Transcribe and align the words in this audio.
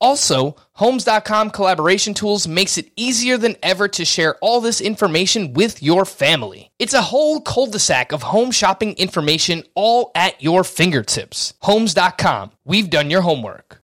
Also, 0.00 0.56
Homes.com 0.80 1.50
collaboration 1.50 2.14
tools 2.14 2.48
makes 2.48 2.78
it 2.78 2.90
easier 2.96 3.36
than 3.36 3.54
ever 3.62 3.86
to 3.88 4.02
share 4.02 4.36
all 4.36 4.62
this 4.62 4.80
information 4.80 5.52
with 5.52 5.82
your 5.82 6.06
family. 6.06 6.70
It's 6.78 6.94
a 6.94 7.02
whole 7.02 7.42
cul-de-sac 7.42 8.12
of 8.12 8.22
home 8.22 8.50
shopping 8.50 8.94
information 8.94 9.62
all 9.74 10.10
at 10.14 10.42
your 10.42 10.64
fingertips. 10.64 11.52
Homes.com. 11.60 12.52
We've 12.64 12.88
done 12.88 13.10
your 13.10 13.20
homework. 13.20 13.82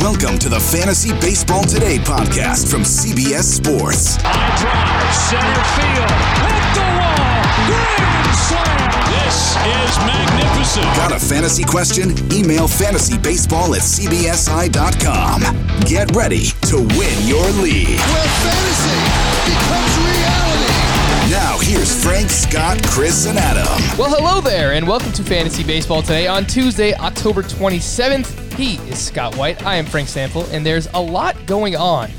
Welcome 0.00 0.38
to 0.40 0.50
the 0.50 0.60
Fantasy 0.60 1.12
Baseball 1.12 1.64
Today 1.64 1.96
podcast 1.96 2.70
from 2.70 2.82
CBS 2.82 3.44
Sports. 3.44 4.16
High 4.20 4.54
drive, 4.60 5.14
center 5.16 5.64
field, 5.80 6.10
hit 6.44 6.64
the 6.74 6.88
wall, 7.00 7.42
grand 7.66 8.36
slam. 8.36 8.87
This 9.28 9.56
is 9.56 9.98
magnificent. 9.98 10.86
Got 10.96 11.12
a 11.12 11.18
fantasy 11.20 11.62
question? 11.62 12.12
Email 12.32 12.66
fantasybaseball 12.66 13.76
at 13.76 13.82
cbsi.com. 13.82 15.42
Get 15.80 16.16
ready 16.16 16.46
to 16.62 16.76
win 16.96 17.28
your 17.28 17.46
league. 17.60 17.98
where 17.98 18.28
fantasy 18.40 18.96
becomes 19.44 19.98
reality. 19.98 21.30
Now, 21.30 21.58
here's 21.60 22.02
Frank, 22.02 22.30
Scott, 22.30 22.82
Chris, 22.86 23.26
and 23.26 23.36
Adam. 23.38 23.66
Well, 23.98 24.08
hello 24.08 24.40
there, 24.40 24.72
and 24.72 24.88
welcome 24.88 25.12
to 25.12 25.22
Fantasy 25.22 25.62
Baseball 25.62 26.00
today 26.00 26.26
on 26.26 26.46
Tuesday, 26.46 26.94
October 26.94 27.42
27th. 27.42 28.54
He 28.54 28.76
is 28.90 28.98
Scott 28.98 29.36
White. 29.36 29.62
I 29.62 29.74
am 29.74 29.84
Frank 29.84 30.08
Stampfl, 30.08 30.50
and 30.54 30.64
there's 30.64 30.88
a 30.94 31.02
lot 31.02 31.36
going 31.44 31.76
on 31.76 32.10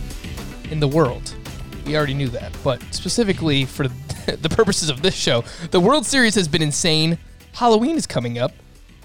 in 0.70 0.80
the 0.80 0.88
world. 0.88 1.34
We 1.88 1.98
already 1.98 2.14
knew 2.14 2.30
that, 2.30 2.56
but 2.64 2.84
specifically 2.94 3.66
for 3.66 3.88
the 4.42 4.50
purposes 4.50 4.90
of 4.90 5.02
this 5.02 5.16
show, 5.16 5.44
the 5.72 5.80
World 5.80 6.06
Series 6.06 6.36
has 6.36 6.48
been 6.48 6.62
insane. 6.62 7.18
Halloween 7.54 7.96
is 7.96 8.06
coming 8.08 8.38
up, 8.38 8.52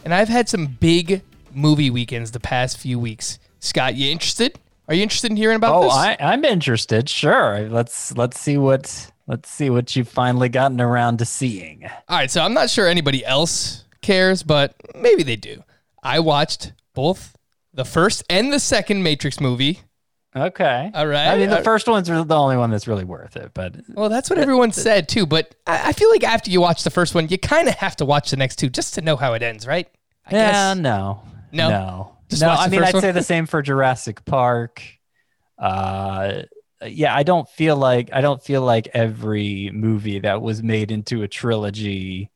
and 0.04 0.12
I've 0.14 0.28
had 0.28 0.48
some 0.48 0.66
big 0.66 1.22
movie 1.52 1.90
weekends 1.90 2.30
the 2.30 2.40
past 2.40 2.78
few 2.78 2.98
weeks. 2.98 3.38
Scott, 3.60 3.94
you 3.94 4.10
interested? 4.10 4.58
Are 4.88 4.94
you 4.94 5.02
interested 5.02 5.30
in 5.30 5.36
hearing 5.36 5.56
about 5.56 5.74
Oh, 5.76 5.82
this? 5.84 5.92
I, 5.94 6.16
I'm 6.20 6.44
interested. 6.44 7.08
Sure. 7.08 7.68
Let's 7.70 8.14
let's 8.16 8.38
see 8.38 8.58
what 8.58 9.10
let's 9.26 9.48
see 9.50 9.70
what 9.70 9.96
you've 9.96 10.08
finally 10.08 10.50
gotten 10.50 10.80
around 10.80 11.20
to 11.20 11.24
seeing. 11.24 11.84
All 12.08 12.18
right, 12.18 12.30
so 12.30 12.42
I'm 12.42 12.52
not 12.52 12.68
sure 12.68 12.86
anybody 12.86 13.24
else 13.24 13.84
cares, 14.02 14.42
but 14.42 14.74
maybe 14.94 15.22
they 15.22 15.36
do. 15.36 15.62
I 16.02 16.20
watched 16.20 16.72
both 16.92 17.34
the 17.72 17.86
first 17.86 18.22
and 18.28 18.52
the 18.52 18.60
second 18.60 19.02
Matrix 19.02 19.40
movie. 19.40 19.80
Okay. 20.36 20.90
All 20.94 21.06
right. 21.06 21.28
I 21.28 21.38
mean, 21.38 21.48
the 21.48 21.58
Uh, 21.58 21.62
first 21.62 21.86
one's 21.86 22.08
the 22.08 22.26
only 22.36 22.56
one 22.56 22.70
that's 22.70 22.88
really 22.88 23.04
worth 23.04 23.36
it, 23.36 23.52
but 23.54 23.76
Well, 23.88 24.08
that's 24.08 24.28
what 24.28 24.38
everyone 24.38 24.72
said 24.72 25.08
too, 25.08 25.26
but 25.26 25.54
I 25.66 25.90
I 25.90 25.92
feel 25.92 26.10
like 26.10 26.24
after 26.24 26.50
you 26.50 26.60
watch 26.60 26.82
the 26.82 26.90
first 26.90 27.14
one, 27.14 27.28
you 27.28 27.38
kind 27.38 27.68
of 27.68 27.74
have 27.76 27.94
to 27.96 28.04
watch 28.04 28.30
the 28.30 28.36
next 28.36 28.56
two 28.56 28.68
just 28.68 28.94
to 28.94 29.00
know 29.00 29.16
how 29.16 29.34
it 29.34 29.42
ends, 29.42 29.66
right? 29.66 29.88
I 30.26 30.34
yeah, 30.34 30.74
guess. 30.74 30.78
no, 30.78 31.22
No? 31.52 31.68
no, 31.70 32.16
Just 32.28 32.42
no. 32.42 32.48
I 32.48 32.68
mean, 32.68 32.82
I'd 32.82 32.94
one? 32.94 33.00
say 33.02 33.12
the 33.12 33.22
same 33.34 33.46
for 33.46 33.62
Jurassic 33.62 34.24
Park. 34.24 34.82
Uh, 35.58 36.42
yeah, 36.84 37.14
I 37.14 37.22
don't 37.22 37.48
feel 37.48 37.76
like 37.76 38.10
I 38.12 38.20
don't 38.20 38.42
feel 38.42 38.62
like 38.62 38.88
every 38.92 39.70
movie 39.72 40.18
that 40.20 40.42
was 40.42 40.62
made 40.62 40.90
into 40.90 41.22
a 41.22 41.28
trilogy. 41.28 42.30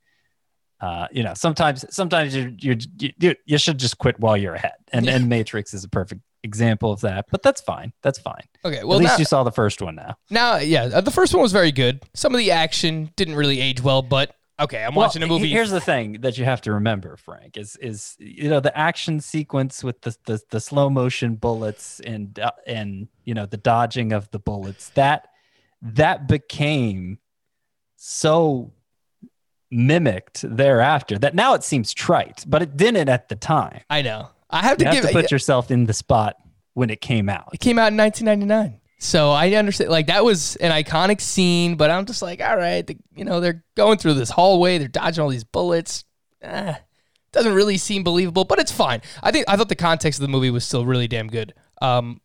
Uh, 0.81 1.09
you 1.11 1.25
know, 1.25 1.35
sometimes 1.35 1.85
sometimes 1.95 2.35
you 2.37 2.55
you 2.59 2.77
you 3.19 3.35
you 3.45 3.59
should 3.59 3.79
just 3.79 3.99
quit 3.99 4.21
while 4.21 4.37
you're 4.37 4.55
ahead, 4.55 4.75
and 4.93 5.09
and 5.09 5.29
Matrix 5.29 5.75
is 5.75 5.83
a 5.85 5.89
perfect 5.89 6.21
example 6.43 6.93
of 6.93 7.01
that. 7.03 7.27
But 7.31 7.43
that's 7.43 7.61
fine. 7.61 7.93
That's 8.03 8.19
fine. 8.19 8.43
Okay, 8.65 8.85
well 8.85 8.99
At 8.99 9.01
least 9.01 9.15
now, 9.15 9.19
you 9.19 9.25
saw 9.25 9.43
the 9.45 9.53
first 9.53 9.83
one 9.83 9.97
now. 9.97 10.17
now, 10.31 10.57
yeah, 10.57 10.85
uh, 10.85 11.01
the 11.01 11.11
first 11.11 11.33
one 11.35 11.43
was 11.43 11.53
very 11.53 11.73
good. 11.73 12.03
Some 12.15 12.35
of 12.35 12.39
the 12.39 12.51
action 12.51 13.11
didn't 13.17 13.35
really 13.35 13.61
age 13.61 13.83
well, 13.83 14.03
but 14.03 14.35
okay, 14.61 14.85
I'm 14.85 14.95
watching 14.95 15.23
a 15.23 15.27
movie. 15.27 15.49
Here's 15.49 15.71
the 15.71 15.81
thing 15.81 16.21
that 16.21 16.39
you 16.39 16.45
have 16.45 16.61
to 16.63 16.73
remember, 16.73 17.17
Frank, 17.17 17.57
is 17.57 17.77
is 17.77 18.17
you 18.19 18.49
know 18.49 18.61
the 18.61 18.77
action 18.77 19.21
sequence 19.21 19.85
with 19.85 20.01
the 20.03 20.17
the, 20.27 20.41
the 20.51 20.61
slow 20.61 20.91
motion 20.91 21.37
bullets 21.37 22.01
and 22.01 22.39
uh, 22.39 22.51
and 22.67 23.09
you 23.25 23.35
know 23.35 23.47
the 23.47 23.57
dodging 23.57 24.13
of 24.13 24.31
the 24.31 24.39
bullets 24.39 24.91
that 24.91 25.29
that 25.83 26.27
became 26.27 27.19
so 27.97 28.73
mimicked 29.71 30.43
thereafter 30.43 31.19
that 31.19 31.35
now 31.35 31.55
it 31.55 31.63
seems 31.63 31.93
trite, 31.93 32.45
but 32.47 32.63
it 32.63 32.77
didn't 32.77 33.09
at 33.09 33.29
the 33.29 33.37
time. 33.37 33.83
I 33.91 34.03
know. 34.03 34.31
I 34.51 34.63
have 34.63 34.79
to 34.79 34.85
You 34.85 34.91
have 34.91 35.03
give 35.03 35.11
to 35.11 35.13
put 35.13 35.31
yourself 35.31 35.71
in 35.71 35.87
the 35.87 35.93
spot 35.93 36.37
when 36.75 36.91
it 36.91 37.01
came 37.01 37.29
out. 37.29 37.51
It 37.53 37.61
came 37.61 37.79
out 37.79 37.93
in 37.93 37.97
1999. 37.97 38.81
So 39.01 39.31
I 39.31 39.53
understand, 39.53 39.91
like 39.91 40.09
that 40.09 40.25
was 40.25 40.57
an 40.57 40.73
iconic 40.73 41.21
scene, 41.21 41.77
but 41.77 41.91
I'm 41.91 42.05
just 42.05 42.21
like, 42.21 42.41
all 42.41 42.57
right, 42.57 42.85
the, 42.87 42.97
you 43.15 43.25
know, 43.25 43.41
they're 43.41 43.65
going 43.77 43.99
through 43.99 44.15
this 44.15 44.31
hallway, 44.31 44.79
they're 44.79 44.89
dodging 44.89 45.23
all 45.23 45.31
these 45.31 45.45
bullets. 45.45 46.05
Eh, 46.43 46.75
doesn't 47.33 47.55
really 47.55 47.77
seem 47.77 48.03
believable, 48.03 48.45
but 48.45 48.59
it's 48.59 48.73
fine. 48.73 49.03
I 49.23 49.31
think 49.31 49.45
I 49.49 49.57
thought 49.57 49.69
the 49.69 49.77
context 49.77 50.19
of 50.19 50.23
the 50.23 50.29
movie 50.29 50.51
was 50.51 50.65
still 50.65 50.85
really 50.85 51.07
damn 51.07 51.29
good. 51.29 51.55
Um, 51.81 52.21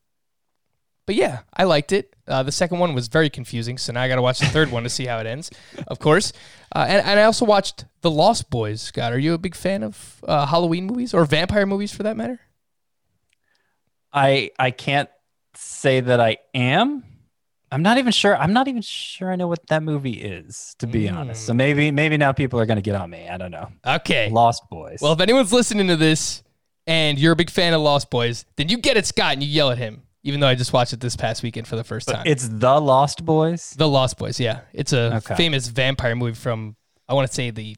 but 1.06 1.16
yeah, 1.16 1.40
I 1.54 1.64
liked 1.66 1.92
it. 1.92 2.16
Uh, 2.28 2.44
the 2.44 2.52
second 2.52 2.80
one 2.80 2.94
was 2.94 3.08
very 3.08 3.30
confusing, 3.30 3.78
so 3.78 3.92
now 3.94 4.02
I 4.02 4.08
got 4.08 4.16
to 4.16 4.22
watch 4.22 4.40
the 4.40 4.46
third 4.46 4.72
one 4.72 4.84
to 4.84 4.90
see 4.90 5.06
how 5.06 5.20
it 5.20 5.28
ends, 5.28 5.52
of 5.88 6.00
course. 6.00 6.32
Uh, 6.74 6.86
and, 6.88 7.06
and 7.06 7.20
I 7.20 7.24
also 7.24 7.46
watched 7.46 7.86
The 8.02 8.10
Lost 8.12 8.50
Boys. 8.50 8.82
Scott, 8.82 9.12
are 9.12 9.20
you 9.20 9.34
a 9.34 9.38
big 9.38 9.56
fan 9.56 9.84
of 9.84 10.24
uh, 10.28 10.46
Halloween 10.46 10.86
movies 10.86 11.14
or 11.14 11.26
vampire 11.26 11.66
movies 11.66 11.94
for 11.94 12.04
that 12.04 12.16
matter? 12.16 12.40
I 14.14 14.52
I 14.60 14.72
can't 14.72 15.10
say 15.56 16.00
that 16.00 16.20
I 16.20 16.38
am. 16.54 17.04
I'm 17.72 17.82
not 17.82 17.98
even 17.98 18.12
sure. 18.12 18.38
I'm 18.38 18.54
not 18.54 18.68
even 18.68 18.84
sure 18.84 19.32
I 19.32 19.36
know 19.36 19.48
what 19.48 19.66
that 19.68 19.82
movie 19.82 20.14
is, 20.14 20.76
to 20.78 20.86
be 20.86 21.10
honest. 21.10 21.48
So 21.48 21.54
maybe 21.56 21.90
maybe 21.90 22.18
now 22.18 22.32
people 22.32 22.60
are 22.60 22.68
gonna 22.68 22.82
get 22.82 22.94
on 22.96 23.10
me. 23.10 23.28
I 23.28 23.38
don't 23.38 23.50
know. 23.50 23.70
Okay. 23.86 24.30
Lost 24.30 24.64
Boys. 24.70 25.00
Well, 25.02 25.14
if 25.14 25.20
anyone's 25.20 25.52
listening 25.52 25.88
to 25.88 25.96
this 25.96 26.44
and 26.86 27.18
you're 27.18 27.34
a 27.34 27.36
big 27.36 27.50
fan 27.50 27.74
of 27.74 27.82
Lost 27.82 28.12
Boys, 28.12 28.46
then 28.58 28.70
you 28.70 28.78
get 28.78 28.96
it, 28.96 29.08
Scott 29.08 29.34
and 29.34 29.42
you 29.44 29.50
yell 29.50 29.72
at 29.72 29.80
him, 29.80 30.04
even 30.24 30.40
though 30.40 30.48
I 30.48 30.56
just 30.56 30.74
watched 30.74 30.94
it 30.94 31.00
this 31.00 31.16
past 31.16 31.44
weekend 31.44 31.68
for 31.68 31.76
the 31.76 31.84
first 31.84 32.08
time. 32.08 32.24
it's 32.26 32.48
the 32.48 32.80
Lost 32.80 33.26
Boys. 33.26 33.72
the 33.78 33.88
Lost 33.88 34.18
Boys, 34.18 34.40
yeah. 34.40 34.62
It's 34.74 34.94
a 34.94 35.16
Okay. 35.18 35.36
famous 35.36 35.68
vampire 35.68 36.16
movie 36.16 36.34
from, 36.34 36.76
I 37.08 37.14
want 37.14 37.28
to 37.28 37.34
say, 37.34 37.50
the 37.52 37.76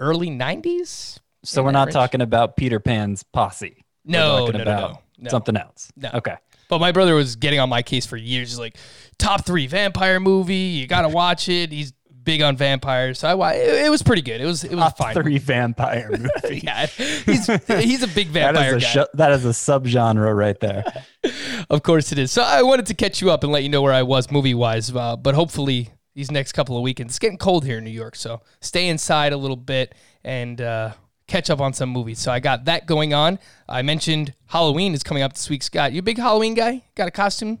early 0.00 0.30
90s? 0.30 1.18
So 1.44 1.62
we're 1.62 1.70
not 1.70 1.86
range? 1.86 1.94
talking 1.94 2.20
about 2.20 2.56
Peter 2.56 2.80
Pan's 2.80 3.22
posse. 3.22 3.84
No, 4.04 4.46
no, 4.46 4.58
no, 4.58 4.64
no, 4.64 4.98
no. 5.18 5.30
something 5.30 5.56
else. 5.56 5.90
No. 5.96 6.10
Okay. 6.14 6.36
But 6.68 6.80
my 6.80 6.92
brother 6.92 7.14
was 7.14 7.36
getting 7.36 7.60
on 7.60 7.68
my 7.68 7.82
case 7.82 8.04
for 8.06 8.16
years. 8.16 8.50
He's 8.50 8.58
like, 8.58 8.76
top 9.18 9.46
three 9.46 9.66
vampire 9.66 10.20
movie. 10.20 10.54
You 10.54 10.86
got 10.86 11.02
to 11.02 11.08
watch 11.08 11.48
it. 11.48 11.72
He's 11.72 11.92
big 12.28 12.42
on 12.42 12.56
vampires. 12.56 13.18
So 13.20 13.40
I, 13.40 13.54
it, 13.54 13.86
it 13.86 13.90
was 13.90 14.02
pretty 14.02 14.20
good. 14.22 14.40
It 14.40 14.44
was, 14.44 14.62
it 14.64 14.74
was 14.74 14.80
Top 14.84 14.98
fine. 14.98 15.14
three 15.14 15.38
vampire 15.38 16.10
movie. 16.44 16.60
Yeah, 16.62 16.84
he's, 16.86 17.46
he's 17.66 18.02
a 18.02 18.08
big 18.08 18.28
that 18.34 18.54
vampire 18.54 18.76
is 18.76 18.82
a 18.82 18.86
guy. 18.86 18.92
sho- 18.92 19.06
that 19.14 19.32
is 19.32 19.44
a 19.46 19.48
subgenre 19.50 20.36
right 20.36 20.58
there. 20.60 20.84
Of 21.70 21.82
course 21.82 22.12
it 22.12 22.18
is. 22.18 22.30
So 22.32 22.42
I 22.42 22.62
wanted 22.62 22.86
to 22.86 22.94
catch 22.94 23.20
you 23.20 23.30
up 23.30 23.42
and 23.44 23.52
let 23.52 23.62
you 23.62 23.68
know 23.68 23.82
where 23.82 23.92
I 23.92 24.02
was 24.02 24.30
movie 24.30 24.54
wise. 24.54 24.94
Uh, 24.94 25.16
but 25.16 25.34
hopefully 25.34 25.90
these 26.14 26.30
next 26.30 26.52
couple 26.52 26.76
of 26.76 26.82
weekends, 26.82 27.12
it's 27.12 27.18
getting 27.18 27.36
cold 27.38 27.64
here 27.64 27.78
in 27.78 27.84
New 27.84 27.90
York. 27.90 28.16
So 28.16 28.40
stay 28.60 28.88
inside 28.88 29.32
a 29.32 29.36
little 29.36 29.56
bit 29.56 29.94
and 30.24 30.60
uh, 30.60 30.92
catch 31.26 31.50
up 31.50 31.60
on 31.60 31.72
some 31.74 31.90
movies. 31.90 32.18
So 32.20 32.32
I 32.32 32.40
got 32.40 32.64
that 32.66 32.86
going 32.86 33.12
on. 33.12 33.38
I 33.68 33.82
mentioned 33.82 34.32
Halloween 34.46 34.94
is 34.94 35.02
coming 35.02 35.22
up 35.22 35.34
this 35.34 35.50
week. 35.50 35.62
Scott, 35.62 35.92
you 35.92 35.98
a 35.98 36.02
big 36.02 36.16
Halloween 36.18 36.54
guy? 36.54 36.84
Got 36.94 37.08
a 37.08 37.10
costume? 37.10 37.58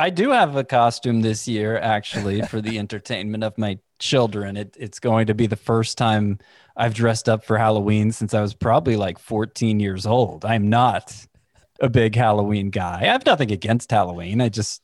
I 0.00 0.08
do 0.08 0.30
have 0.30 0.56
a 0.56 0.64
costume 0.64 1.20
this 1.20 1.46
year, 1.46 1.76
actually, 1.76 2.40
for 2.42 2.62
the 2.62 2.78
entertainment 2.84 3.44
of 3.44 3.58
my 3.58 3.78
children. 3.98 4.56
It, 4.56 4.74
it's 4.80 4.98
going 4.98 5.26
to 5.26 5.34
be 5.34 5.46
the 5.46 5.56
first 5.56 5.98
time 5.98 6.38
I've 6.74 6.94
dressed 6.94 7.28
up 7.28 7.44
for 7.44 7.58
Halloween 7.58 8.10
since 8.10 8.32
I 8.32 8.40
was 8.40 8.54
probably 8.54 8.96
like 8.96 9.18
14 9.18 9.78
years 9.78 10.06
old. 10.06 10.46
I'm 10.46 10.70
not 10.70 11.14
a 11.80 11.90
big 11.90 12.14
Halloween 12.14 12.70
guy. 12.70 13.00
I 13.02 13.06
have 13.12 13.26
nothing 13.26 13.52
against 13.52 13.90
Halloween. 13.90 14.40
I 14.40 14.48
just, 14.48 14.80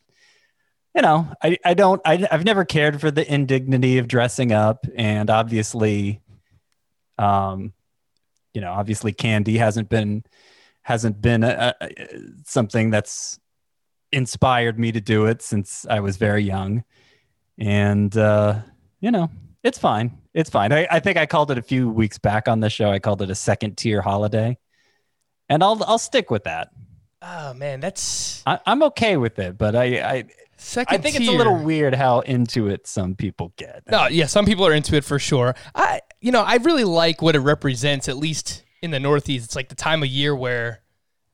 you 0.95 1.01
know, 1.01 1.33
I, 1.43 1.57
I 1.65 1.73
don't, 1.73 2.03
I, 2.05 2.27
I've 2.31 2.45
never 2.45 2.67
cared 2.67 3.01
for 3.01 3.11
the 3.11 3.27
indignity 3.33 3.97
of 3.97 4.09
dressing 4.09 4.53
up. 4.53 4.87
And 4.97 5.31
obviously, 5.31 6.21
um, 7.17 7.73
you 8.53 8.61
know, 8.61 8.73
obviously 8.73 9.15
candy 9.15 9.57
hasn't 9.57 9.89
been, 9.89 10.25
hasn't 10.83 11.23
been 11.23 11.43
a, 11.43 11.75
a, 11.81 11.91
something 12.45 12.91
that's 12.91 13.41
inspired 14.13 14.79
me 14.79 14.93
to 14.93 15.01
do 15.01 15.27
it 15.27 15.43
since 15.43 15.87
I 15.89 16.01
was 16.01 16.17
very 16.17 16.43
young. 16.43 16.85
And, 17.59 18.17
uh, 18.17 18.61
you 19.01 19.11
know, 19.11 19.31
it's 19.63 19.79
fine. 19.79 20.19
It's 20.35 20.51
fine. 20.51 20.73
I, 20.73 20.87
I 20.91 21.01
think 21.01 21.17
I 21.17 21.27
called 21.27 21.51
it 21.51 21.59
a 21.59 21.63
few 21.63 21.89
weeks 21.89 22.19
back 22.19 22.49
on 22.49 22.61
the 22.61 22.71
show. 22.71 22.91
I 22.91 22.99
called 22.99 23.23
it 23.23 23.31
a 23.31 23.35
second 23.35 23.77
tier 23.77 24.03
holiday 24.03 24.59
and 25.49 25.63
I'll, 25.63 25.83
I'll 25.85 25.99
stick 25.99 26.31
with 26.31 26.45
that. 26.45 26.71
Oh 27.23 27.55
man, 27.55 27.81
that's 27.81 28.43
I, 28.47 28.61
am 28.67 28.83
okay 28.85 29.17
with 29.17 29.39
it, 29.39 29.59
but 29.59 29.75
I, 29.75 29.85
I 30.01 30.25
second. 30.57 30.99
I 30.99 31.01
think 31.01 31.17
tier. 31.17 31.23
it's 31.23 31.35
a 31.35 31.37
little 31.37 31.63
weird 31.63 31.95
how 31.95 32.21
into 32.21 32.69
it 32.69 32.87
some 32.87 33.15
people 33.15 33.53
get. 33.57 33.83
No, 33.91 34.07
yeah, 34.07 34.27
some 34.27 34.45
people 34.45 34.67
are 34.67 34.75
into 34.75 34.97
it 34.97 35.05
for 35.05 35.19
sure. 35.19 35.57
I, 35.75 36.01
you 36.21 36.31
know, 36.31 36.43
I 36.43 36.57
really 36.57 36.85
like 36.85 37.23
what 37.23 37.35
it 37.35 37.41
represents. 37.41 38.09
At 38.09 38.17
least 38.17 38.63
in 38.83 38.91
the 38.91 39.01
Northeast, 39.01 39.47
it's 39.47 39.57
like 39.57 39.71
the 39.71 39.75
time 39.75 40.03
of 40.03 40.09
year 40.09 40.37
where 40.37 40.83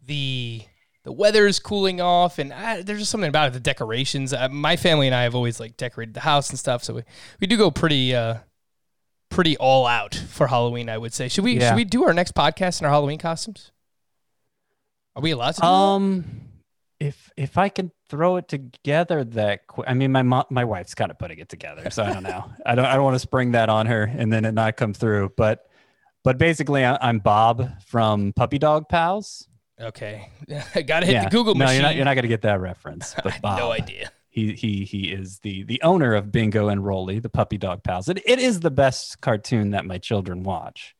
the 0.07 0.63
the 1.05 1.13
weather 1.13 1.47
is 1.47 1.59
cooling 1.59 2.01
off, 2.01 2.39
and 2.39 2.53
I, 2.53 2.83
there's 2.83 3.01
just 3.01 3.11
something 3.11 3.29
about 3.29 3.49
it. 3.49 3.53
The 3.55 3.61
decorations. 3.61 4.33
Uh, 4.33 4.49
my 4.49 4.77
family 4.77 5.07
and 5.09 5.15
I 5.15 5.23
have 5.25 5.35
always 5.35 5.59
like 5.59 5.77
decorated 5.77 6.15
the 6.15 6.21
house 6.21 6.51
and 6.51 6.59
stuff, 6.59 6.85
so 6.85 6.95
we, 6.95 7.03
we 7.41 7.47
do 7.47 7.57
go 7.57 7.71
pretty 7.71 8.15
uh 8.15 8.37
pretty 9.31 9.57
all 9.57 9.87
out 9.87 10.15
for 10.29 10.47
Halloween. 10.47 10.89
I 10.89 10.99
would 10.99 11.13
say. 11.13 11.29
Should 11.29 11.45
we 11.45 11.59
Yeah. 11.59 11.71
should 11.71 11.77
we 11.77 11.85
do 11.85 12.05
our 12.05 12.13
next 12.15 12.35
podcast 12.35 12.81
in 12.81 12.87
our 12.87 12.93
Halloween 12.93 13.19
costumes? 13.19 13.73
Are 15.17 15.23
we 15.23 15.31
allowed 15.33 15.53
to? 15.57 15.61
Do 15.61 15.67
that? 15.67 15.73
Um, 15.73 16.25
if 17.01 17.31
if 17.37 17.59
I 17.59 17.69
can 17.69 17.91
throw 18.09 18.37
it 18.37 18.47
together 18.49 19.25
that 19.25 19.67
quick, 19.67 19.89
I 19.89 19.95
mean, 19.95 20.13
my 20.13 20.23
mo- 20.23 20.47
my 20.51 20.65
wife's 20.65 20.95
kind 20.95 21.11
of 21.11 21.19
putting 21.19 21.39
it 21.39 21.49
together, 21.49 21.91
so 21.91 22.05
I 22.05 22.13
don't 22.13 22.23
know. 22.23 22.45
I 22.67 22.75
don't 22.75 22.85
I 22.87 22.95
don't 22.95 23.05
want 23.05 23.17
to 23.17 23.19
spring 23.19 23.53
that 23.53 23.69
on 23.69 23.87
her 23.87 24.05
and 24.05 24.33
then 24.33 24.45
it 24.45 24.53
not 24.53 24.77
come 24.77 24.95
through. 24.95 25.33
But 25.37 25.67
but 26.25 26.39
basically, 26.39 26.85
I, 26.85 26.97
I'm 27.01 27.19
Bob 27.19 27.69
from 27.87 28.33
Puppy 28.35 28.59
Dog 28.59 28.89
Pals. 28.89 29.49
Okay, 29.83 30.29
I 30.75 30.83
gotta 30.83 31.07
hit 31.07 31.25
the 31.25 31.31
Google 31.31 31.55
no, 31.55 31.65
machine. 31.65 31.77
you're 31.77 31.83
not 31.83 31.97
you're 31.97 32.05
not 32.05 32.15
gonna 32.15 32.29
get 32.29 32.43
that 32.43 32.61
reference. 32.61 33.15
But 33.23 33.41
Bob, 33.43 33.59
no 33.59 33.73
idea. 33.73 34.11
He 34.29 34.53
he 34.55 34.85
he 34.85 35.13
is 35.13 35.41
the 35.41 35.65
the 35.65 35.83
owner 35.83 36.15
of 36.15 36.31
Bingo 36.33 36.69
and 36.69 36.85
Rolly, 36.85 37.19
the 37.19 37.29
Puppy 37.29 37.59
Dog 37.59 37.83
Pals. 37.83 38.09
It 38.09 38.23
it 38.25 38.39
is 38.39 38.61
the 38.61 38.71
best 38.71 39.21
cartoon 39.21 39.71
that 39.71 39.85
my 39.85 39.99
children 39.99 40.43
watch, 40.43 40.95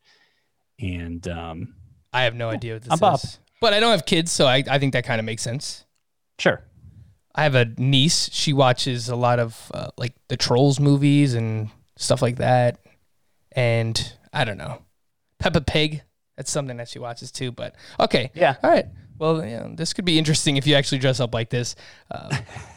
and 0.79 1.27
um, 1.27 1.75
I 2.11 2.23
have 2.23 2.35
no 2.35 2.49
idea 2.49 2.73
what 2.73 2.83
this 2.83 2.91
I'm 2.91 2.99
Bob. 2.99 3.19
is. 3.23 3.39
But 3.61 3.73
I 3.73 3.79
don't 3.79 3.91
have 3.91 4.05
kids, 4.05 4.31
so 4.31 4.45
I, 4.45 4.63
I 4.69 4.77
think 4.77 4.91
that 4.93 5.05
kind 5.05 5.19
of 5.19 5.25
makes 5.25 5.41
sense. 5.41 5.85
sure. 6.37 6.61
I 7.35 7.43
have 7.43 7.55
a 7.55 7.65
niece. 7.77 8.29
She 8.31 8.53
watches 8.53 9.09
a 9.09 9.15
lot 9.15 9.39
of 9.39 9.71
uh, 9.73 9.87
like 9.97 10.13
the 10.27 10.37
Trolls 10.37 10.79
movies 10.79 11.33
and 11.33 11.69
stuff 11.95 12.21
like 12.21 12.35
that. 12.37 12.79
And 13.53 14.13
I 14.31 14.43
don't 14.43 14.57
know. 14.57 14.83
Peppa 15.39 15.61
Pig. 15.61 16.03
That's 16.37 16.51
something 16.51 16.77
that 16.77 16.89
she 16.89 16.99
watches 16.99 17.31
too. 17.31 17.51
But 17.51 17.75
okay. 17.99 18.31
Yeah. 18.33 18.55
All 18.63 18.69
right. 18.69 18.85
Well, 19.19 19.45
yeah, 19.45 19.67
this 19.71 19.93
could 19.93 20.05
be 20.05 20.17
interesting 20.17 20.57
if 20.57 20.65
you 20.65 20.73
actually 20.75 20.97
dress 20.97 21.19
up 21.19 21.33
like 21.33 21.49
this. 21.49 21.75
Uh, 22.11 22.35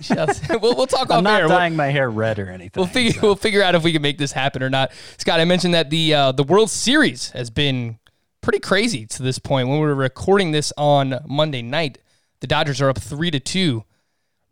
we'll, 0.62 0.76
we'll 0.76 0.86
talk 0.86 1.10
I'm 1.10 1.24
not 1.24 1.40
air. 1.40 1.48
We'll- 1.48 1.56
dyeing 1.58 1.76
my 1.76 1.88
hair 1.88 2.08
red 2.08 2.38
or 2.38 2.48
anything. 2.48 2.80
We'll 2.80 2.86
figure 2.86 3.12
so- 3.12 3.20
we'll 3.22 3.36
figure 3.36 3.62
out 3.62 3.74
if 3.74 3.82
we 3.84 3.92
can 3.92 4.00
make 4.02 4.18
this 4.18 4.32
happen 4.32 4.62
or 4.62 4.70
not. 4.70 4.92
Scott, 5.18 5.40
I 5.40 5.44
mentioned 5.44 5.74
that 5.74 5.90
the 5.90 6.14
uh, 6.14 6.32
the 6.32 6.44
World 6.44 6.70
Series 6.70 7.30
has 7.30 7.50
been 7.50 7.98
pretty 8.40 8.60
crazy 8.60 9.04
to 9.06 9.22
this 9.22 9.38
point. 9.38 9.68
When 9.68 9.80
we 9.80 9.86
were 9.86 9.94
recording 9.94 10.52
this 10.52 10.72
on 10.78 11.18
Monday 11.26 11.62
night, 11.62 11.98
the 12.40 12.46
Dodgers 12.46 12.80
are 12.80 12.88
up 12.88 12.98
three 12.98 13.30
to 13.30 13.40
two. 13.40 13.84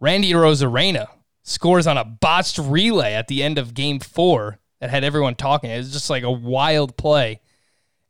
Randy 0.00 0.32
Arozarena 0.32 1.06
scores 1.44 1.86
on 1.86 1.96
a 1.96 2.04
botched 2.04 2.58
relay 2.58 3.14
at 3.14 3.28
the 3.28 3.42
end 3.42 3.56
of 3.58 3.72
Game 3.74 4.00
Four 4.00 4.58
that 4.80 4.90
had 4.90 5.04
everyone 5.04 5.34
talking. 5.34 5.70
It 5.70 5.78
was 5.78 5.92
just 5.92 6.10
like 6.10 6.24
a 6.24 6.30
wild 6.30 6.96
play. 6.96 7.40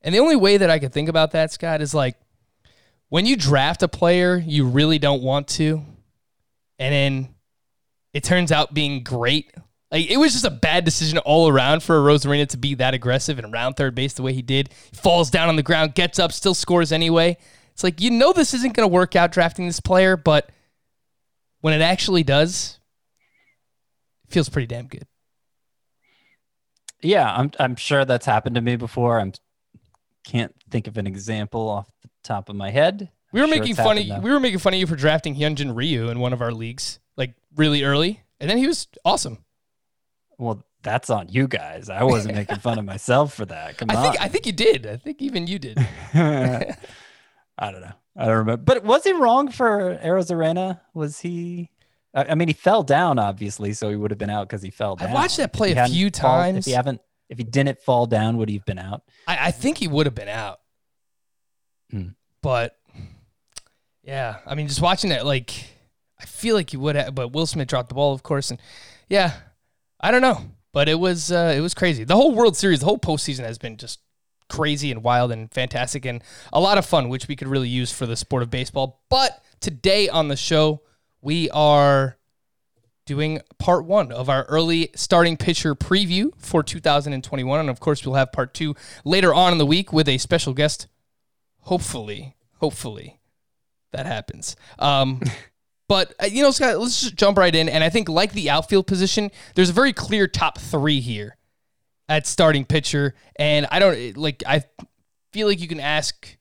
And 0.04 0.14
the 0.14 0.18
only 0.18 0.36
way 0.36 0.58
that 0.58 0.70
I 0.70 0.78
could 0.78 0.92
think 0.92 1.08
about 1.08 1.30
that, 1.30 1.50
Scott, 1.50 1.80
is 1.80 1.94
like 1.94 2.16
when 3.08 3.24
you 3.24 3.36
draft 3.36 3.82
a 3.82 3.88
player 3.88 4.36
you 4.36 4.66
really 4.66 4.98
don't 4.98 5.22
want 5.22 5.48
to, 5.48 5.82
and 6.78 6.92
then 6.92 7.34
it 8.12 8.22
turns 8.22 8.52
out 8.52 8.74
being 8.74 9.02
great. 9.02 9.50
Like 9.90 10.10
it 10.10 10.18
was 10.18 10.32
just 10.32 10.44
a 10.44 10.50
bad 10.50 10.84
decision 10.84 11.18
all 11.18 11.48
around 11.48 11.82
for 11.82 11.96
Arozarena 11.96 12.46
to 12.48 12.58
be 12.58 12.74
that 12.74 12.92
aggressive 12.92 13.38
and 13.38 13.52
around 13.52 13.74
third 13.74 13.94
base 13.94 14.12
the 14.12 14.22
way 14.22 14.34
he 14.34 14.42
did. 14.42 14.68
He 14.90 14.96
falls 14.96 15.30
down 15.30 15.48
on 15.48 15.56
the 15.56 15.62
ground, 15.62 15.94
gets 15.94 16.18
up, 16.18 16.32
still 16.32 16.54
scores 16.54 16.92
anyway. 16.92 17.38
It's 17.72 17.82
like 17.82 18.00
you 18.00 18.10
know 18.10 18.32
this 18.32 18.52
isn't 18.52 18.74
going 18.74 18.88
to 18.88 18.92
work 18.92 19.16
out 19.16 19.32
drafting 19.32 19.66
this 19.66 19.80
player, 19.80 20.18
but 20.18 20.50
when 21.62 21.72
it 21.72 21.80
actually 21.80 22.24
does, 22.24 22.78
it 24.28 24.32
feels 24.32 24.50
pretty 24.50 24.66
damn 24.66 24.86
good. 24.86 25.06
Yeah, 27.00 27.32
I'm 27.34 27.52
I'm 27.58 27.76
sure 27.76 28.04
that's 28.04 28.26
happened 28.26 28.56
to 28.56 28.60
me 28.60 28.76
before. 28.76 29.18
I'm 29.18 29.32
can't 30.24 30.54
think 30.70 30.86
of 30.86 30.96
an 30.96 31.06
example 31.06 31.68
off 31.68 31.88
the 32.02 32.08
top 32.22 32.48
of 32.48 32.56
my 32.56 32.70
head. 32.70 33.10
We 33.32 33.40
were 33.40 33.46
sure 33.46 33.56
making 33.56 33.72
it's 33.72 33.80
fun 33.80 33.98
of 33.98 34.22
we 34.22 34.30
were 34.30 34.40
making 34.40 34.58
fun 34.60 34.74
of 34.74 34.80
you 34.80 34.86
for 34.86 34.96
drafting 34.96 35.34
Hyunjin 35.34 35.74
Ryu 35.76 36.08
in 36.08 36.20
one 36.20 36.32
of 36.32 36.40
our 36.40 36.52
leagues, 36.52 37.00
like 37.16 37.34
really 37.56 37.82
early, 37.82 38.22
and 38.40 38.48
then 38.48 38.58
he 38.58 38.66
was 38.66 38.86
awesome. 39.04 39.44
Well, 40.38 40.64
that's 40.82 41.10
on 41.10 41.28
you 41.30 41.48
guys. 41.48 41.88
I 41.88 42.02
wasn't 42.04 42.34
making 42.36 42.56
fun 42.58 42.78
of 42.78 42.84
myself 42.84 43.34
for 43.34 43.44
that. 43.46 43.78
Come 43.78 43.90
I 43.90 43.96
on. 43.96 44.02
think 44.02 44.20
I 44.20 44.28
think 44.28 44.46
you 44.46 44.52
did. 44.52 44.86
I 44.86 44.96
think 44.96 45.20
even 45.20 45.46
you 45.46 45.58
did. 45.58 45.78
I 46.14 47.70
don't 47.70 47.80
know. 47.80 47.92
I 48.16 48.26
don't 48.26 48.38
remember. 48.38 48.62
But 48.62 48.84
was 48.84 49.04
he 49.04 49.12
wrong 49.12 49.50
for 49.50 49.98
Arena? 50.02 50.80
Was 50.94 51.20
he? 51.20 51.70
I 52.14 52.26
I 52.30 52.34
mean, 52.34 52.48
he 52.48 52.54
fell 52.54 52.82
down 52.82 53.18
obviously, 53.18 53.72
so 53.72 53.90
he 53.90 53.96
would 53.96 54.10
have 54.10 54.18
been 54.18 54.30
out 54.30 54.48
because 54.48 54.62
he 54.62 54.70
fell 54.70 54.96
down. 54.96 55.08
I've 55.08 55.14
watched 55.14 55.36
that 55.38 55.52
play 55.52 55.72
If 55.72 55.78
a 55.78 55.86
few 55.86 56.10
fall- 56.10 56.30
times. 56.38 56.58
If 56.58 56.64
he 56.66 56.72
haven't, 56.72 57.00
if 57.34 57.38
he 57.38 57.44
didn't 57.44 57.80
fall 57.80 58.06
down, 58.06 58.36
would 58.36 58.48
he 58.48 58.54
have 58.54 58.64
been 58.64 58.78
out? 58.78 59.02
I, 59.26 59.48
I 59.48 59.50
think 59.50 59.78
he 59.78 59.88
would 59.88 60.06
have 60.06 60.14
been 60.14 60.28
out. 60.28 60.60
Hmm. 61.90 62.08
But 62.42 62.78
yeah, 64.04 64.36
I 64.46 64.54
mean, 64.54 64.68
just 64.68 64.80
watching 64.80 65.10
that, 65.10 65.26
like, 65.26 65.52
I 66.20 66.26
feel 66.26 66.54
like 66.54 66.70
he 66.70 66.76
would 66.76 66.94
have. 66.94 67.14
But 67.14 67.32
Will 67.32 67.46
Smith 67.46 67.66
dropped 67.66 67.88
the 67.88 67.96
ball, 67.96 68.14
of 68.14 68.22
course, 68.22 68.50
and 68.50 68.60
yeah, 69.08 69.32
I 70.00 70.12
don't 70.12 70.22
know, 70.22 70.40
but 70.72 70.88
it 70.88 70.98
was 70.98 71.32
uh, 71.32 71.52
it 71.56 71.60
was 71.60 71.74
crazy. 71.74 72.04
The 72.04 72.14
whole 72.14 72.34
World 72.34 72.56
Series, 72.56 72.80
the 72.80 72.86
whole 72.86 72.98
postseason 72.98 73.40
has 73.40 73.58
been 73.58 73.76
just 73.76 73.98
crazy 74.48 74.92
and 74.92 75.02
wild 75.02 75.32
and 75.32 75.52
fantastic 75.52 76.04
and 76.04 76.22
a 76.52 76.60
lot 76.60 76.78
of 76.78 76.86
fun, 76.86 77.08
which 77.08 77.26
we 77.26 77.34
could 77.34 77.48
really 77.48 77.68
use 77.68 77.90
for 77.90 78.06
the 78.06 78.14
sport 78.14 78.44
of 78.44 78.50
baseball. 78.50 79.02
But 79.10 79.42
today 79.60 80.08
on 80.08 80.28
the 80.28 80.36
show, 80.36 80.82
we 81.20 81.50
are 81.50 82.16
doing 83.06 83.40
part 83.58 83.84
one 83.84 84.10
of 84.12 84.28
our 84.28 84.44
early 84.44 84.90
starting 84.94 85.36
pitcher 85.36 85.74
preview 85.74 86.30
for 86.38 86.62
2021. 86.62 87.60
And 87.60 87.70
of 87.70 87.80
course, 87.80 88.04
we'll 88.04 88.14
have 88.14 88.32
part 88.32 88.54
two 88.54 88.74
later 89.04 89.34
on 89.34 89.52
in 89.52 89.58
the 89.58 89.66
week 89.66 89.92
with 89.92 90.08
a 90.08 90.18
special 90.18 90.54
guest. 90.54 90.86
Hopefully, 91.60 92.36
hopefully 92.58 93.20
that 93.92 94.06
happens. 94.06 94.56
Um, 94.78 95.20
but, 95.88 96.14
uh, 96.22 96.26
you 96.26 96.42
know, 96.42 96.50
Scott, 96.50 96.78
let's 96.78 97.00
just 97.00 97.16
jump 97.16 97.38
right 97.38 97.54
in. 97.54 97.68
And 97.68 97.84
I 97.84 97.90
think, 97.90 98.08
like 98.08 98.32
the 98.32 98.50
outfield 98.50 98.86
position, 98.86 99.30
there's 99.54 99.70
a 99.70 99.74
very 99.74 99.92
clear 99.92 100.26
top 100.26 100.58
three 100.58 101.00
here 101.00 101.36
at 102.08 102.26
starting 102.26 102.64
pitcher. 102.64 103.14
And 103.36 103.66
I 103.70 103.78
don't 103.78 104.16
like, 104.16 104.42
I 104.46 104.64
feel 105.32 105.46
like 105.46 105.60
you 105.60 105.68
can 105.68 105.80
ask 105.80 106.36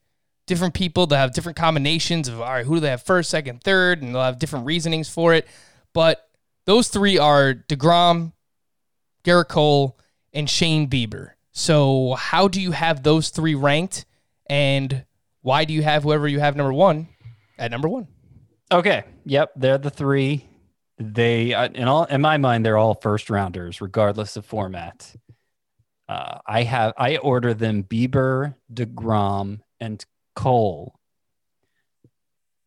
different 0.46 0.74
people 0.74 1.06
to 1.06 1.16
have 1.16 1.32
different 1.32 1.56
combinations 1.56 2.28
of, 2.28 2.40
all 2.40 2.50
right, 2.50 2.66
who 2.66 2.74
do 2.74 2.80
they 2.80 2.90
have 2.90 3.02
first, 3.02 3.30
second, 3.30 3.62
third, 3.62 4.02
and 4.02 4.14
they'll 4.14 4.22
have 4.22 4.38
different 4.38 4.66
reasonings 4.66 5.08
for 5.08 5.32
it. 5.32 5.46
But 5.94 6.23
those 6.66 6.88
three 6.88 7.18
are 7.18 7.54
DeGrom, 7.54 8.32
Gerrit 9.24 9.48
Cole, 9.48 9.98
and 10.32 10.48
Shane 10.48 10.88
Bieber. 10.88 11.30
So, 11.52 12.14
how 12.14 12.48
do 12.48 12.60
you 12.60 12.72
have 12.72 13.02
those 13.02 13.30
three 13.30 13.54
ranked? 13.54 14.06
And 14.46 15.04
why 15.42 15.64
do 15.64 15.72
you 15.72 15.82
have 15.82 16.02
whoever 16.02 16.26
you 16.26 16.40
have 16.40 16.56
number 16.56 16.72
one 16.72 17.08
at 17.58 17.70
number 17.70 17.88
one? 17.88 18.08
Okay. 18.72 19.04
Yep. 19.24 19.52
They're 19.56 19.78
the 19.78 19.90
three. 19.90 20.48
They, 20.98 21.54
uh, 21.54 21.68
in 21.68 21.86
all, 21.88 22.04
in 22.04 22.20
my 22.20 22.38
mind, 22.38 22.64
they're 22.64 22.76
all 22.76 22.94
first 22.94 23.30
rounders, 23.30 23.80
regardless 23.80 24.36
of 24.36 24.44
format. 24.46 25.14
Uh, 26.08 26.38
I 26.46 26.62
have, 26.62 26.92
I 26.96 27.16
order 27.16 27.54
them 27.54 27.82
Bieber, 27.82 28.54
Degrom, 28.72 29.60
and 29.80 30.04
Cole. 30.34 30.98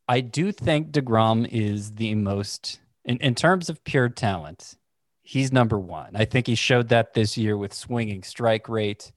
I 0.07 0.21
do 0.21 0.51
think 0.51 0.91
Degrom 0.91 1.47
is 1.49 1.93
the 1.93 2.15
most, 2.15 2.79
in, 3.07 3.17
in 3.17 3.35
terms 3.35 3.69
of 3.69 3.83
pure 3.83 4.09
talent, 4.09 4.75
he's 5.23 5.51
number 5.51 5.79
one. 5.79 6.15
I 6.15 6.25
think 6.25 6.45
he 6.45 6.55
showed 6.55 6.89
that 6.89 7.13
this 7.13 7.37
year 7.37 7.57
with 7.57 7.73
swinging 7.73 8.23
strike 8.23 8.69
rate. 8.69 9.11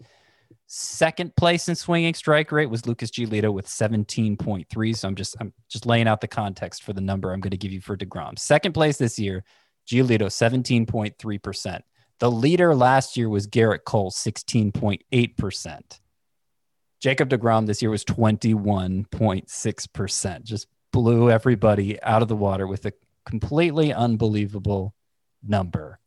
Second 0.66 1.34
place 1.34 1.68
in 1.68 1.74
swinging 1.74 2.14
strike 2.14 2.52
rate 2.52 2.70
was 2.70 2.86
Lucas 2.86 3.10
Giolito 3.10 3.52
with 3.52 3.66
17.3. 3.66 4.96
So 4.96 5.08
I'm 5.08 5.16
just 5.16 5.36
I'm 5.40 5.52
just 5.68 5.84
laying 5.84 6.06
out 6.06 6.20
the 6.20 6.28
context 6.28 6.84
for 6.84 6.92
the 6.92 7.00
number 7.00 7.32
I'm 7.32 7.40
going 7.40 7.50
to 7.50 7.56
give 7.56 7.72
you 7.72 7.80
for 7.80 7.96
DeGrom. 7.96 8.38
Second 8.38 8.72
place 8.72 8.96
this 8.96 9.18
year, 9.18 9.42
Giolito 9.88 10.28
17.3%. 10.28 11.80
The 12.20 12.30
leader 12.30 12.76
last 12.76 13.16
year 13.16 13.28
was 13.28 13.48
Gerrit 13.48 13.82
Cole 13.84 14.12
16.8%. 14.12 15.80
Jacob 17.00 17.30
DeGrom 17.30 17.66
this 17.66 17.82
year 17.82 17.90
was 17.90 18.04
21.6%. 18.04 20.42
Just 20.44 20.68
blew 20.92 21.30
everybody 21.30 22.02
out 22.02 22.22
of 22.22 22.28
the 22.28 22.36
water 22.36 22.66
with 22.66 22.86
a 22.86 22.92
completely 23.26 23.92
unbelievable 23.92 24.94
number. 25.46 25.98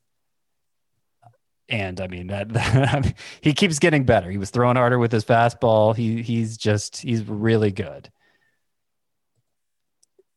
And 1.70 2.00
I 2.02 2.08
mean 2.08 2.28
that, 2.28 2.50
that 2.54 3.16
he 3.42 3.54
keeps 3.54 3.80
getting 3.80 4.04
better. 4.04 4.30
He 4.30 4.38
was 4.38 4.50
throwing 4.50 4.76
harder 4.76 5.00
with 5.00 5.12
his 5.12 5.26
fastball. 5.26 5.96
He 5.96 6.22
he's 6.22 6.58
just 6.58 6.98
he's 6.98 7.24
really 7.24 7.72
good. 7.72 8.12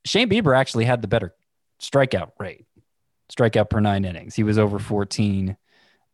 Shane 0.04 0.28
Bieber 0.28 0.56
actually 0.56 0.84
had 0.84 1.02
the 1.02 1.08
better 1.08 1.34
strikeout 1.80 2.32
rate, 2.38 2.64
strikeout 3.30 3.70
per 3.70 3.80
nine 3.80 4.04
innings. 4.04 4.34
He 4.36 4.44
was 4.44 4.58
over 4.58 4.78
14. 4.78 5.56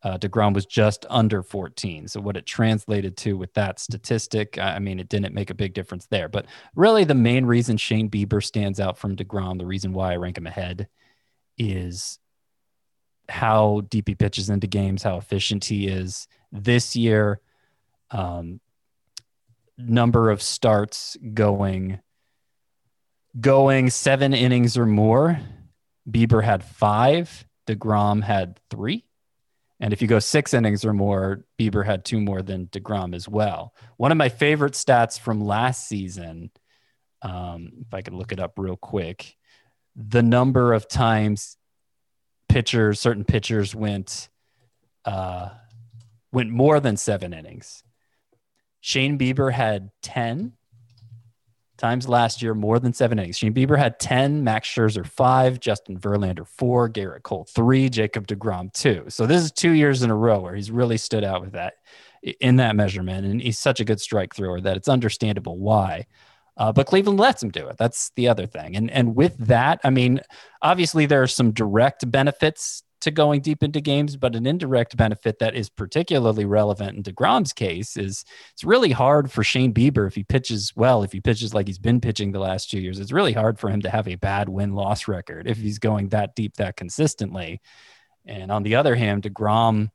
Uh, 0.03 0.17
DeGrom 0.17 0.53
was 0.53 0.65
just 0.65 1.05
under 1.09 1.41
14. 1.41 2.09
So, 2.09 2.19
what 2.19 2.35
it 2.35 2.45
translated 2.45 3.15
to 3.17 3.37
with 3.37 3.53
that 3.53 3.79
statistic, 3.79 4.57
I 4.57 4.79
mean, 4.79 4.99
it 4.99 5.07
didn't 5.07 5.33
make 5.33 5.49
a 5.49 5.55
big 5.55 5.73
difference 5.73 6.07
there. 6.07 6.27
But 6.27 6.45
really, 6.75 7.05
the 7.05 7.15
main 7.15 7.45
reason 7.45 7.77
Shane 7.77 8.09
Bieber 8.09 8.43
stands 8.43 8.79
out 8.79 8.97
from 8.97 9.15
DeGrom, 9.15 9.57
the 9.57 9.65
reason 9.65 9.93
why 9.93 10.13
I 10.13 10.17
rank 10.17 10.37
him 10.37 10.47
ahead, 10.47 10.87
is 11.57 12.19
how 13.29 13.81
deep 13.89 14.09
he 14.09 14.15
pitches 14.15 14.49
into 14.49 14.67
games, 14.67 15.03
how 15.03 15.17
efficient 15.17 15.63
he 15.65 15.87
is. 15.87 16.27
This 16.51 16.95
year, 16.95 17.39
um, 18.11 18.59
number 19.77 20.29
of 20.29 20.41
starts 20.41 21.17
going 21.33 21.99
going 23.39 23.89
seven 23.89 24.33
innings 24.33 24.77
or 24.77 24.85
more. 24.85 25.39
Bieber 26.09 26.43
had 26.43 26.63
five. 26.63 27.45
DeGrom 27.67 28.21
had 28.21 28.59
three. 28.69 29.05
And 29.83 29.91
if 29.91 30.01
you 30.01 30.07
go 30.07 30.19
six 30.19 30.53
innings 30.53 30.85
or 30.85 30.93
more, 30.93 31.43
Bieber 31.59 31.85
had 31.85 32.05
two 32.05 32.21
more 32.21 32.41
than 32.41 32.67
DeGrom 32.67 33.13
as 33.13 33.27
well. 33.27 33.75
One 33.97 34.13
of 34.13 34.17
my 34.17 34.29
favorite 34.29 34.75
stats 34.75 35.19
from 35.19 35.43
last 35.43 35.89
season, 35.89 36.51
um, 37.21 37.69
if 37.85 37.93
I 37.93 38.01
could 38.01 38.13
look 38.13 38.31
it 38.31 38.39
up 38.39 38.53
real 38.55 38.77
quick, 38.77 39.35
the 39.93 40.23
number 40.23 40.71
of 40.71 40.87
times 40.87 41.57
pitchers, 42.47 43.01
certain 43.01 43.25
pitchers 43.25 43.75
went 43.75 44.29
uh, 45.03 45.49
went 46.31 46.49
more 46.49 46.79
than 46.79 46.95
seven 46.95 47.33
innings. 47.33 47.83
Shane 48.79 49.19
Bieber 49.19 49.51
had 49.51 49.91
10 50.01 50.53
times 51.77 52.07
last 52.07 52.41
year, 52.41 52.53
more 52.53 52.79
than 52.79 52.93
seven 52.93 53.19
innings. 53.19 53.37
Shane 53.37 53.53
Bieber 53.53 53.77
had 53.77 53.99
10, 53.99 54.43
Max 54.43 54.67
Scherzer 54.67 55.05
five, 55.05 55.59
Justin 55.59 55.99
Verlander 55.99 56.47
four, 56.47 56.89
Gerrit 56.89 57.23
Cole 57.23 57.45
three, 57.49 57.89
Jacob 57.89 58.27
DeGrom 58.27 58.71
two. 58.73 59.05
So 59.09 59.25
this 59.25 59.43
is 59.43 59.51
two 59.51 59.71
years 59.71 60.03
in 60.03 60.09
a 60.09 60.15
row 60.15 60.39
where 60.39 60.55
he's 60.55 60.71
really 60.71 60.97
stood 60.97 61.23
out 61.23 61.41
with 61.41 61.53
that 61.53 61.73
in 62.39 62.57
that 62.57 62.75
measurement. 62.75 63.25
And 63.25 63.41
he's 63.41 63.59
such 63.59 63.79
a 63.79 63.85
good 63.85 63.99
strike 63.99 64.33
thrower 64.33 64.61
that 64.61 64.77
it's 64.77 64.87
understandable 64.87 65.57
why. 65.57 66.05
Uh, 66.55 66.71
but 66.71 66.85
Cleveland 66.85 67.19
lets 67.19 67.41
him 67.41 67.49
do 67.49 67.67
it. 67.67 67.77
That's 67.77 68.11
the 68.15 68.27
other 68.27 68.45
thing. 68.45 68.75
And 68.75 68.91
and 68.91 69.15
with 69.15 69.35
that, 69.39 69.79
I 69.83 69.89
mean, 69.89 70.21
obviously 70.61 71.05
there 71.05 71.23
are 71.23 71.27
some 71.27 71.51
direct 71.51 72.09
benefits 72.09 72.83
to 73.03 73.11
going 73.11 73.41
deep 73.41 73.63
into 73.63 73.81
games, 73.81 74.15
but 74.17 74.35
an 74.35 74.45
indirect 74.45 74.97
benefit 74.97 75.39
that 75.39 75.55
is 75.55 75.69
particularly 75.69 76.45
relevant 76.45 76.97
in 76.97 77.03
DeGrom's 77.03 77.53
case 77.53 77.95
is 77.95 78.25
it's 78.51 78.63
really 78.63 78.91
hard 78.91 79.31
for 79.31 79.43
Shane 79.43 79.73
Bieber 79.73 80.07
if 80.07 80.15
he 80.15 80.23
pitches 80.23 80.73
well, 80.75 81.03
if 81.03 81.11
he 81.11 81.21
pitches 81.21 81.53
like 81.53 81.67
he's 81.67 81.79
been 81.79 82.01
pitching 82.01 82.31
the 82.31 82.39
last 82.39 82.69
two 82.69 82.79
years. 82.79 82.99
It's 82.99 83.11
really 83.11 83.33
hard 83.33 83.59
for 83.59 83.69
him 83.69 83.81
to 83.81 83.89
have 83.89 84.07
a 84.07 84.15
bad 84.15 84.49
win 84.49 84.73
loss 84.73 85.07
record 85.07 85.47
if 85.47 85.57
he's 85.57 85.79
going 85.79 86.09
that 86.09 86.35
deep 86.35 86.55
that 86.57 86.75
consistently. 86.75 87.61
And 88.25 88.51
on 88.51 88.63
the 88.63 88.75
other 88.75 88.95
hand, 88.95 89.23
DeGrom, 89.23 89.89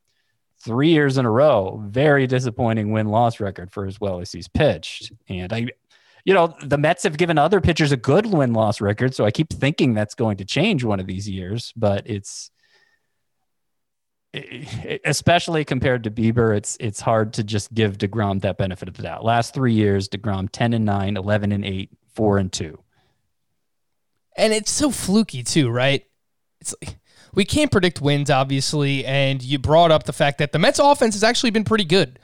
three 0.61 0.91
years 0.91 1.19
in 1.19 1.25
a 1.25 1.31
row, 1.31 1.83
very 1.87 2.27
disappointing 2.27 2.93
win 2.93 3.09
loss 3.09 3.41
record 3.41 3.71
for 3.71 3.87
as 3.87 4.01
well 4.01 4.21
as 4.21 4.33
he's 4.33 4.49
pitched. 4.49 5.13
And 5.29 5.53
I, 5.53 5.67
you 6.25 6.35
know, 6.35 6.55
the 6.63 6.77
Mets 6.77 7.05
have 7.05 7.17
given 7.17 7.39
other 7.39 7.61
pitchers 7.61 7.93
a 7.93 7.97
good 7.97 8.27
win 8.27 8.53
loss 8.53 8.81
record. 8.81 9.15
So 9.15 9.25
I 9.25 9.31
keep 9.31 9.51
thinking 9.51 9.95
that's 9.95 10.15
going 10.15 10.37
to 10.39 10.45
change 10.45 10.85
one 10.85 11.01
of 11.01 11.07
these 11.07 11.29
years, 11.29 11.73
but 11.77 12.03
it's, 12.05 12.51
especially 14.35 15.65
compared 15.65 16.05
to 16.05 16.11
Bieber, 16.11 16.57
it's 16.57 16.77
it's 16.81 17.01
hard 17.01 17.33
to 17.35 17.45
just 17.45 17.73
give 17.73 17.99
DeGrom 17.99 18.43
that 18.43 18.59
benefit 18.59 18.89
of 18.89 18.97
the 18.97 19.03
doubt. 19.03 19.25
Last 19.25 19.55
three 19.55 19.73
years, 19.73 20.09
DeGrom 20.09 20.49
10 20.51 20.75
and 20.75 20.85
9, 20.85 21.17
11 21.17 21.53
and 21.53 21.65
8, 21.65 21.91
4 22.15 22.39
and 22.39 22.53
2. 22.53 22.79
And 24.37 24.53
it's 24.53 24.71
so 24.71 24.91
fluky 24.91 25.43
too, 25.43 25.71
right? 25.71 26.05
It's 26.61 26.75
like 26.83 26.99
we 27.35 27.45
can't 27.45 27.71
predict 27.71 28.01
wins, 28.01 28.31
obviously, 28.31 29.05
and 29.05 29.43
you 29.43 29.59
brought 29.59 29.91
up 29.91 30.05
the 30.05 30.13
fact 30.13 30.39
that 30.39 30.53
the 30.53 30.59
Mets 30.59 30.79
offense 30.79 31.15
has 31.15 31.25
actually 31.25 31.51
been 31.51 31.65
pretty 31.65 31.85
good. 31.85 32.19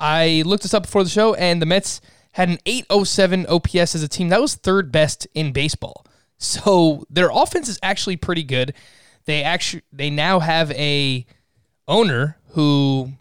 I 0.00 0.42
looked 0.46 0.62
this 0.62 0.74
up 0.74 0.84
before 0.84 1.04
the 1.04 1.10
show, 1.10 1.34
and 1.34 1.60
the 1.60 1.66
Mets 1.66 2.00
had 2.32 2.48
an 2.48 2.58
807 2.66 3.46
OPS 3.46 3.94
as 3.94 4.02
a 4.02 4.08
team. 4.08 4.28
That 4.28 4.40
was 4.40 4.54
third 4.54 4.92
best 4.92 5.26
in 5.34 5.52
baseball. 5.52 6.04
So 6.38 7.04
their 7.10 7.30
offense 7.32 7.68
is 7.68 7.78
actually 7.82 8.16
pretty 8.16 8.44
good. 8.44 8.74
They 9.24 9.42
actually 9.42 9.82
they 9.92 10.08
now 10.08 10.38
have 10.38 10.70
a 10.72 11.26
owner 11.88 12.36
who 12.50 13.12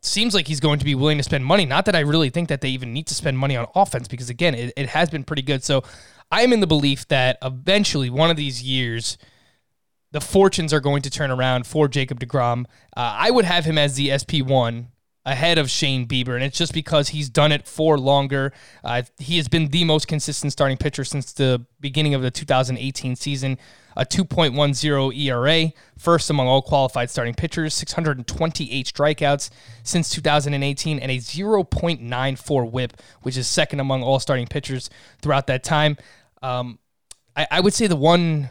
seems 0.00 0.34
like 0.34 0.48
he's 0.48 0.60
going 0.60 0.78
to 0.80 0.84
be 0.84 0.94
willing 0.94 1.16
to 1.16 1.22
spend 1.22 1.44
money. 1.44 1.64
Not 1.64 1.86
that 1.86 1.94
I 1.94 2.00
really 2.00 2.28
think 2.28 2.48
that 2.48 2.60
they 2.60 2.68
even 2.70 2.92
need 2.92 3.06
to 3.06 3.14
spend 3.14 3.38
money 3.38 3.56
on 3.56 3.66
offense 3.74 4.08
because, 4.08 4.28
again, 4.28 4.54
it, 4.54 4.72
it 4.76 4.88
has 4.90 5.08
been 5.08 5.24
pretty 5.24 5.42
good. 5.42 5.62
So 5.62 5.84
I'm 6.30 6.52
in 6.52 6.60
the 6.60 6.66
belief 6.66 7.06
that 7.08 7.38
eventually, 7.42 8.10
one 8.10 8.30
of 8.30 8.36
these 8.36 8.62
years, 8.62 9.16
the 10.10 10.20
fortunes 10.20 10.72
are 10.72 10.80
going 10.80 11.02
to 11.02 11.10
turn 11.10 11.30
around 11.30 11.66
for 11.66 11.88
Jacob 11.88 12.20
DeGrom. 12.20 12.64
Uh, 12.96 13.16
I 13.18 13.30
would 13.30 13.44
have 13.44 13.64
him 13.64 13.78
as 13.78 13.94
the 13.94 14.08
SP1 14.08 14.86
ahead 15.24 15.58
of 15.58 15.70
Shane 15.70 16.06
Bieber, 16.06 16.34
and 16.34 16.42
it's 16.42 16.58
just 16.58 16.74
because 16.74 17.10
he's 17.10 17.28
done 17.28 17.52
it 17.52 17.66
for 17.66 17.98
longer. 17.98 18.52
Uh, 18.82 19.02
he 19.18 19.36
has 19.36 19.48
been 19.48 19.68
the 19.68 19.84
most 19.84 20.08
consistent 20.08 20.52
starting 20.52 20.76
pitcher 20.76 21.04
since 21.04 21.32
the 21.32 21.64
beginning 21.80 22.14
of 22.14 22.22
the 22.22 22.30
2018 22.30 23.16
season 23.16 23.58
a 23.96 24.04
2.10 24.04 25.16
ERA, 25.16 25.72
first 25.98 26.30
among 26.30 26.48
all 26.48 26.62
qualified 26.62 27.10
starting 27.10 27.34
pitchers, 27.34 27.74
628 27.74 28.86
strikeouts 28.86 29.50
since 29.82 30.10
2018, 30.10 30.98
and 30.98 31.10
a 31.10 31.18
0.94 31.18 32.70
whip, 32.70 32.94
which 33.22 33.36
is 33.36 33.46
second 33.46 33.80
among 33.80 34.02
all 34.02 34.18
starting 34.18 34.46
pitchers 34.46 34.90
throughout 35.20 35.46
that 35.46 35.62
time. 35.62 35.96
Um, 36.42 36.78
I, 37.36 37.46
I 37.50 37.60
would 37.60 37.74
say 37.74 37.86
the 37.86 37.96
one 37.96 38.50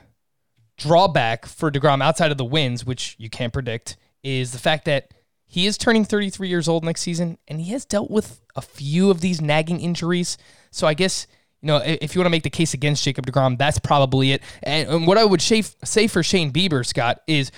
drawback 0.78 1.46
for 1.46 1.72
DeGrom 1.72 2.04
outside 2.04 2.32
of 2.32 2.38
the 2.38 2.46
wins, 2.46 2.86
which 2.86 3.16
you 3.18 3.30
can't 3.30 3.54
predict, 3.54 3.98
is 4.24 4.51
the 4.51 4.60
fact 4.60 4.86
that 4.86 5.12
he 5.51 5.65
is 5.65 5.77
turning 5.77 6.05
33 6.05 6.48
years 6.48 6.70
old 6.70 6.86
next 6.86 7.01
season, 7.01 7.38
and 7.46 7.60
he 7.60 7.74
has 7.74 7.84
dealt 7.84 8.10
with 8.10 8.39
a 8.55 8.62
few 8.62 9.12
of 9.12 9.20
these 9.20 9.41
nagging 9.41 9.81
injuries. 9.81 10.38
So 10.72 10.88
I 10.88 10.93
guess 10.93 11.27
you 11.62 11.67
know, 11.67 11.81
if 11.84 12.15
you 12.15 12.20
want 12.20 12.27
to 12.27 12.31
make 12.31 12.43
the 12.43 12.50
case 12.50 12.74
against 12.74 13.03
Jacob 13.03 13.25
DeGrom, 13.25 13.58
that's 13.58 13.77
probably 13.77 14.31
it. 14.31 14.41
And, 14.63 15.05
what 15.05 15.17
I 15.17 15.25
would 15.25 15.41
say 15.41 15.62
for 16.08 16.24
Shane 16.24 16.53
Bieber, 16.53 16.86
Scott, 16.86 17.22
is 17.27 17.51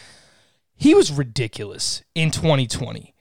he 0.76 0.96
was 0.96 1.12
ridiculous 1.12 2.02
in 2.16 2.32
2020. 2.32 3.14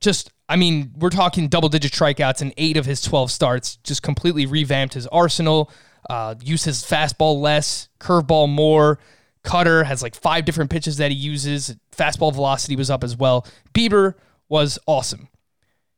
Just, 0.00 0.30
I 0.48 0.54
mean, 0.54 0.92
we're 0.96 1.10
talking 1.10 1.48
double 1.48 1.68
digit 1.68 1.90
strikeouts 1.90 2.42
in 2.42 2.54
eight 2.56 2.76
of 2.76 2.86
his 2.86 3.00
12 3.02 3.32
starts, 3.32 3.74
just 3.78 4.04
completely 4.04 4.46
revamped 4.46 4.94
his 4.94 5.08
arsenal, 5.08 5.68
uh, 6.08 6.36
used 6.40 6.64
his 6.64 6.84
fastball 6.84 7.40
less, 7.40 7.88
curveball 7.98 8.48
more. 8.48 9.00
Cutter 9.44 9.84
has 9.84 10.02
like 10.02 10.14
five 10.14 10.44
different 10.44 10.70
pitches 10.70 10.96
that 10.98 11.10
he 11.10 11.16
uses. 11.16 11.74
Fastball 11.96 12.32
velocity 12.32 12.76
was 12.76 12.90
up 12.90 13.02
as 13.02 13.16
well. 13.16 13.46
Bieber 13.74 14.14
was 14.48 14.78
awesome. 14.86 15.28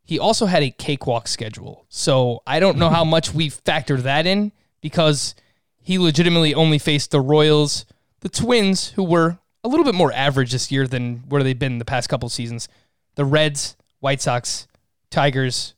He 0.05 0.19
also 0.19 0.47
had 0.47 0.63
a 0.63 0.71
cakewalk 0.71 1.29
schedule. 1.29 1.87
So 1.89 2.43
I 2.47 2.61
don't 2.61 2.79
know 2.79 2.91
how 2.91 3.05
much 3.05 3.33
we 3.33 3.49
factor 3.49 3.97
that 3.99 4.27
in 4.27 4.53
because 4.81 5.35
he 5.81 5.99
legitimately 5.99 6.55
only 6.55 6.79
faced 6.79 7.11
the 7.11 7.21
Royals, 7.21 7.87
the 8.21 8.29
Twins, 8.29 8.91
who 8.91 9.03
were 9.03 9.39
a 9.63 9.69
little 9.69 9.85
bit 9.85 9.95
more 9.95 10.13
average 10.13 10.53
this 10.53 10.71
year 10.71 10.87
than 10.87 11.25
where 11.29 11.43
they've 11.43 11.59
been 11.59 11.79
the 11.79 11.85
past 11.87 12.09
couple 12.09 12.29
seasons, 12.29 12.69
the 13.15 13.25
Reds, 13.25 13.77
White 14.01 14.21
Sox, 14.21 14.67
Tigers, 15.11 15.75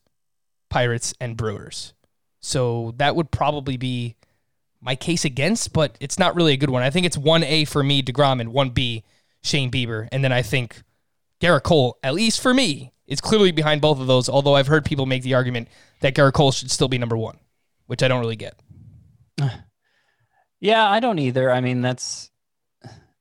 Pirates, 0.69 1.15
and 1.21 1.37
Brewers. 1.37 1.95
So 2.41 2.95
that 2.97 3.15
would 3.15 3.31
probably 3.31 3.77
be 3.77 4.16
my 4.87 4.95
case 4.95 5.25
against, 5.25 5.73
but 5.73 5.97
it's 6.01 6.19
not 6.19 6.37
really 6.37 6.53
a 6.53 6.57
good 6.57 6.71
one. 6.71 6.85
I 6.85 6.91
think 6.91 7.05
it's 7.05 7.17
1A 7.17 7.67
for 7.69 7.83
me, 7.83 8.03
DeGrom, 8.03 8.41
and 8.41 8.53
1B, 8.53 9.03
Shane 9.43 9.71
Bieber. 9.71 10.09
And 10.13 10.23
then 10.23 10.33
I 10.33 10.43
think 10.43 10.83
Gerrit 11.41 11.65
Cole, 11.65 11.99
at 12.05 12.15
least 12.15 12.41
for 12.41 12.55
me, 12.55 12.93
is 13.07 13.21
clearly 13.21 13.51
behind 13.51 13.81
both 13.81 14.01
of 14.01 14.07
those. 14.07 14.29
Although 14.29 14.55
I've 14.55 14.69
heard 14.69 14.85
people 14.85 15.05
make 15.05 15.25
the 15.25 15.35
argument 15.35 15.69
that 16.01 16.15
Gerrit 16.15 16.35
Cole 16.35 16.53
should 16.53 16.71
still 16.71 16.87
be 16.87 16.99
number 16.99 17.17
one, 17.17 17.39
which 17.87 18.03
I 18.03 18.09
don't 18.09 18.21
really 18.21 18.37
get. 18.37 18.59
Yeah, 20.59 20.89
I 20.89 21.01
don't 21.01 21.19
either. 21.19 21.51
I 21.51 21.61
mean, 21.61 21.83
that's 21.83 22.31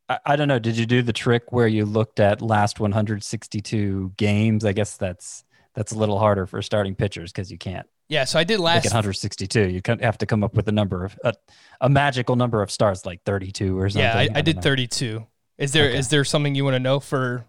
I, 0.07 0.19
I, 0.25 0.36
don't 0.38 0.48
know. 0.48 0.57
Did 0.57 0.77
you 0.77 0.86
do 0.86 1.01
the 1.01 1.12
trick 1.12 1.51
where 1.51 1.67
you 1.67 1.84
looked 1.84 2.22
at 2.22 2.41
last 2.41 2.79
162 2.79 4.13
games? 4.15 4.63
I 4.63 4.72
guess 4.72 4.95
that's 4.95 5.43
that's 5.74 5.91
a 5.91 5.98
little 5.98 6.17
harder 6.17 6.48
for 6.48 6.62
starting 6.62 6.95
pitchers 6.95 7.34
because 7.34 7.51
you 7.51 7.57
can't. 7.57 7.88
Yeah, 8.07 8.25
so 8.25 8.38
I 8.38 8.43
did 8.43 8.59
last 8.59 8.85
162. 8.85 9.69
You 9.69 9.81
have 10.01 10.17
to 10.19 10.25
come 10.25 10.43
up 10.43 10.53
with 10.53 10.67
a 10.67 10.71
number 10.71 11.05
of 11.05 11.17
a, 11.24 11.33
a 11.81 11.89
magical 11.89 12.35
number 12.35 12.62
of 12.62 12.69
stars, 12.69 13.05
like 13.05 13.24
32 13.24 13.79
or 13.79 13.89
something. 13.89 14.01
Yeah, 14.03 14.17
I, 14.17 14.24
I, 14.24 14.29
I 14.35 14.41
did 14.41 14.57
know. 14.57 14.62
32. 14.62 15.25
Is 15.57 15.71
there 15.71 15.89
okay. 15.89 15.97
is 15.97 16.09
there 16.09 16.24
something 16.24 16.53
you 16.53 16.63
want 16.63 16.75
to 16.75 16.79
know 16.79 17.00
for 17.00 17.45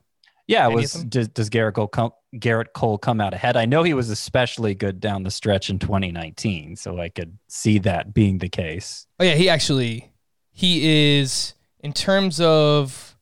yeah, 0.46 0.68
was 0.68 0.92
does, 0.92 1.28
does 1.28 1.50
Gerrit 1.50 1.75
Cole 1.75 1.88
come 1.88 2.12
Gerrit 2.36 2.72
Cole 2.72 2.98
come 2.98 3.20
out 3.20 3.34
ahead? 3.34 3.56
I 3.56 3.64
know 3.64 3.82
he 3.82 3.94
was 3.94 4.10
especially 4.10 4.75
good 4.75 5.00
down 5.00 5.25
the 5.25 5.30
stretch 5.30 5.70
in 5.70 5.78
2019, 5.80 6.76
so 6.76 7.00
I 7.00 7.08
could 7.08 7.36
see 7.48 7.78
that 7.80 8.14
being 8.14 8.38
the 8.38 8.48
case. 8.48 9.06
Oh 9.18 9.25
yeah, 9.25 9.34
he 9.34 9.48
actually 9.48 10.12
he 10.52 11.18
is 11.18 11.54
in 11.80 11.92
terms 11.92 12.40
of 12.40 13.16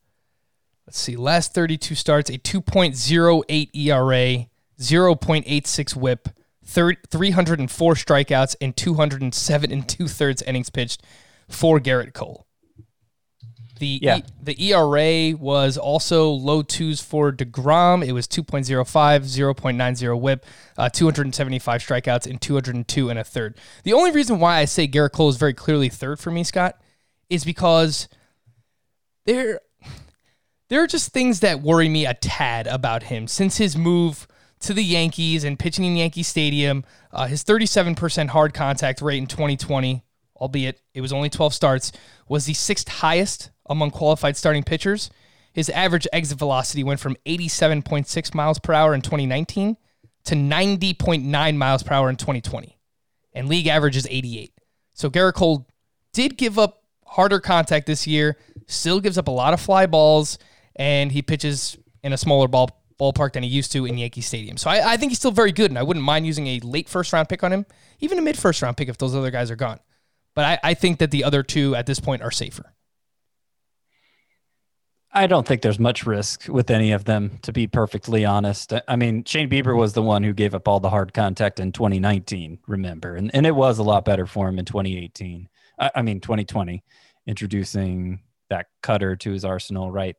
let's 0.86 0.98
see, 0.98 1.16
last 1.16 1.54
32 1.54 1.94
starts, 1.94 2.28
a 2.30 2.38
2.08 2.38 3.70
ERA, 3.74 4.46
0.86 4.78 5.96
WHIP, 5.96 6.28
304 6.64 7.94
strikeouts, 7.94 8.56
and 8.61 8.76
207 8.76 9.71
and 9.73 9.88
two 9.88 10.09
thirds 10.09 10.42
innings 10.42 10.71
pitched 10.71 11.02
for 11.49 11.78
Gerrit 11.78 12.14
Cole. 12.14 12.47
The 13.80 13.99
Yeah. 14.00 14.18
e, 14.18 14.23
the 14.40 14.62
ERA 14.71 15.37
was 15.37 15.76
also 15.76 16.30
low 16.30 16.62
twos 16.62 17.00
for 17.00 17.33
DeGrom. 17.33 18.06
It 18.06 18.12
was 18.12 18.28
2.05, 18.28 19.25
0.90 19.26 20.14
whip, 20.16 20.47
uh, 20.78 20.88
275 20.88 21.83
strikeouts, 21.83 22.26
and 22.26 22.40
202 22.40 23.11
and 23.11 23.18
a 23.18 23.25
third. 23.25 23.59
The 23.83 23.92
only 23.92 24.12
reason 24.12 24.38
why 24.38 24.59
I 24.59 24.64
say 24.64 24.87
Gerrit 24.87 25.12
Cole 25.12 25.28
is 25.28 25.37
very 25.37 25.54
clearly 25.54 25.88
third 25.88 26.21
for 26.21 26.30
me, 26.30 26.44
Scott, 26.44 26.80
is 27.28 27.44
because 27.44 28.09
there 29.26 29.61
there 30.68 30.83
are 30.83 30.87
just 30.87 31.12
things 31.12 31.40
that 31.40 31.61
worry 31.61 31.88
me 31.88 32.06
a 32.06 32.14
tad 32.14 32.66
about 32.66 33.04
him 33.04 33.26
since 33.28 33.59
his 33.59 33.76
move 33.76 34.26
to 34.64 34.75
the 34.75 34.85
Yankees 34.85 35.44
and 35.44 35.59
pitching 35.59 35.85
in 35.85 35.97
Yankee 35.97 36.23
Stadium. 36.23 36.85
Uh, 37.12 37.26
his 37.26 37.44
37% 37.44 38.28
hard 38.28 38.54
contact 38.54 39.00
rate 39.00 39.18
in 39.18 39.26
2020, 39.26 40.02
albeit 40.37 40.80
it 40.94 41.00
was 41.00 41.12
only 41.12 41.30
12 41.30 41.54
starts, 41.54 41.92
was 42.28 42.47
the 42.47 42.54
sixth 42.54 42.88
highest 42.88 43.50
among 43.66 43.90
qualified 43.90 44.37
starting 44.37 44.62
pitchers. 44.62 45.11
His 45.52 45.71
average 45.71 46.09
exit 46.12 46.38
velocity 46.38 46.83
went 46.83 47.00
from 47.00 47.16
87.6 47.26 48.35
miles 48.35 48.59
per 48.59 48.73
hour 48.73 48.94
in 48.94 49.02
2019 49.02 49.76
to 50.25 50.35
90.9 50.35 51.56
miles 51.56 51.83
per 51.83 51.94
hour 51.94 52.09
in 52.09 52.16
2020, 52.16 52.78
and 53.35 53.49
league 53.49 53.66
average 53.66 53.97
is 53.97 54.09
88. 54.11 54.52
So 54.94 55.11
Gerrit 55.11 55.35
Cole 55.35 55.66
did 56.12 56.37
give 56.37 56.59
up 56.59 56.83
harder 57.06 57.40
contact 57.40 57.87
this 57.87 58.06
year, 58.06 58.37
still 58.66 59.00
gives 59.00 59.18
up 59.18 59.28
a 59.28 59.30
lot 59.30 59.52
of 59.52 59.61
fly 59.61 59.87
balls, 59.87 60.38
and 60.75 61.12
he 61.12 61.23
pitches 61.23 61.76
in 62.02 62.12
a 62.12 62.16
smaller 62.16 62.49
ball 62.49 62.83
ballpark 62.98 63.32
than 63.32 63.42
he 63.42 63.48
used 63.48 63.72
to 63.72 63.86
in 63.86 63.98
Yankee 63.98 64.20
Stadium. 64.20 64.56
So 64.56 64.70
I, 64.70 64.92
I 64.92 64.96
think 64.96 65.10
he's 65.10 65.18
still 65.18 65.30
very 65.30 65.52
good, 65.52 65.70
and 65.70 65.78
I 65.78 65.82
wouldn't 65.82 66.04
mind 66.04 66.26
using 66.26 66.46
a 66.46 66.60
late 66.60 66.88
first 66.88 67.12
round 67.12 67.28
pick 67.28 67.42
on 67.42 67.52
him, 67.52 67.66
even 68.00 68.18
a 68.18 68.22
mid 68.22 68.38
first 68.38 68.62
round 68.62 68.76
pick 68.76 68.88
if 68.88 68.98
those 68.98 69.14
other 69.14 69.30
guys 69.30 69.50
are 69.50 69.56
gone. 69.56 69.80
But 70.34 70.44
I, 70.44 70.70
I 70.70 70.74
think 70.74 70.98
that 70.98 71.10
the 71.10 71.24
other 71.24 71.42
two 71.42 71.74
at 71.74 71.86
this 71.86 72.00
point 72.00 72.22
are 72.22 72.30
safer. 72.30 72.74
I 75.16 75.28
don't 75.28 75.46
think 75.46 75.62
there's 75.62 75.78
much 75.78 76.06
risk 76.06 76.48
with 76.48 76.72
any 76.72 76.90
of 76.90 77.04
them, 77.04 77.38
to 77.42 77.52
be 77.52 77.68
perfectly 77.68 78.24
honest. 78.24 78.72
I 78.88 78.96
mean, 78.96 79.22
Shane 79.22 79.48
Bieber 79.48 79.76
was 79.76 79.92
the 79.92 80.02
one 80.02 80.24
who 80.24 80.32
gave 80.32 80.56
up 80.56 80.66
all 80.66 80.80
the 80.80 80.90
hard 80.90 81.14
contact 81.14 81.60
in 81.60 81.70
2019, 81.70 82.58
remember? 82.66 83.14
And, 83.14 83.32
and 83.32 83.46
it 83.46 83.54
was 83.54 83.78
a 83.78 83.84
lot 83.84 84.04
better 84.04 84.26
for 84.26 84.48
him 84.48 84.58
in 84.58 84.64
2018. 84.64 85.48
I, 85.78 85.90
I 85.94 86.02
mean, 86.02 86.18
2020, 86.18 86.82
introducing 87.28 88.22
that 88.50 88.66
cutter 88.82 89.14
to 89.14 89.30
his 89.30 89.44
arsenal, 89.44 89.92
right? 89.92 90.16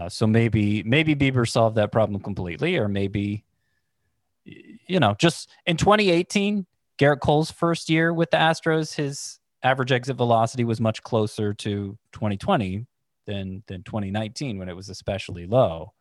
Uh, 0.00 0.08
so 0.08 0.26
maybe 0.26 0.82
maybe 0.84 1.14
Bieber 1.14 1.46
solved 1.46 1.76
that 1.76 1.92
problem 1.92 2.22
completely, 2.22 2.78
or 2.78 2.88
maybe, 2.88 3.44
you 4.44 4.98
know, 4.98 5.14
just 5.18 5.50
in 5.66 5.76
2018, 5.76 6.66
Gerrit 6.98 7.20
Cole's 7.20 7.50
first 7.50 7.90
year 7.90 8.14
with 8.14 8.30
the 8.30 8.38
Astros, 8.38 8.94
his 8.94 9.38
average 9.62 9.92
exit 9.92 10.16
velocity 10.16 10.64
was 10.64 10.80
much 10.80 11.02
closer 11.02 11.52
to 11.52 11.98
2020 12.12 12.86
than 13.26 13.62
than 13.66 13.82
2019 13.82 14.58
when 14.58 14.70
it 14.70 14.76
was 14.76 14.88
especially 14.88 15.46
low. 15.46 15.92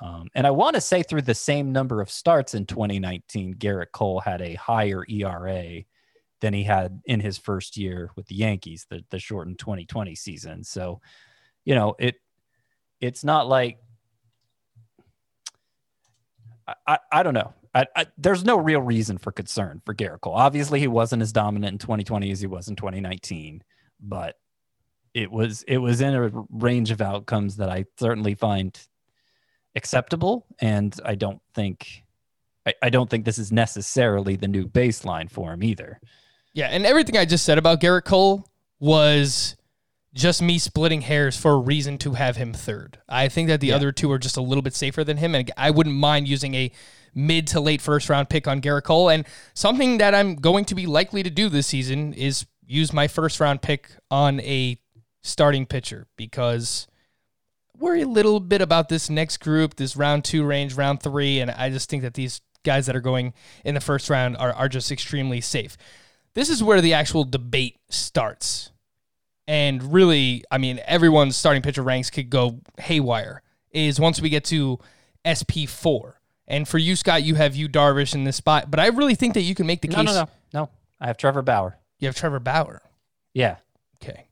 Um, 0.00 0.28
and 0.34 0.46
I 0.46 0.50
want 0.50 0.74
to 0.74 0.80
say 0.80 1.02
through 1.02 1.22
the 1.22 1.34
same 1.34 1.72
number 1.72 2.00
of 2.00 2.10
starts 2.10 2.54
in 2.54 2.66
2019, 2.66 3.54
Gerrit 3.54 3.92
Cole 3.92 4.20
had 4.20 4.40
a 4.40 4.54
higher 4.54 5.04
ERA 5.08 5.82
than 6.40 6.54
he 6.54 6.62
had 6.62 7.02
in 7.06 7.20
his 7.20 7.38
first 7.38 7.76
year 7.76 8.10
with 8.14 8.26
the 8.26 8.36
Yankees, 8.36 8.86
the 8.88 9.04
the 9.10 9.18
shortened 9.18 9.58
2020 9.58 10.14
season. 10.14 10.62
So, 10.62 11.00
you 11.64 11.74
know, 11.74 11.96
it 11.98 12.16
it's 13.02 13.24
not 13.24 13.48
like 13.48 13.78
I, 16.66 16.74
I, 16.86 16.98
I 17.10 17.22
don't 17.22 17.34
know. 17.34 17.52
I, 17.74 17.86
I, 17.96 18.06
there's 18.16 18.44
no 18.44 18.56
real 18.56 18.80
reason 18.80 19.18
for 19.18 19.32
concern 19.32 19.82
for 19.84 19.94
Gerrit 19.94 20.20
Cole. 20.20 20.34
Obviously, 20.34 20.78
he 20.78 20.88
wasn't 20.88 21.22
as 21.22 21.32
dominant 21.32 21.72
in 21.72 21.78
2020 21.78 22.30
as 22.30 22.40
he 22.40 22.46
was 22.46 22.68
in 22.68 22.76
2019, 22.76 23.62
but 24.00 24.36
it 25.14 25.30
was 25.30 25.62
it 25.64 25.78
was 25.78 26.00
in 26.00 26.14
a 26.14 26.30
range 26.50 26.90
of 26.90 27.00
outcomes 27.00 27.56
that 27.56 27.68
I 27.68 27.86
certainly 27.98 28.34
find 28.34 28.78
acceptable, 29.74 30.46
and 30.60 30.94
I 31.04 31.14
don't 31.16 31.40
think 31.54 32.04
I, 32.66 32.74
I 32.82 32.90
don't 32.90 33.10
think 33.10 33.24
this 33.24 33.38
is 33.38 33.50
necessarily 33.50 34.36
the 34.36 34.48
new 34.48 34.66
baseline 34.68 35.30
for 35.30 35.52
him 35.52 35.62
either. 35.62 36.00
Yeah, 36.54 36.66
and 36.66 36.86
everything 36.86 37.16
I 37.16 37.24
just 37.24 37.44
said 37.44 37.58
about 37.58 37.80
Gerrit 37.80 38.04
Cole 38.04 38.46
was 38.78 39.56
just 40.14 40.42
me 40.42 40.58
splitting 40.58 41.02
hairs 41.02 41.36
for 41.36 41.52
a 41.52 41.58
reason 41.58 41.96
to 41.98 42.12
have 42.14 42.36
him 42.36 42.52
third. 42.52 42.98
I 43.08 43.28
think 43.28 43.48
that 43.48 43.60
the 43.60 43.68
Yeah. 43.68 43.76
other 43.76 43.92
two 43.92 44.10
are 44.12 44.18
just 44.18 44.36
a 44.36 44.42
little 44.42 44.62
bit 44.62 44.74
safer 44.74 45.04
than 45.04 45.16
him, 45.16 45.34
and 45.34 45.50
I 45.56 45.70
wouldn't 45.70 45.96
mind 45.96 46.28
using 46.28 46.54
a 46.54 46.70
mid 47.14 47.46
to 47.48 47.60
late 47.60 47.80
first 47.80 48.08
round 48.08 48.28
pick 48.28 48.46
on 48.48 48.60
Gerrit 48.60 48.84
Cole. 48.84 49.08
And 49.10 49.26
something 49.54 49.98
that 49.98 50.14
I'm 50.14 50.34
going 50.36 50.64
to 50.66 50.74
be 50.74 50.86
likely 50.86 51.22
to 51.22 51.30
do 51.30 51.48
this 51.48 51.66
season 51.66 52.12
is 52.14 52.46
use 52.66 52.92
my 52.92 53.08
first 53.08 53.38
round 53.40 53.62
pick 53.62 53.90
on 54.10 54.40
a 54.40 54.78
starting 55.22 55.66
pitcher 55.66 56.06
because 56.16 56.86
worry 57.78 58.02
a 58.02 58.08
little 58.08 58.40
bit 58.40 58.60
about 58.62 58.88
this 58.88 59.10
next 59.10 59.38
group, 59.38 59.76
this 59.76 59.96
round 59.96 60.24
two 60.24 60.44
range, 60.44 60.74
round 60.74 61.02
three, 61.02 61.40
and 61.40 61.50
I 61.50 61.70
just 61.70 61.88
think 61.90 62.02
that 62.02 62.14
these 62.14 62.40
guys 62.64 62.86
that 62.86 62.96
are 62.96 63.00
going 63.00 63.34
in 63.64 63.74
the 63.74 63.80
first 63.80 64.08
round 64.08 64.36
are, 64.36 64.52
are 64.52 64.68
just 64.68 64.90
extremely 64.92 65.40
safe. 65.40 65.76
This 66.34 66.48
is 66.48 66.62
where 66.62 66.80
the 66.80 66.94
actual 66.94 67.24
debate 67.24 67.78
starts. 67.90 68.71
And 69.48 69.92
really, 69.92 70.44
I 70.50 70.58
mean, 70.58 70.80
everyone's 70.86 71.36
starting 71.36 71.62
pitcher 71.62 71.82
ranks 71.82 72.10
could 72.10 72.30
go 72.30 72.60
haywire. 72.78 73.42
Is 73.72 73.98
once 73.98 74.20
we 74.20 74.28
get 74.28 74.44
to 74.46 74.78
SP4. 75.24 76.14
And 76.46 76.68
for 76.68 76.78
you, 76.78 76.96
Scott, 76.96 77.22
you 77.22 77.34
have 77.36 77.56
Yu 77.56 77.68
Darvish 77.68 78.14
in 78.14 78.24
this 78.24 78.36
spot. 78.36 78.70
But 78.70 78.78
I 78.80 78.88
really 78.88 79.14
think 79.14 79.34
that 79.34 79.40
you 79.42 79.54
can 79.54 79.66
make 79.66 79.80
the 79.80 79.88
No, 79.88 79.96
case. 79.96 80.04
no, 80.06 80.12
no, 80.14 80.28
no. 80.52 80.68
I 81.00 81.06
have 81.06 81.16
Trevor 81.16 81.42
Bauer. 81.42 81.78
You 81.98 82.08
have 82.08 82.14
Trevor 82.16 82.38
Bauer. 82.40 82.82
Yeah, 83.32 83.56
Okay. 84.02 84.26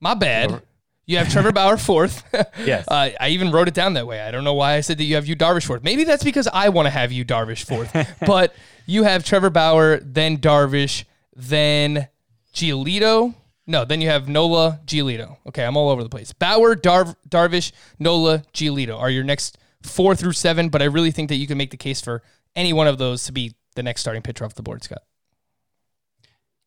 My 0.00 0.14
bad. 0.14 0.60
You 1.06 1.16
have 1.18 1.30
Trevor 1.30 1.52
Bauer 1.52 1.76
fourth. 1.76 2.22
Yes. 2.64 2.84
Uh, 2.88 3.10
I 3.20 3.28
even 3.28 3.50
wrote 3.52 3.68
it 3.68 3.74
down 3.74 3.94
that 3.94 4.06
way. 4.06 4.20
I 4.20 4.30
don't 4.30 4.44
know 4.44 4.54
why 4.54 4.74
I 4.74 4.80
said 4.80 4.98
that 4.98 5.04
you 5.04 5.14
have 5.14 5.26
Yu 5.26 5.36
Darvish 5.36 5.64
fourth. 5.64 5.82
Maybe 5.82 6.04
that's 6.04 6.24
because 6.24 6.48
I 6.52 6.68
want 6.68 6.86
to 6.86 6.90
have 6.90 7.12
Yu 7.12 7.24
Darvish 7.24 7.64
fourth. 7.64 7.94
but 8.26 8.54
you 8.86 9.04
have 9.04 9.24
Trevor 9.24 9.50
Bauer, 9.50 9.98
then 10.00 10.36
Darvish, 10.38 11.04
then 11.34 12.08
Giolito. 12.54 13.34
No, 13.66 13.84
then 13.84 14.00
you 14.00 14.08
have 14.08 14.28
Nola, 14.28 14.80
Giolito. 14.86 15.38
Okay, 15.48 15.64
I'm 15.64 15.76
all 15.76 15.88
over 15.88 16.02
the 16.02 16.08
place. 16.08 16.32
Bauer, 16.32 16.76
Dar- 16.76 17.16
Darvish, 17.28 17.72
Nola, 17.98 18.44
Giolito 18.52 18.98
are 18.98 19.10
your 19.10 19.24
next 19.24 19.58
four 19.82 20.14
through 20.14 20.32
seven. 20.32 20.68
But 20.68 20.82
I 20.82 20.86
really 20.86 21.10
think 21.10 21.28
that 21.30 21.36
you 21.36 21.46
can 21.46 21.58
make 21.58 21.70
the 21.70 21.76
case 21.76 22.00
for 22.00 22.22
any 22.54 22.72
one 22.72 22.86
of 22.86 22.98
those 22.98 23.24
to 23.24 23.32
be 23.32 23.54
the 23.74 23.82
next 23.82 24.02
starting 24.02 24.22
pitcher 24.22 24.44
off 24.44 24.54
the 24.54 24.62
board, 24.62 24.84
Scott. 24.84 25.02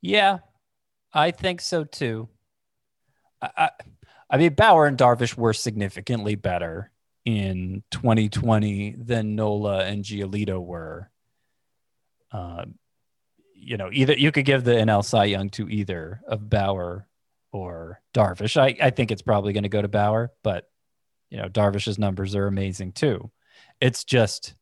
Yeah, 0.01 0.39
I 1.13 1.31
think 1.31 1.62
so 1.62 1.83
too. 1.83 2.27
I, 3.41 3.49
I, 3.57 3.69
I 4.29 4.38
mean, 4.38 4.53
Bauer 4.53 4.85
and 4.85 4.97
Darvish 4.97 5.38
were 5.38 5.53
significantly 5.53 6.35
better 6.35 6.91
in 7.25 7.83
2020 7.91 8.95
than 8.97 9.35
Nola 9.35 9.85
and 9.85 10.03
Giolito 10.03 10.63
were. 10.63 11.09
Uh, 12.31 12.65
you 13.62 13.78
know, 13.78 13.89
either 13.91 14.13
you 14.13 14.32
could 14.32 14.45
give 14.45 14.63
the 14.63 14.72
NL 14.72 15.04
Cy 15.04 15.26
Young 15.26 15.50
to 15.52 15.69
either 15.69 16.22
of 16.28 16.50
Bauer 16.50 17.08
or 17.52 18.02
Darvish. 18.13 18.58
I, 18.58 18.76
I 18.82 18.89
think 18.89 19.12
it's 19.12 19.22
probably 19.22 19.54
going 19.54 19.63
to 19.63 19.69
go 19.69 19.82
to 19.82 19.88
Bauer, 19.88 20.32
but 20.43 20.69
you 21.30 21.38
know, 21.38 21.48
Darvish's 21.48 22.00
numbers 22.00 22.36
are 22.36 22.48
amazing 22.48 22.93
too. 22.93 23.32
It's 23.82 24.04
just, 24.04 24.56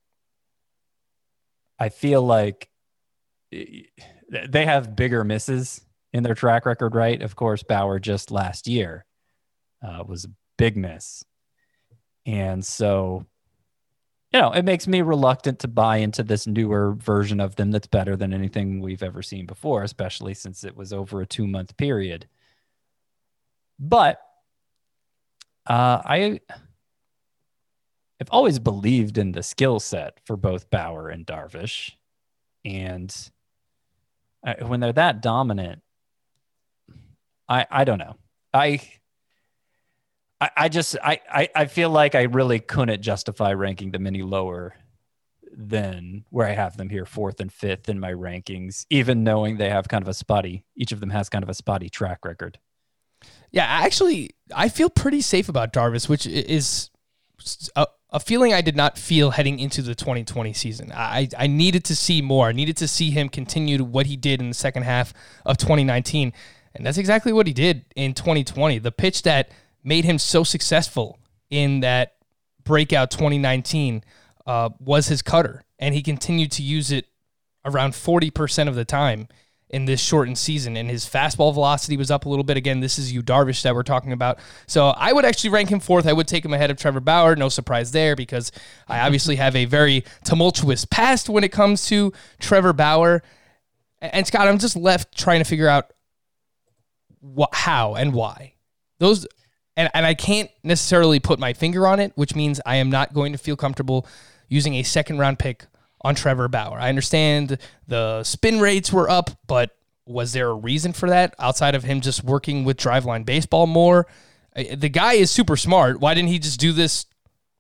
I 1.80 1.90
feel 1.90 2.22
like 2.22 2.70
they 3.52 4.66
have 4.66 4.96
bigger 4.96 5.24
misses 5.24 5.82
in 6.12 6.24
their 6.24 6.36
track 6.36 6.66
record, 6.66 6.96
right? 6.96 7.22
Of 7.22 7.36
course, 7.36 7.64
Bauer 7.64 8.00
just 8.00 8.32
last 8.32 8.68
year 8.68 9.06
uh, 9.82 10.04
was 10.06 10.26
a 10.26 10.30
big 10.58 10.76
miss. 10.76 11.24
And 12.26 12.66
so, 12.66 13.26
you 14.34 14.42
know, 14.42 14.52
it 14.52 14.66
makes 14.66 14.88
me 14.88 15.02
reluctant 15.02 15.60
to 15.60 15.68
buy 15.68 15.98
into 15.98 16.24
this 16.24 16.48
newer 16.48 16.94
version 16.94 17.40
of 17.40 17.56
them 17.56 17.72
that's 17.72 17.88
better 17.88 18.16
than 18.16 18.34
anything 18.34 18.82
we've 18.82 19.04
ever 19.04 19.22
seen 19.22 19.46
before, 19.46 19.84
especially 19.84 20.34
since 20.34 20.64
it 20.64 20.76
was 20.76 20.92
over 20.92 21.22
a 21.22 21.26
two 21.26 21.48
month 21.48 21.78
period. 21.78 22.28
But 23.80 24.22
uh, 25.66 26.02
I. 26.04 26.40
I've 28.20 28.32
always 28.32 28.58
believed 28.58 29.20
in 29.20 29.32
the 29.32 29.44
skill 29.44 29.80
set 29.80 30.20
for 30.26 30.36
both 30.36 30.72
Bauer 30.72 31.10
and 31.10 31.24
Darvish. 31.24 31.92
And 32.66 33.16
I, 34.44 34.64
when 34.64 34.80
they're 34.80 34.92
that 34.94 35.22
dominant, 35.22 35.84
I 37.48 37.68
I 37.70 37.84
don't 37.84 38.00
know. 38.00 38.16
I 38.52 38.82
I, 40.40 40.50
I 40.56 40.70
just 40.70 40.98
I, 41.04 41.20
I 41.32 41.50
I 41.56 41.66
feel 41.66 41.90
like 41.90 42.16
I 42.16 42.24
really 42.24 42.60
couldn't 42.60 43.02
justify 43.02 43.54
ranking 43.54 43.92
them 43.92 44.08
any 44.08 44.22
lower 44.22 44.76
than 45.52 46.26
where 46.30 46.48
I 46.48 46.52
have 46.52 46.78
them 46.78 46.90
here, 46.90 47.06
fourth 47.06 47.40
and 47.40 47.52
fifth 47.52 47.90
in 47.90 48.00
my 48.00 48.12
rankings, 48.12 48.86
even 48.90 49.24
knowing 49.24 49.58
they 49.58 49.70
have 49.70 49.88
kind 49.88 50.04
of 50.04 50.08
a 50.08 50.14
spotty. 50.14 50.64
Each 50.76 50.92
of 50.92 51.00
them 51.00 51.10
has 51.10 51.30
kind 51.30 51.44
of 51.44 51.50
a 51.50 51.56
spotty 51.56 51.90
track 51.90 52.24
record. 52.24 52.60
Yeah, 53.52 53.66
actually, 53.66 54.32
I 54.54 54.70
feel 54.70 54.90
pretty 54.90 55.22
safe 55.22 55.50
about 55.50 55.74
Darvish, 55.74 56.08
which 56.08 56.28
is 56.28 56.92
a, 57.76 57.88
a 58.12 58.20
feeling 58.20 58.54
I 58.54 58.62
did 58.62 58.76
not 58.76 58.98
feel 58.98 59.32
heading 59.32 59.60
into 59.60 59.82
the 59.82 59.96
2020 59.96 60.54
season. 60.54 60.92
I, 60.94 61.28
I 61.38 61.48
needed 61.48 61.84
to 61.86 61.96
see 61.96 62.22
more. 62.22 62.48
I 62.48 62.52
needed 62.52 62.78
to 62.78 62.88
see 62.88 63.10
him 63.10 63.30
continue 63.30 63.78
to 63.78 63.84
what 63.84 64.06
he 64.06 64.16
did 64.16 64.42
in 64.42 64.50
the 64.50 64.56
second 64.56 64.84
half 64.84 65.14
of 65.46 65.58
2019. 65.58 66.34
And 66.76 66.86
that's 66.86 66.98
exactly 66.98 67.34
what 67.34 67.48
he 67.48 67.54
did 67.54 67.86
in 67.96 68.14
2020. 68.14 68.80
The 68.80 68.92
pitch 68.92 69.24
that 69.24 69.50
made 69.88 70.04
him 70.04 70.20
so 70.20 70.44
successful 70.44 71.18
in 71.50 71.80
that 71.80 72.16
breakout 72.64 73.10
2019 73.10 74.04
uh, 74.46 74.70
was 74.80 75.08
his 75.08 75.22
cutter. 75.22 75.64
And 75.80 75.96
he 75.96 76.04
continued 76.04 76.52
to 76.54 76.62
use 76.62 76.92
it 76.92 77.06
around 77.64 77.94
40% 77.94 78.68
of 78.68 78.76
the 78.76 78.84
time 78.84 79.30
in 79.70 79.86
this 79.86 80.00
shortened 80.00 80.38
season, 80.38 80.78
and 80.78 80.90
his 80.90 81.06
fastball 81.06 81.54
velocity 81.54 81.98
was 81.98 82.10
up 82.10 82.26
a 82.26 82.30
little 82.30 82.44
bit. 82.44 82.56
Again, 82.56 82.80
this 82.80 82.98
is 82.98 83.12
Yu 83.12 83.22
Darvish 83.22 83.64
that 83.64 83.76
we're 83.76 83.84
talking 83.84 84.14
about. 84.14 84.40
So 84.66 84.88
I 84.90 85.12
would 85.12 85.26
actually 85.26 85.50
rank 85.50 85.70
him 85.70 85.82
fourth. 85.82 86.08
I 86.08 86.14
would 86.14 86.28
take 86.28 86.46
him 86.46 86.54
ahead 86.54 86.72
of 86.72 86.78
Trevor 86.78 87.02
Bauer. 87.02 87.36
No 87.36 87.50
surprise 87.50 87.92
there 87.92 88.16
because 88.16 88.52
I 88.88 89.02
obviously 89.02 89.36
have 89.36 89.58
a 89.58 89.66
very 89.66 90.06
tumultuous 90.24 90.86
past 90.86 91.30
when 91.30 91.44
it 91.44 91.52
comes 91.52 91.86
to 91.88 92.14
Trevor 92.40 92.72
Bauer. 92.72 93.24
And 94.02 94.26
Scott, 94.26 94.48
I'm 94.48 94.58
just 94.58 94.78
left 94.78 95.18
trying 95.18 95.40
to 95.40 95.46
figure 95.46 95.68
out 95.68 95.92
what, 97.20 97.54
how 97.54 97.96
and 97.96 98.14
why. 98.14 98.54
Those 99.00 99.28
and, 99.78 99.90
and 99.94 100.06
I 100.06 100.16
can't 100.16 100.50
necessarily 100.64 101.20
put 101.20 101.40
my 101.40 101.54
finger 101.54 101.88
on 101.88 102.00
it, 102.00 102.12
which 102.16 102.36
means 102.36 102.60
I 102.66 102.78
am 102.78 102.90
not 102.90 103.14
going 103.14 103.32
to 103.32 103.38
feel 103.38 103.56
comfortable 103.56 104.06
using 104.50 104.74
a 104.76 104.84
second 104.84 105.20
round 105.20 105.40
pick 105.40 105.66
on 106.02 106.16
Trevor 106.16 106.48
Bauer. 106.48 106.80
I 106.80 106.90
understand 106.90 107.58
the 107.88 108.24
spin 108.24 108.60
rates 108.60 108.92
were 108.92 109.10
up, 109.10 109.30
but 109.46 109.78
was 110.06 110.34
there 110.34 110.50
a 110.50 110.54
reason 110.56 110.94
for 110.94 111.10
that 111.10 111.36
outside 111.38 111.76
of 111.76 111.84
him 111.84 112.02
just 112.02 112.24
working 112.24 112.66
with 112.66 112.78
driveline 112.78 113.24
baseball 113.26 113.68
more? 113.68 114.08
The 114.56 114.90
guy 114.90 115.14
is 115.14 115.30
super 115.30 115.56
smart. 115.56 116.00
Why 116.00 116.16
didn't 116.16 116.30
he 116.30 116.40
just 116.40 116.60
do 116.60 116.72
this 116.74 117.06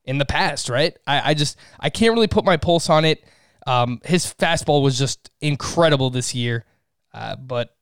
in 0.03 0.17
the 0.17 0.25
past, 0.25 0.69
right? 0.69 0.97
I, 1.06 1.32
I 1.32 1.34
just 1.36 1.58
I 1.80 1.89
can't 1.89 2.13
really 2.13 2.27
put 2.27 2.45
my 2.45 2.58
pulse 2.58 2.89
on 2.89 3.06
it. 3.06 3.23
Um, 3.67 3.99
his 4.06 4.34
fastball 4.34 4.82
was 4.82 4.97
just 4.97 5.30
incredible 5.41 6.10
this 6.10 6.34
year, 6.34 6.65
uh, 7.13 7.36
but 7.36 7.75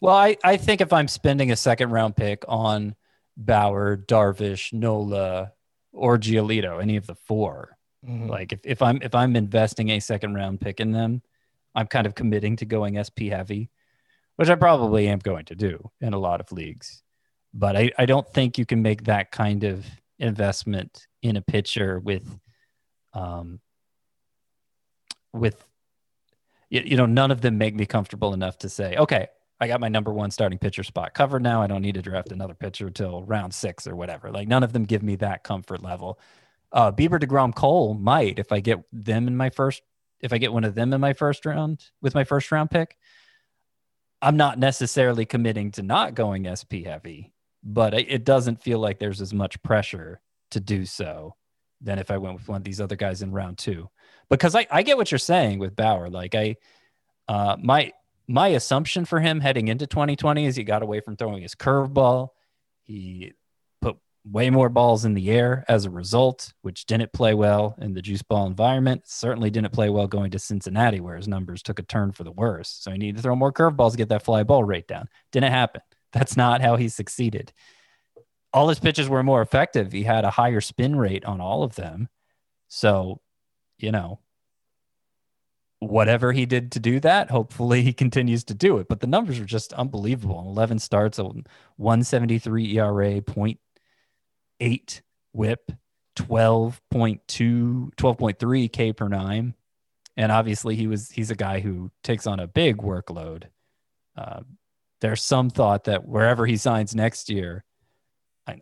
well, 0.00 0.14
I, 0.14 0.36
I 0.44 0.56
think 0.56 0.80
if 0.80 0.92
I'm 0.92 1.08
spending 1.08 1.50
a 1.50 1.56
second 1.56 1.90
round 1.90 2.16
pick 2.16 2.44
on 2.46 2.94
Bauer, 3.36 3.96
Darvish, 3.96 4.72
Nola, 4.72 5.52
or 5.92 6.18
Giolito, 6.18 6.80
any 6.82 6.96
of 6.96 7.06
the 7.06 7.14
4 7.14 7.76
mm-hmm. 8.06 8.28
like 8.28 8.52
if, 8.52 8.60
if 8.64 8.82
I'm 8.82 9.00
if 9.02 9.14
I'm 9.14 9.36
investing 9.36 9.90
a 9.90 10.00
second 10.00 10.34
round 10.34 10.60
pick 10.60 10.80
in 10.80 10.92
them, 10.92 11.22
I'm 11.74 11.86
kind 11.86 12.06
of 12.06 12.14
committing 12.14 12.56
to 12.56 12.64
going 12.64 13.02
SP 13.02 13.28
heavy, 13.30 13.70
which 14.36 14.48
I 14.48 14.54
probably 14.54 15.08
am 15.08 15.18
going 15.18 15.44
to 15.46 15.54
do 15.54 15.90
in 16.00 16.14
a 16.14 16.18
lot 16.18 16.40
of 16.40 16.52
leagues. 16.52 17.02
But 17.54 17.76
I, 17.76 17.90
I 17.98 18.06
don't 18.06 18.26
think 18.32 18.56
you 18.56 18.64
can 18.64 18.80
make 18.80 19.04
that 19.04 19.30
kind 19.30 19.64
of 19.64 19.84
investment 20.18 21.06
in 21.22 21.36
a 21.36 21.42
pitcher 21.42 21.98
with 21.98 22.38
um 23.12 23.60
with 25.32 25.64
you, 26.70 26.82
you 26.84 26.96
know 26.96 27.06
none 27.06 27.30
of 27.30 27.40
them 27.40 27.58
make 27.58 27.74
me 27.74 27.86
comfortable 27.86 28.32
enough 28.32 28.58
to 28.58 28.68
say 28.68 28.96
okay 28.96 29.28
I 29.62 29.68
got 29.68 29.78
my 29.78 29.88
number 29.88 30.12
one 30.12 30.32
starting 30.32 30.58
pitcher 30.58 30.82
spot 30.82 31.14
covered 31.14 31.40
now. 31.40 31.62
I 31.62 31.68
don't 31.68 31.82
need 31.82 31.94
to 31.94 32.02
draft 32.02 32.32
another 32.32 32.52
pitcher 32.52 32.90
till 32.90 33.22
round 33.22 33.54
six 33.54 33.86
or 33.86 33.94
whatever. 33.94 34.28
Like 34.28 34.48
none 34.48 34.64
of 34.64 34.72
them 34.72 34.82
give 34.82 35.04
me 35.04 35.14
that 35.16 35.44
comfort 35.44 35.84
level. 35.84 36.18
Uh, 36.72 36.90
Bieber 36.90 37.20
Degrom 37.20 37.54
Cole 37.54 37.94
might 37.94 38.40
if 38.40 38.50
I 38.50 38.58
get 38.58 38.80
them 38.92 39.28
in 39.28 39.36
my 39.36 39.50
first 39.50 39.82
if 40.18 40.32
I 40.32 40.38
get 40.38 40.52
one 40.52 40.64
of 40.64 40.74
them 40.74 40.92
in 40.92 41.00
my 41.00 41.12
first 41.12 41.46
round 41.46 41.84
with 42.00 42.12
my 42.12 42.24
first 42.24 42.50
round 42.50 42.72
pick. 42.72 42.96
I'm 44.20 44.36
not 44.36 44.58
necessarily 44.58 45.26
committing 45.26 45.70
to 45.72 45.82
not 45.82 46.16
going 46.16 46.48
SP 46.50 46.82
heavy, 46.84 47.32
but 47.62 47.94
it 47.94 48.24
doesn't 48.24 48.64
feel 48.64 48.80
like 48.80 48.98
there's 48.98 49.20
as 49.20 49.32
much 49.32 49.62
pressure 49.62 50.20
to 50.50 50.58
do 50.58 50.84
so 50.86 51.36
than 51.80 52.00
if 52.00 52.10
I 52.10 52.18
went 52.18 52.34
with 52.34 52.48
one 52.48 52.56
of 52.56 52.64
these 52.64 52.80
other 52.80 52.96
guys 52.96 53.22
in 53.22 53.30
round 53.30 53.58
two. 53.58 53.88
Because 54.28 54.56
I, 54.56 54.66
I 54.72 54.82
get 54.82 54.96
what 54.96 55.12
you're 55.12 55.18
saying 55.18 55.60
with 55.60 55.76
Bauer. 55.76 56.10
Like 56.10 56.34
I 56.34 56.56
uh 57.28 57.56
my 57.62 57.92
my 58.32 58.48
assumption 58.48 59.04
for 59.04 59.20
him 59.20 59.40
heading 59.40 59.68
into 59.68 59.86
2020 59.86 60.46
is 60.46 60.56
he 60.56 60.64
got 60.64 60.82
away 60.82 61.00
from 61.00 61.16
throwing 61.16 61.42
his 61.42 61.54
curveball. 61.54 62.28
He 62.82 63.34
put 63.82 63.98
way 64.24 64.48
more 64.48 64.70
balls 64.70 65.04
in 65.04 65.12
the 65.12 65.30
air 65.30 65.66
as 65.68 65.84
a 65.84 65.90
result, 65.90 66.54
which 66.62 66.86
didn't 66.86 67.12
play 67.12 67.34
well 67.34 67.76
in 67.78 67.92
the 67.92 68.00
juice 68.00 68.22
ball 68.22 68.46
environment. 68.46 69.02
Certainly 69.04 69.50
didn't 69.50 69.74
play 69.74 69.90
well 69.90 70.06
going 70.06 70.30
to 70.30 70.38
Cincinnati, 70.38 70.98
where 70.98 71.16
his 71.16 71.28
numbers 71.28 71.62
took 71.62 71.78
a 71.78 71.82
turn 71.82 72.12
for 72.12 72.24
the 72.24 72.32
worse. 72.32 72.70
So 72.70 72.90
he 72.90 72.96
needed 72.96 73.16
to 73.16 73.22
throw 73.22 73.36
more 73.36 73.52
curveballs 73.52 73.90
to 73.90 73.98
get 73.98 74.08
that 74.08 74.24
fly 74.24 74.44
ball 74.44 74.64
rate 74.64 74.88
down. 74.88 75.08
Didn't 75.30 75.52
happen. 75.52 75.82
That's 76.14 76.34
not 76.34 76.62
how 76.62 76.76
he 76.76 76.88
succeeded. 76.88 77.52
All 78.54 78.70
his 78.70 78.80
pitches 78.80 79.10
were 79.10 79.22
more 79.22 79.42
effective. 79.42 79.92
He 79.92 80.04
had 80.04 80.24
a 80.24 80.30
higher 80.30 80.62
spin 80.62 80.96
rate 80.96 81.26
on 81.26 81.42
all 81.42 81.64
of 81.64 81.74
them. 81.74 82.08
So, 82.68 83.20
you 83.76 83.92
know, 83.92 84.20
whatever 85.82 86.32
he 86.32 86.46
did 86.46 86.70
to 86.72 86.80
do 86.80 87.00
that, 87.00 87.30
hopefully 87.30 87.82
he 87.82 87.92
continues 88.02 88.44
to 88.44 88.54
do 88.54 88.78
it. 88.78 88.88
But 88.88 89.00
the 89.00 89.06
numbers 89.06 89.38
are 89.38 89.44
just 89.44 89.72
unbelievable. 89.72 90.44
11 90.46 90.78
starts, 90.78 91.18
a 91.18 91.24
173 91.24 92.78
ERA, 92.78 93.20
0.8 93.20 95.00
whip, 95.32 95.72
12.2, 96.16 97.94
12.3 97.96 98.72
K 98.72 98.92
per 98.92 99.08
nine. 99.08 99.54
And 100.16 100.30
obviously 100.30 100.76
he 100.76 100.86
was, 100.86 101.10
he's 101.10 101.30
a 101.30 101.36
guy 101.36 101.60
who 101.60 101.90
takes 102.04 102.26
on 102.26 102.38
a 102.38 102.46
big 102.46 102.76
workload. 102.76 103.44
Uh, 104.16 104.40
there's 105.00 105.22
some 105.22 105.48
thought 105.50 105.84
that 105.84 106.06
wherever 106.06 106.46
he 106.46 106.56
signs 106.56 106.94
next 106.94 107.30
year, 107.30 107.64
I, 108.46 108.60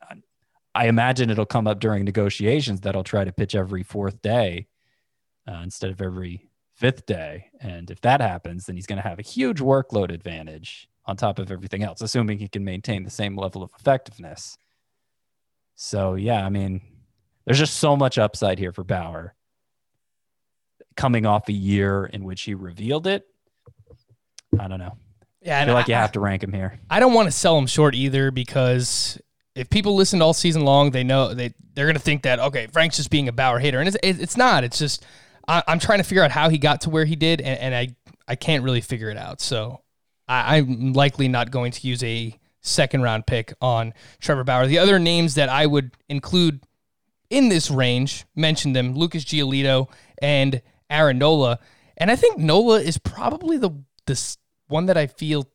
I 0.75 0.87
imagine 0.87 1.29
it'll 1.29 1.45
come 1.45 1.67
up 1.67 1.81
during 1.81 2.05
negotiations 2.05 2.83
that 2.83 2.95
I'll 2.95 3.03
try 3.03 3.25
to 3.25 3.33
pitch 3.33 3.57
every 3.57 3.83
fourth 3.83 4.23
day 4.23 4.69
uh, 5.49 5.61
instead 5.65 5.91
of 5.91 6.01
every 6.01 6.50
fifth 6.81 7.05
day. 7.05 7.51
And 7.61 7.91
if 7.91 8.01
that 8.01 8.23
happens, 8.23 8.65
then 8.65 8.75
he's 8.75 8.87
going 8.87 9.01
to 9.01 9.07
have 9.07 9.19
a 9.19 9.23
huge 9.23 9.61
workload 9.61 10.11
advantage 10.11 10.89
on 11.05 11.17
top 11.17 11.39
of 11.39 11.53
everything 11.53 11.83
else, 11.83 12.01
assuming 12.01 12.39
he 12.39 12.49
can 12.49 12.65
maintain 12.65 13.05
the 13.05 13.11
same 13.11 13.37
level 13.37 13.63
of 13.63 13.71
effectiveness. 13.79 14.57
So, 15.77 16.15
yeah, 16.15 16.45
I 16.45 16.49
mean, 16.49 16.81
there's 17.45 17.59
just 17.59 17.77
so 17.77 17.97
much 17.97 18.17
upside 18.19 18.59
here 18.59 18.73
for 18.73 18.83
Bauer 18.83 19.35
coming 20.97 21.27
off 21.27 21.49
a 21.49 21.53
year 21.53 22.07
in 22.07 22.25
which 22.25 22.43
he 22.43 22.55
revealed 22.55 23.07
it. 23.07 23.27
I 24.59 24.67
don't 24.67 24.79
know. 24.79 24.97
Yeah, 25.43 25.61
I 25.61 25.65
feel 25.65 25.75
like 25.75 25.89
you 25.89 25.95
have 25.95 26.13
to 26.13 26.21
rank 26.21 26.43
him 26.43 26.53
here. 26.53 26.79
I 26.91 26.99
don't 27.01 27.15
want 27.15 27.27
to 27.27 27.33
sell 27.33 27.57
him 27.57 27.67
short 27.67 27.95
either 27.95 28.31
because 28.31 29.21
if 29.55 29.69
people 29.71 29.95
listened 29.97 30.23
all 30.23 30.35
season 30.35 30.65
long, 30.65 30.91
they 30.91 31.05
know 31.05 31.33
they 31.33 31.55
they're 31.75 31.87
gonna 31.87 31.99
think 31.99 32.23
that 32.23 32.39
okay, 32.41 32.67
Frank's 32.67 32.97
just 32.97 33.11
being 33.11 33.29
a 33.29 33.33
Bauer 33.33 33.59
hater, 33.59 33.81
and 33.81 33.89
it's 33.89 33.97
it's 34.03 34.37
not. 34.37 34.65
It's 34.65 34.79
just 34.79 35.05
I, 35.51 35.73
am 35.73 35.79
trying 35.79 35.99
to 35.99 36.05
figure 36.05 36.23
out 36.23 36.31
how 36.31 36.49
he 36.49 36.59
got 36.59 36.83
to 36.83 36.91
where 36.91 37.05
he 37.05 37.17
did, 37.17 37.41
and, 37.41 37.59
and 37.59 37.75
I 37.75 37.97
I 38.29 38.37
can't 38.37 38.63
really 38.63 38.81
figure 38.81 39.11
it 39.11 39.17
out. 39.17 39.41
So 39.41 39.81
I, 40.29 40.59
I'm 40.59 40.93
likely 40.93 41.29
not 41.29 41.51
going 41.51 41.73
to 41.73 41.87
use 41.87 42.03
a 42.05 42.39
second 42.61 43.03
round 43.03 43.27
pick 43.27 43.53
on 43.61 43.93
Trevor 44.21 44.45
Bauer. 44.45 44.67
The 44.67 44.79
other 44.79 44.99
names 44.99 45.35
that 45.35 45.49
I 45.49 45.67
would 45.67 45.91
include 46.09 46.61
in 47.31 47.49
this 47.49 47.71
range, 47.71 48.25
mentioned 48.35 48.75
them 48.75 48.95
Lucas 48.95 49.25
Giolito 49.25 49.89
and 50.21 50.61
Aaron 50.91 51.19
Nola. 51.19 51.61
And 51.97 52.11
I 52.11 52.17
think 52.17 52.39
Nola 52.39 52.81
is 52.81 52.99
probably 52.99 53.57
the 53.57 53.71
this 54.07 54.37
one 54.69 54.87
that 54.87 54.97
I 54.97 55.07
feel 55.07 55.49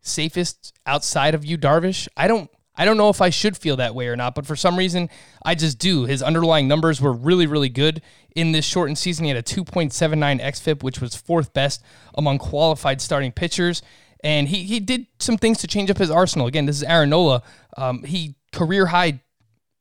safest 0.00 0.72
outside 0.86 1.34
of 1.34 1.44
Yu 1.44 1.56
Darvish. 1.56 2.08
I 2.16 2.26
don't 2.26 2.50
I 2.80 2.86
don't 2.86 2.96
know 2.96 3.10
if 3.10 3.20
I 3.20 3.28
should 3.28 3.58
feel 3.58 3.76
that 3.76 3.94
way 3.94 4.08
or 4.08 4.16
not, 4.16 4.34
but 4.34 4.46
for 4.46 4.56
some 4.56 4.78
reason, 4.78 5.10
I 5.44 5.54
just 5.54 5.78
do. 5.78 6.06
His 6.06 6.22
underlying 6.22 6.66
numbers 6.66 6.98
were 6.98 7.12
really, 7.12 7.46
really 7.46 7.68
good 7.68 8.00
in 8.34 8.52
this 8.52 8.64
shortened 8.64 8.96
season. 8.96 9.26
He 9.26 9.28
had 9.28 9.36
a 9.36 9.42
2.79 9.42 10.40
XFIP, 10.40 10.82
which 10.82 10.98
was 10.98 11.14
fourth 11.14 11.52
best 11.52 11.82
among 12.14 12.38
qualified 12.38 13.02
starting 13.02 13.32
pitchers. 13.32 13.82
And 14.24 14.48
he, 14.48 14.62
he 14.62 14.80
did 14.80 15.08
some 15.18 15.36
things 15.36 15.58
to 15.58 15.66
change 15.66 15.90
up 15.90 15.98
his 15.98 16.10
arsenal. 16.10 16.46
Again, 16.46 16.64
this 16.64 16.76
is 16.76 16.82
Aaron 16.84 17.10
Nola. 17.10 17.42
Um, 17.76 18.02
he 18.02 18.36
career 18.50 18.86
high 18.86 19.20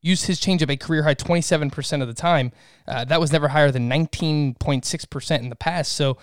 used 0.02 0.26
his 0.26 0.42
changeup 0.42 0.70
a 0.70 0.76
career 0.76 1.04
high 1.04 1.16
27% 1.16 2.02
of 2.02 2.08
the 2.10 2.14
time. 2.14 2.52
Uh, 2.86 3.06
that 3.06 3.22
was 3.22 3.32
never 3.32 3.48
higher 3.48 3.72
than 3.72 3.90
19.6% 3.90 5.40
in 5.40 5.48
the 5.48 5.56
past. 5.56 5.94
So 5.94 6.18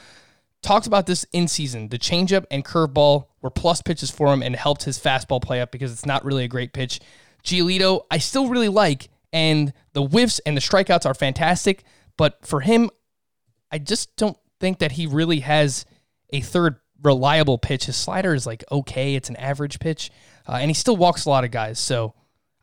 talked 0.62 0.86
about 0.86 1.06
this 1.06 1.24
in 1.32 1.48
season. 1.48 1.88
The 1.88 1.98
changeup 1.98 2.44
and 2.50 2.64
curveball 2.64 3.26
were 3.40 3.50
plus 3.50 3.82
pitches 3.82 4.10
for 4.10 4.32
him 4.32 4.42
and 4.42 4.56
helped 4.56 4.84
his 4.84 4.98
fastball 4.98 5.42
play 5.42 5.60
up 5.60 5.70
because 5.70 5.92
it's 5.92 6.06
not 6.06 6.24
really 6.24 6.44
a 6.44 6.48
great 6.48 6.72
pitch. 6.72 7.00
Giolito, 7.44 8.02
I 8.10 8.18
still 8.18 8.48
really 8.48 8.68
like, 8.68 9.08
and 9.32 9.72
the 9.92 10.02
whiffs 10.02 10.40
and 10.40 10.56
the 10.56 10.60
strikeouts 10.60 11.06
are 11.06 11.14
fantastic. 11.14 11.84
But 12.16 12.44
for 12.44 12.60
him, 12.60 12.90
I 13.70 13.78
just 13.78 14.16
don't 14.16 14.36
think 14.60 14.78
that 14.78 14.92
he 14.92 15.06
really 15.06 15.40
has 15.40 15.84
a 16.30 16.40
third 16.40 16.76
reliable 17.02 17.58
pitch. 17.58 17.84
His 17.84 17.96
slider 17.96 18.34
is 18.34 18.46
like 18.46 18.64
okay, 18.72 19.14
it's 19.14 19.28
an 19.28 19.36
average 19.36 19.78
pitch, 19.78 20.10
uh, 20.48 20.58
and 20.60 20.70
he 20.70 20.74
still 20.74 20.96
walks 20.96 21.24
a 21.24 21.30
lot 21.30 21.44
of 21.44 21.50
guys. 21.50 21.78
So 21.78 22.14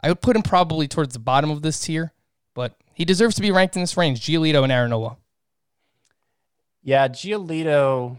I 0.01 0.09
would 0.09 0.21
put 0.21 0.35
him 0.35 0.41
probably 0.41 0.87
towards 0.87 1.13
the 1.13 1.19
bottom 1.19 1.49
of 1.49 1.61
this 1.61 1.79
tier, 1.79 2.13
but 2.53 2.75
he 2.93 3.05
deserves 3.05 3.35
to 3.35 3.41
be 3.41 3.51
ranked 3.51 3.75
in 3.75 3.81
this 3.81 3.95
range. 3.95 4.21
Giolito 4.21 4.63
and 4.63 4.71
Aaron. 4.71 4.91
Yeah, 6.83 7.07
Giolito 7.07 8.17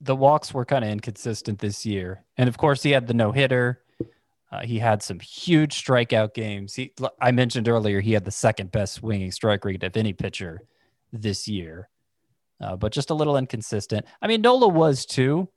the 0.00 0.16
walks 0.16 0.52
were 0.52 0.64
kind 0.64 0.84
of 0.84 0.90
inconsistent 0.90 1.58
this 1.58 1.86
year, 1.86 2.24
and 2.36 2.48
of 2.48 2.58
course 2.58 2.82
he 2.82 2.90
had 2.90 3.06
the 3.06 3.14
no 3.14 3.32
hitter. 3.32 3.82
Uh, 4.52 4.62
he 4.62 4.78
had 4.78 5.02
some 5.02 5.18
huge 5.18 5.84
strikeout 5.84 6.32
games. 6.32 6.74
He, 6.74 6.92
I 7.20 7.32
mentioned 7.32 7.68
earlier, 7.68 8.00
he 8.00 8.12
had 8.12 8.24
the 8.24 8.30
second 8.30 8.70
best 8.70 8.94
swinging 8.94 9.32
strike 9.32 9.64
rate 9.64 9.82
of 9.82 9.96
any 9.96 10.12
pitcher 10.12 10.60
this 11.12 11.48
year, 11.48 11.88
uh, 12.60 12.76
but 12.76 12.92
just 12.92 13.10
a 13.10 13.14
little 13.14 13.36
inconsistent. 13.36 14.06
I 14.22 14.28
mean, 14.28 14.42
Nola 14.42 14.68
was 14.68 15.04
too, 15.04 15.48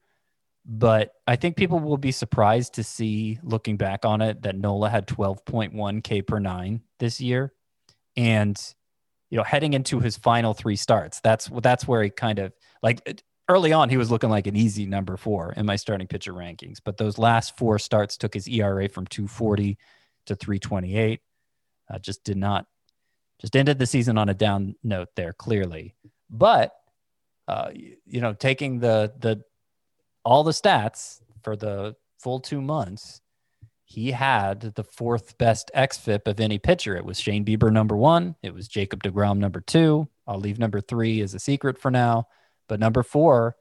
but 0.65 1.13
I 1.27 1.35
think 1.35 1.55
people 1.55 1.79
will 1.79 1.97
be 1.97 2.11
surprised 2.11 2.73
to 2.75 2.83
see, 2.83 3.39
looking 3.43 3.77
back 3.77 4.05
on 4.05 4.21
it, 4.21 4.41
that 4.41 4.57
Nola 4.57 4.89
had 4.89 5.07
12.1 5.07 6.03
K 6.03 6.21
per 6.23 6.39
nine 6.39 6.81
this 6.97 7.21
year, 7.21 7.53
and 8.17 8.59
you 9.29 9.37
know, 9.37 9.43
heading 9.43 9.73
into 9.73 9.99
his 9.99 10.17
final 10.17 10.53
three 10.53 10.75
starts, 10.75 11.19
that's 11.21 11.49
that's 11.61 11.87
where 11.87 12.03
he 12.03 12.09
kind 12.09 12.39
of 12.39 12.53
like 12.81 13.23
early 13.47 13.73
on 13.73 13.89
he 13.89 13.97
was 13.97 14.11
looking 14.11 14.29
like 14.29 14.47
an 14.47 14.55
easy 14.55 14.85
number 14.85 15.17
four 15.17 15.53
in 15.57 15.65
my 15.65 15.75
starting 15.75 16.07
pitcher 16.07 16.33
rankings. 16.33 16.79
But 16.83 16.97
those 16.97 17.17
last 17.17 17.57
four 17.57 17.79
starts 17.79 18.17
took 18.17 18.33
his 18.33 18.47
ERA 18.47 18.87
from 18.89 19.07
240 19.07 19.77
to 20.27 20.35
328. 20.35 21.21
Uh, 21.91 21.99
just 21.99 22.23
did 22.23 22.37
not, 22.37 22.67
just 23.41 23.55
ended 23.55 23.79
the 23.79 23.87
season 23.87 24.17
on 24.17 24.29
a 24.29 24.33
down 24.33 24.75
note 24.83 25.09
there, 25.15 25.33
clearly. 25.33 25.95
But 26.29 26.73
uh, 27.47 27.71
you 27.73 28.21
know, 28.21 28.33
taking 28.33 28.79
the 28.79 29.11
the 29.19 29.43
all 30.23 30.43
the 30.43 30.51
stats 30.51 31.19
for 31.43 31.55
the 31.55 31.95
full 32.19 32.39
two 32.39 32.61
months, 32.61 33.21
he 33.89 34.11
had 34.11 34.61
the 34.61 34.83
fourth 34.83 35.35
best 35.39 35.71
xFIP 35.75 36.27
of 36.27 36.39
any 36.39 36.59
pitcher. 36.59 36.95
It 36.95 37.05
was 37.05 37.19
Shane 37.19 37.43
Bieber 37.43 37.73
number 37.73 37.97
one. 37.97 38.35
It 38.43 38.53
was 38.53 38.67
Jacob 38.67 39.01
DeGrom 39.01 39.39
number 39.39 39.61
two. 39.61 40.07
I'll 40.27 40.39
leave 40.39 40.59
number 40.59 40.79
three 40.79 41.21
as 41.21 41.33
a 41.33 41.39
secret 41.39 41.79
for 41.79 41.89
now. 41.89 42.27
But 42.67 42.79
number 42.79 43.01
four 43.01 43.55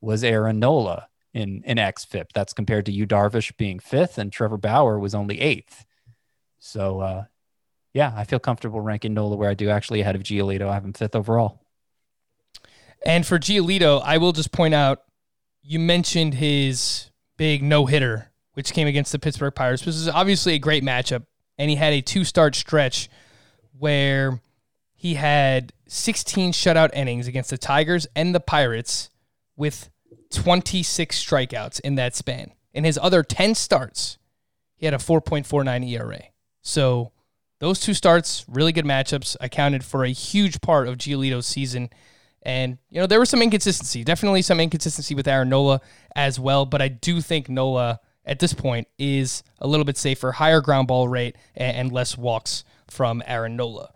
was 0.00 0.24
Aaron 0.24 0.58
Nola 0.58 1.08
in, 1.34 1.62
in 1.66 1.76
xFIP. 1.76 2.28
That's 2.34 2.54
compared 2.54 2.86
to 2.86 2.92
Yu 2.92 3.06
Darvish 3.06 3.54
being 3.58 3.78
fifth 3.78 4.16
and 4.16 4.32
Trevor 4.32 4.56
Bauer 4.56 4.98
was 4.98 5.14
only 5.14 5.38
eighth. 5.38 5.84
So, 6.58 7.00
uh, 7.00 7.24
yeah, 7.92 8.10
I 8.16 8.24
feel 8.24 8.38
comfortable 8.38 8.80
ranking 8.80 9.12
Nola 9.12 9.36
where 9.36 9.50
I 9.50 9.54
do 9.54 9.68
actually 9.68 10.00
ahead 10.00 10.16
of 10.16 10.22
Giolito. 10.22 10.66
I 10.66 10.74
have 10.74 10.84
him 10.84 10.94
fifth 10.94 11.14
overall. 11.14 11.60
And 13.04 13.26
for 13.26 13.38
Giolito, 13.38 14.00
I 14.02 14.16
will 14.16 14.32
just 14.32 14.50
point 14.50 14.72
out 14.72 15.02
you 15.62 15.78
mentioned 15.78 16.34
his 16.34 17.10
big 17.36 17.62
no 17.62 17.84
hitter, 17.84 18.30
which 18.54 18.72
came 18.72 18.88
against 18.88 19.12
the 19.12 19.18
Pittsburgh 19.18 19.54
Pirates. 19.54 19.84
This 19.84 19.96
is 19.96 20.08
obviously 20.08 20.54
a 20.54 20.58
great 20.58 20.82
matchup. 20.82 21.24
And 21.58 21.70
he 21.70 21.76
had 21.76 21.92
a 21.92 22.00
two 22.00 22.24
start 22.24 22.56
stretch 22.56 23.08
where 23.78 24.40
he 24.94 25.14
had 25.14 25.72
16 25.86 26.52
shutout 26.52 26.90
innings 26.94 27.28
against 27.28 27.50
the 27.50 27.58
Tigers 27.58 28.06
and 28.16 28.34
the 28.34 28.40
Pirates 28.40 29.10
with 29.56 29.90
26 30.32 31.22
strikeouts 31.22 31.80
in 31.80 31.94
that 31.96 32.16
span. 32.16 32.52
In 32.72 32.84
his 32.84 32.98
other 33.00 33.22
10 33.22 33.54
starts, 33.54 34.18
he 34.76 34.86
had 34.86 34.94
a 34.94 34.98
4.49 34.98 35.88
ERA. 35.88 36.22
So 36.62 37.12
those 37.60 37.80
two 37.80 37.94
starts, 37.94 38.44
really 38.48 38.72
good 38.72 38.84
matchups, 38.84 39.36
accounted 39.40 39.84
for 39.84 40.04
a 40.04 40.10
huge 40.10 40.60
part 40.60 40.88
of 40.88 40.98
Giolito's 40.98 41.46
season. 41.46 41.90
And, 42.42 42.78
you 42.90 43.00
know, 43.00 43.06
there 43.06 43.20
was 43.20 43.30
some 43.30 43.42
inconsistency, 43.42 44.04
definitely 44.04 44.42
some 44.42 44.60
inconsistency 44.60 45.14
with 45.14 45.28
Aaron 45.28 45.48
Nola 45.48 45.80
as 46.16 46.40
well. 46.40 46.66
But 46.66 46.82
I 46.82 46.88
do 46.88 47.20
think 47.20 47.48
Nola 47.48 48.00
at 48.26 48.38
this 48.38 48.54
point 48.54 48.88
is 48.98 49.42
a 49.58 49.66
little 49.66 49.84
bit 49.84 49.96
safer, 49.96 50.32
higher 50.32 50.60
ground 50.60 50.88
ball 50.88 51.08
rate, 51.08 51.36
and 51.54 51.92
less 51.92 52.16
walks 52.16 52.64
from 52.88 53.22
Aaron 53.26 53.56
Nola. 53.56 53.90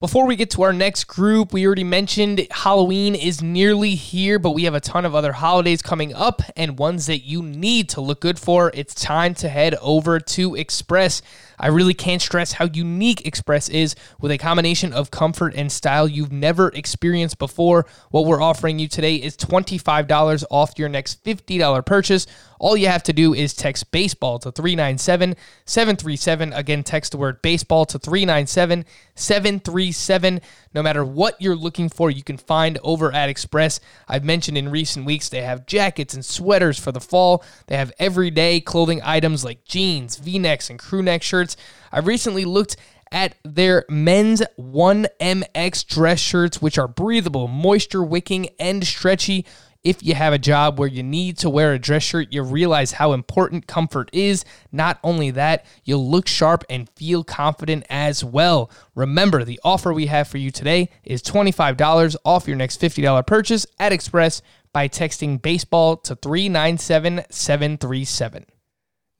Before 0.00 0.26
we 0.26 0.36
get 0.36 0.50
to 0.50 0.62
our 0.62 0.72
next 0.72 1.04
group, 1.04 1.54
we 1.54 1.64
already 1.64 1.84
mentioned 1.84 2.46
Halloween 2.50 3.14
is 3.14 3.40
nearly 3.40 3.94
here, 3.94 4.38
but 4.38 4.50
we 4.50 4.64
have 4.64 4.74
a 4.74 4.80
ton 4.80 5.06
of 5.06 5.14
other 5.14 5.32
holidays 5.32 5.80
coming 5.80 6.12
up 6.12 6.42
and 6.56 6.78
ones 6.78 7.06
that 7.06 7.20
you 7.20 7.42
need 7.42 7.88
to 7.90 8.02
look 8.02 8.20
good 8.20 8.38
for. 8.38 8.70
It's 8.74 8.94
time 8.94 9.34
to 9.36 9.48
head 9.48 9.74
over 9.80 10.20
to 10.20 10.56
Express. 10.56 11.22
I 11.58 11.68
really 11.68 11.94
can't 11.94 12.22
stress 12.22 12.52
how 12.52 12.68
unique 12.72 13.26
Express 13.26 13.68
is 13.68 13.94
with 14.20 14.32
a 14.32 14.38
combination 14.38 14.92
of 14.92 15.10
comfort 15.10 15.54
and 15.54 15.70
style 15.70 16.08
you've 16.08 16.32
never 16.32 16.68
experienced 16.68 17.38
before. 17.38 17.86
What 18.10 18.26
we're 18.26 18.42
offering 18.42 18.78
you 18.78 18.88
today 18.88 19.16
is 19.16 19.36
$25 19.36 20.44
off 20.50 20.78
your 20.78 20.88
next 20.88 21.24
$50 21.24 21.84
purchase. 21.84 22.26
All 22.64 22.78
you 22.78 22.86
have 22.86 23.02
to 23.02 23.12
do 23.12 23.34
is 23.34 23.52
text 23.52 23.90
baseball 23.90 24.38
to 24.38 24.50
397 24.50 25.36
737. 25.66 26.52
Again, 26.54 26.82
text 26.82 27.12
the 27.12 27.18
word 27.18 27.42
baseball 27.42 27.84
to 27.84 27.98
397 27.98 28.86
737. 29.14 30.40
No 30.72 30.82
matter 30.82 31.04
what 31.04 31.40
you're 31.42 31.54
looking 31.54 31.90
for, 31.90 32.10
you 32.10 32.22
can 32.22 32.38
find 32.38 32.78
over 32.82 33.12
at 33.12 33.28
Express. 33.28 33.80
I've 34.08 34.24
mentioned 34.24 34.56
in 34.56 34.70
recent 34.70 35.04
weeks 35.04 35.28
they 35.28 35.42
have 35.42 35.66
jackets 35.66 36.14
and 36.14 36.24
sweaters 36.24 36.78
for 36.78 36.90
the 36.90 37.00
fall. 37.00 37.44
They 37.66 37.76
have 37.76 37.92
everyday 37.98 38.60
clothing 38.60 39.02
items 39.04 39.44
like 39.44 39.64
jeans, 39.64 40.16
v 40.16 40.38
necks, 40.38 40.70
and 40.70 40.78
crew 40.78 41.02
neck 41.02 41.22
shirts. 41.22 41.43
I 41.92 42.00
recently 42.00 42.44
looked 42.44 42.76
at 43.12 43.36
their 43.44 43.84
men's 43.88 44.42
1MX 44.58 45.86
dress 45.86 46.20
shirts, 46.20 46.60
which 46.60 46.78
are 46.78 46.88
breathable, 46.88 47.48
moisture 47.48 48.02
wicking, 48.02 48.48
and 48.58 48.84
stretchy 48.84 49.46
if 49.84 50.02
you 50.02 50.14
have 50.14 50.32
a 50.32 50.38
job 50.38 50.78
where 50.78 50.88
you 50.88 51.02
need 51.02 51.36
to 51.38 51.50
wear 51.50 51.74
a 51.74 51.78
dress 51.78 52.02
shirt, 52.02 52.32
you 52.32 52.42
realize 52.42 52.92
how 52.92 53.12
important 53.12 53.66
comfort 53.66 54.08
is. 54.14 54.44
Not 54.72 54.98
only 55.04 55.30
that, 55.32 55.66
you'll 55.84 56.10
look 56.10 56.26
sharp 56.26 56.64
and 56.70 56.88
feel 56.96 57.22
confident 57.22 57.84
as 57.90 58.24
well. 58.24 58.70
Remember, 58.94 59.44
the 59.44 59.60
offer 59.62 59.92
we 59.92 60.06
have 60.06 60.26
for 60.26 60.38
you 60.38 60.50
today 60.50 60.88
is 61.04 61.22
$25 61.22 62.16
off 62.24 62.48
your 62.48 62.56
next 62.56 62.80
$50 62.80 63.26
purchase 63.26 63.66
at 63.78 63.92
Express 63.92 64.40
by 64.72 64.88
texting 64.88 65.40
baseball 65.40 65.98
to 65.98 66.16
397 66.16 67.26
737. 67.28 68.46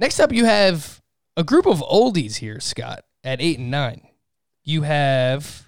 Next 0.01 0.19
up, 0.19 0.33
you 0.33 0.47
have 0.47 1.03
a 1.37 1.45
group 1.45 1.67
of 1.67 1.81
oldies 1.81 2.37
here, 2.37 2.61
Scott, 2.61 3.05
at 3.23 3.41
8 3.41 3.59
and 3.59 3.71
9. 3.71 4.09
You 4.63 4.83
have 4.83 5.67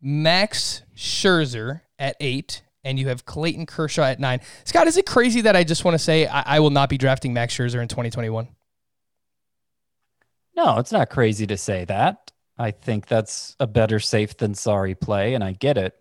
Max 0.00 0.82
Scherzer 0.96 1.82
at 1.98 2.16
8 2.20 2.62
and 2.86 3.00
you 3.00 3.08
have 3.08 3.24
Clayton 3.24 3.66
Kershaw 3.66 4.04
at 4.04 4.20
nine. 4.20 4.40
Scott, 4.64 4.86
is 4.86 4.96
it 4.96 5.06
crazy 5.06 5.40
that 5.40 5.56
I 5.56 5.64
just 5.64 5.84
want 5.84 5.96
to 5.96 5.98
say 5.98 6.28
I, 6.28 6.56
I 6.56 6.60
will 6.60 6.70
not 6.70 6.88
be 6.88 6.96
drafting 6.96 7.34
Max 7.34 7.52
Scherzer 7.52 7.82
in 7.82 7.88
2021? 7.88 8.46
No, 10.56 10.78
it's 10.78 10.92
not 10.92 11.10
crazy 11.10 11.48
to 11.48 11.56
say 11.56 11.84
that. 11.86 12.30
I 12.56 12.70
think 12.70 13.06
that's 13.06 13.56
a 13.58 13.66
better 13.66 13.98
safe 13.98 14.36
than 14.36 14.54
sorry 14.54 14.94
play, 14.94 15.34
and 15.34 15.42
I 15.42 15.52
get 15.52 15.76
it. 15.76 15.94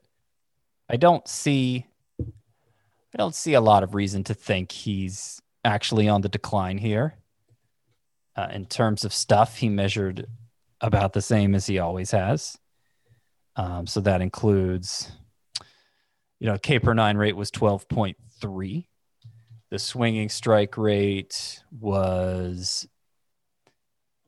I 0.88 0.98
don't 0.98 1.28
see 1.28 1.88
I 2.20 3.18
don't 3.18 3.36
see 3.36 3.54
a 3.54 3.62
lot 3.62 3.82
of 3.82 3.96
reason 3.96 4.24
to 4.26 4.34
think 4.34 4.72
he's 4.72 5.42
actually 5.64 6.08
on 6.08 6.22
the 6.22 6.30
decline 6.30 6.78
here. 6.78 7.16
Uh, 8.36 8.48
in 8.52 8.66
terms 8.66 9.06
of 9.06 9.14
stuff, 9.14 9.58
he 9.58 9.70
measured 9.70 10.28
about 10.82 11.14
the 11.14 11.22
same 11.22 11.56
as 11.56 11.66
he 11.66 11.80
always 11.80 12.12
has. 12.12 12.58
Um, 13.56 13.88
so 13.88 14.02
that 14.02 14.22
includes 14.22 15.12
you 16.40 16.48
know, 16.48 16.58
K 16.58 16.80
per 16.80 16.94
nine 16.94 17.18
rate 17.18 17.36
was 17.36 17.52
12.3. 17.52 18.86
The 19.72 19.80
swinging 19.80 20.30
strike 20.30 20.78
rate 20.78 21.64
was, 21.72 22.88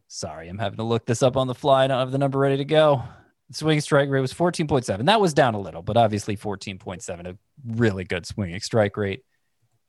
sorry, 0.07 0.49
I'm 0.49 0.57
having 0.57 0.77
to 0.77 0.83
look 0.83 1.05
this 1.05 1.21
up 1.21 1.37
on 1.37 1.47
the 1.47 1.55
fly. 1.55 1.83
I 1.83 1.87
don't 1.87 1.99
have 1.99 2.11
the 2.11 2.17
number 2.17 2.39
ready 2.39 2.57
to 2.57 2.65
go. 2.65 3.03
The 3.49 3.55
swinging 3.55 3.81
strike 3.81 4.09
rate 4.09 4.21
was 4.21 4.33
14.7. 4.33 5.05
That 5.05 5.21
was 5.21 5.33
down 5.33 5.53
a 5.53 5.59
little, 5.59 5.81
but 5.81 5.95
obviously 5.95 6.35
14.7, 6.35 7.27
a 7.27 7.37
really 7.65 8.03
good 8.03 8.25
swinging 8.25 8.59
strike 8.61 8.97
rate. 8.97 9.21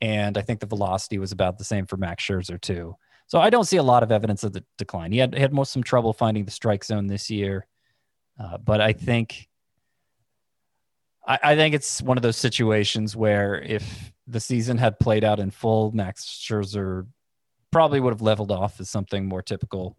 And 0.01 0.37
I 0.37 0.41
think 0.41 0.59
the 0.59 0.65
velocity 0.65 1.17
was 1.17 1.31
about 1.31 1.57
the 1.57 1.65
same 1.65 1.85
for 1.85 1.97
Max 1.97 2.23
Scherzer, 2.23 2.61
too. 2.61 2.95
So 3.29 3.39
I 3.39 3.51
don't 3.51 3.65
see 3.65 3.77
a 3.77 3.83
lot 3.83 4.03
of 4.03 4.11
evidence 4.11 4.43
of 4.43 4.53
the 4.53 4.65
decline. 4.77 5.11
He 5.11 5.19
had, 5.19 5.35
had 5.35 5.53
most 5.53 5.71
some 5.71 5.83
trouble 5.83 6.13
finding 6.13 6.45
the 6.45 6.51
strike 6.51 6.83
zone 6.83 7.07
this 7.07 7.29
year. 7.29 7.67
Uh, 8.39 8.57
but 8.57 8.81
I 8.81 8.91
think 8.91 9.47
I, 11.29 11.39
I 11.43 11.55
think 11.55 11.75
it's 11.75 12.01
one 12.01 12.17
of 12.17 12.23
those 12.23 12.37
situations 12.37 13.15
where 13.15 13.61
if 13.61 14.11
the 14.27 14.39
season 14.39 14.77
had 14.77 14.99
played 14.99 15.23
out 15.23 15.39
in 15.39 15.51
full, 15.51 15.91
Max 15.91 16.25
Scherzer 16.25 17.05
probably 17.71 17.99
would 17.99 18.13
have 18.13 18.21
leveled 18.21 18.51
off 18.51 18.79
as 18.79 18.89
something 18.89 19.27
more 19.27 19.43
typical, 19.43 19.95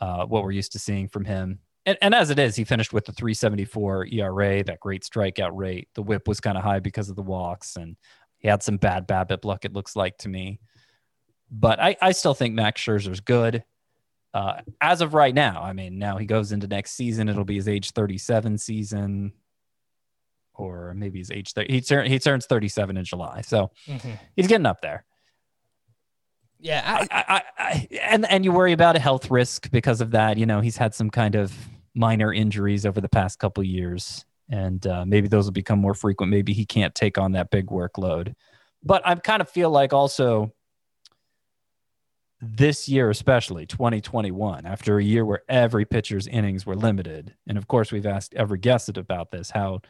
uh, 0.00 0.24
what 0.24 0.42
we're 0.42 0.50
used 0.50 0.72
to 0.72 0.78
seeing 0.78 1.08
from 1.08 1.26
him. 1.26 1.58
And, 1.84 1.98
and, 2.00 2.14
as 2.14 2.30
it 2.30 2.38
is, 2.38 2.56
he 2.56 2.64
finished 2.64 2.92
with 2.92 3.04
the 3.06 3.12
374 3.12 4.06
ERA, 4.06 4.62
that 4.64 4.80
great 4.80 5.02
strikeout 5.02 5.50
rate. 5.54 5.88
The 5.94 6.02
whip 6.02 6.28
was 6.28 6.40
kind 6.40 6.56
of 6.58 6.64
high 6.64 6.78
because 6.78 7.08
of 7.08 7.16
the 7.16 7.22
walks, 7.22 7.76
and 7.76 7.96
he 8.38 8.48
had 8.48 8.62
some 8.62 8.76
bad 8.76 9.08
BABIP 9.08 9.44
luck, 9.44 9.64
it 9.64 9.72
looks 9.72 9.96
like 9.96 10.16
to 10.18 10.28
me. 10.28 10.60
But 11.50 11.80
I, 11.80 11.96
I 12.00 12.12
still 12.12 12.34
think 12.34 12.54
Max 12.54 12.80
Scherzer's 12.80 13.20
good. 13.20 13.64
Uh, 14.32 14.60
as 14.80 15.00
of 15.00 15.14
right 15.14 15.34
now, 15.34 15.62
I 15.62 15.72
mean, 15.72 15.98
now 15.98 16.16
he 16.16 16.26
goes 16.26 16.52
into 16.52 16.68
next 16.68 16.92
season. 16.92 17.28
It'll 17.28 17.44
be 17.44 17.56
his 17.56 17.66
age 17.66 17.90
37 17.90 18.58
season 18.58 19.32
or 20.60 20.94
maybe 20.94 21.18
he's 21.18 21.30
age 21.30 21.52
30. 21.52 21.72
He, 21.72 22.08
he 22.08 22.18
turns 22.18 22.46
37 22.46 22.96
in 22.96 23.04
July. 23.04 23.40
So 23.40 23.70
mm-hmm. 23.86 24.10
he's 24.36 24.46
getting 24.46 24.66
up 24.66 24.82
there. 24.82 25.04
Yeah. 26.60 26.82
I, 26.84 27.08
I, 27.10 27.24
I, 27.34 27.42
I, 27.58 27.88
and, 28.02 28.30
and 28.30 28.44
you 28.44 28.52
worry 28.52 28.72
about 28.72 28.94
a 28.94 28.98
health 29.00 29.30
risk 29.30 29.70
because 29.70 30.00
of 30.00 30.10
that. 30.12 30.36
You 30.36 30.46
know, 30.46 30.60
he's 30.60 30.76
had 30.76 30.94
some 30.94 31.10
kind 31.10 31.34
of 31.34 31.52
minor 31.94 32.32
injuries 32.32 32.84
over 32.84 33.00
the 33.00 33.08
past 33.08 33.38
couple 33.38 33.64
years, 33.64 34.24
and 34.48 34.86
uh, 34.86 35.04
maybe 35.06 35.26
those 35.26 35.46
will 35.46 35.52
become 35.52 35.78
more 35.78 35.94
frequent. 35.94 36.30
Maybe 36.30 36.52
he 36.52 36.66
can't 36.66 36.94
take 36.94 37.18
on 37.18 37.32
that 37.32 37.50
big 37.50 37.66
workload. 37.66 38.34
but 38.82 39.06
I 39.06 39.14
kind 39.14 39.40
of 39.40 39.48
feel 39.48 39.70
like 39.70 39.92
also 39.92 40.52
this 42.40 42.88
year, 42.88 43.10
especially 43.10 43.66
2021, 43.66 44.64
after 44.64 44.98
a 44.98 45.04
year 45.04 45.24
where 45.24 45.42
every 45.48 45.84
pitcher's 45.84 46.26
innings 46.26 46.64
were 46.64 46.76
limited, 46.76 47.34
and 47.46 47.58
of 47.58 47.68
course 47.68 47.92
we've 47.92 48.06
asked 48.06 48.34
every 48.34 48.58
guest 48.58 48.96
about 48.96 49.30
this, 49.30 49.50
how 49.50 49.80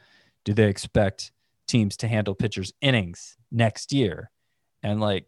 do 0.44 0.52
they 0.52 0.68
expect 0.68 1.32
teams 1.68 1.96
to 1.98 2.08
handle 2.08 2.34
pitchers' 2.34 2.72
innings 2.80 3.36
next 3.52 3.92
year? 3.92 4.30
And 4.82 5.00
like 5.00 5.26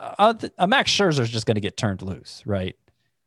uh, 0.00 0.14
uh, 0.18 0.34
a, 0.42 0.46
a 0.46 0.64
uh, 0.64 0.66
Max 0.66 0.90
Scherzer 0.90 1.20
is 1.20 1.30
just 1.30 1.46
going 1.46 1.56
to 1.56 1.60
get 1.60 1.76
turned 1.76 2.02
loose, 2.02 2.42
right? 2.46 2.76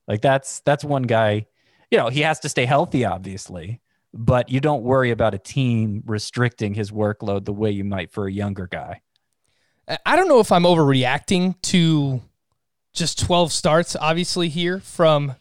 Like 0.07 0.21
that's 0.21 0.61
that's 0.61 0.83
one 0.83 1.03
guy. 1.03 1.47
You 1.91 1.99
know, 1.99 2.09
he 2.09 2.21
has 2.21 2.39
to 2.41 2.49
stay 2.49 2.65
healthy, 2.65 3.05
obviously, 3.05 3.81
but 4.13 4.49
you 4.49 4.59
don't 4.59 4.83
worry 4.83 5.11
about 5.11 5.35
a 5.35 5.39
team 5.39 6.03
restricting 6.05 6.73
his 6.73 6.89
workload 6.89 7.45
the 7.45 7.53
way 7.53 7.69
you 7.69 7.83
might 7.83 8.11
for 8.11 8.27
a 8.27 8.31
younger 8.31 8.67
guy. 8.67 9.01
I 10.06 10.15
don't 10.15 10.28
know 10.28 10.39
if 10.39 10.52
I'm 10.52 10.63
overreacting 10.63 11.62
to 11.63 12.21
just 12.93 13.19
12 13.19 13.52
starts, 13.52 13.95
obviously, 13.95 14.50
here 14.50 14.80
from 14.80 15.36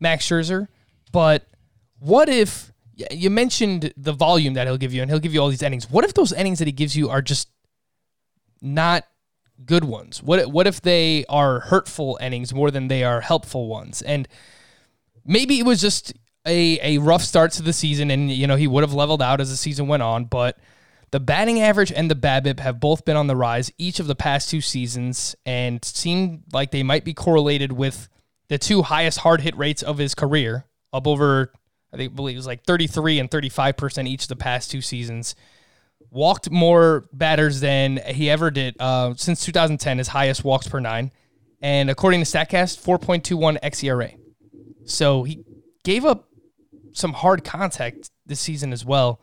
Max 0.00 0.28
Scherzer, 0.28 0.68
but 1.12 1.46
what 1.98 2.28
if 2.28 2.72
you 3.10 3.30
mentioned 3.30 3.92
the 3.96 4.12
volume 4.12 4.54
that 4.54 4.66
he'll 4.66 4.76
give 4.76 4.92
you 4.92 5.02
and 5.02 5.10
he'll 5.10 5.20
give 5.20 5.32
you 5.32 5.40
all 5.40 5.48
these 5.48 5.62
innings? 5.62 5.90
What 5.90 6.04
if 6.04 6.14
those 6.14 6.32
innings 6.32 6.58
that 6.58 6.66
he 6.66 6.72
gives 6.72 6.96
you 6.96 7.08
are 7.08 7.22
just 7.22 7.48
not 8.60 9.04
good 9.64 9.84
ones? 9.84 10.22
What 10.22 10.50
what 10.50 10.66
if 10.66 10.80
they 10.80 11.24
are 11.28 11.60
hurtful 11.60 12.18
innings 12.20 12.52
more 12.52 12.70
than 12.70 12.88
they 12.88 13.04
are 13.04 13.20
helpful 13.20 13.66
ones? 13.68 14.02
And 14.02 14.28
maybe 15.24 15.58
it 15.58 15.66
was 15.66 15.80
just 15.80 16.12
a 16.46 16.96
a 16.96 16.98
rough 16.98 17.22
start 17.22 17.52
to 17.52 17.62
the 17.62 17.72
season, 17.72 18.10
and 18.10 18.30
you 18.30 18.46
know 18.46 18.56
he 18.56 18.66
would 18.66 18.82
have 18.82 18.94
leveled 18.94 19.22
out 19.22 19.40
as 19.40 19.50
the 19.50 19.56
season 19.56 19.88
went 19.88 20.02
on. 20.02 20.24
But 20.24 20.58
the 21.10 21.20
batting 21.20 21.60
average 21.60 21.92
and 21.92 22.10
the 22.10 22.16
BABIP 22.16 22.60
have 22.60 22.80
both 22.80 23.04
been 23.04 23.16
on 23.16 23.26
the 23.26 23.36
rise 23.36 23.70
each 23.78 24.00
of 24.00 24.06
the 24.06 24.14
past 24.14 24.50
two 24.50 24.60
seasons, 24.60 25.36
and 25.44 25.84
seem 25.84 26.42
like 26.52 26.70
they 26.70 26.82
might 26.82 27.04
be 27.04 27.14
correlated 27.14 27.72
with 27.72 28.08
the 28.48 28.58
two 28.58 28.82
highest 28.82 29.18
hard 29.18 29.40
hit 29.40 29.56
rates 29.56 29.82
of 29.82 29.98
his 29.98 30.14
career, 30.14 30.66
up 30.92 31.06
over 31.06 31.52
I 31.92 31.96
think 31.96 32.14
believe 32.14 32.34
it 32.34 32.38
was 32.38 32.46
like 32.46 32.64
33 32.64 33.20
and 33.20 33.30
35 33.30 33.76
percent 33.76 34.08
each 34.08 34.22
of 34.22 34.28
the 34.28 34.36
past 34.36 34.70
two 34.70 34.80
seasons 34.80 35.34
walked 36.10 36.50
more 36.50 37.08
batters 37.12 37.60
than 37.60 37.98
he 37.98 38.30
ever 38.30 38.50
did 38.50 38.76
uh, 38.80 39.14
since 39.16 39.44
2010, 39.44 39.98
his 39.98 40.08
highest 40.08 40.44
walks 40.44 40.68
per 40.68 40.80
nine. 40.80 41.12
And 41.60 41.90
according 41.90 42.22
to 42.22 42.26
StatCast, 42.26 42.82
4.21 42.84 43.60
xERA. 43.60 44.16
So 44.84 45.24
he 45.24 45.44
gave 45.84 46.04
up 46.04 46.28
some 46.92 47.12
hard 47.12 47.44
contact 47.44 48.10
this 48.24 48.40
season 48.40 48.72
as 48.72 48.84
well. 48.84 49.20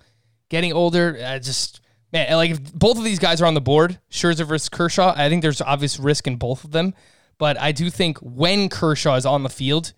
Getting 0.54 0.72
older, 0.72 1.20
I 1.26 1.40
just 1.40 1.82
man, 2.12 2.32
like 2.36 2.52
if 2.52 2.74
both 2.74 3.00
of 3.00 3.04
these 3.04 3.18
guys 3.18 3.42
are 3.42 3.48
on 3.48 3.56
the 3.56 3.60
board, 3.60 4.00
Scherzer 4.12 4.48
versus 4.48 4.70
Kershaw, 4.70 5.12
I 5.18 5.28
think 5.28 5.42
there's 5.42 5.62
obvious 5.62 6.00
risk 6.00 6.28
in 6.28 6.36
both 6.36 6.64
of 6.64 6.70
them. 6.70 6.94
But 7.40 7.60
I 7.60 7.72
do 7.72 7.90
think 7.90 8.20
when 8.20 8.70
Kershaw 8.70 9.16
is 9.16 9.26
on 9.26 9.42
the 9.42 9.50
field, 9.50 9.94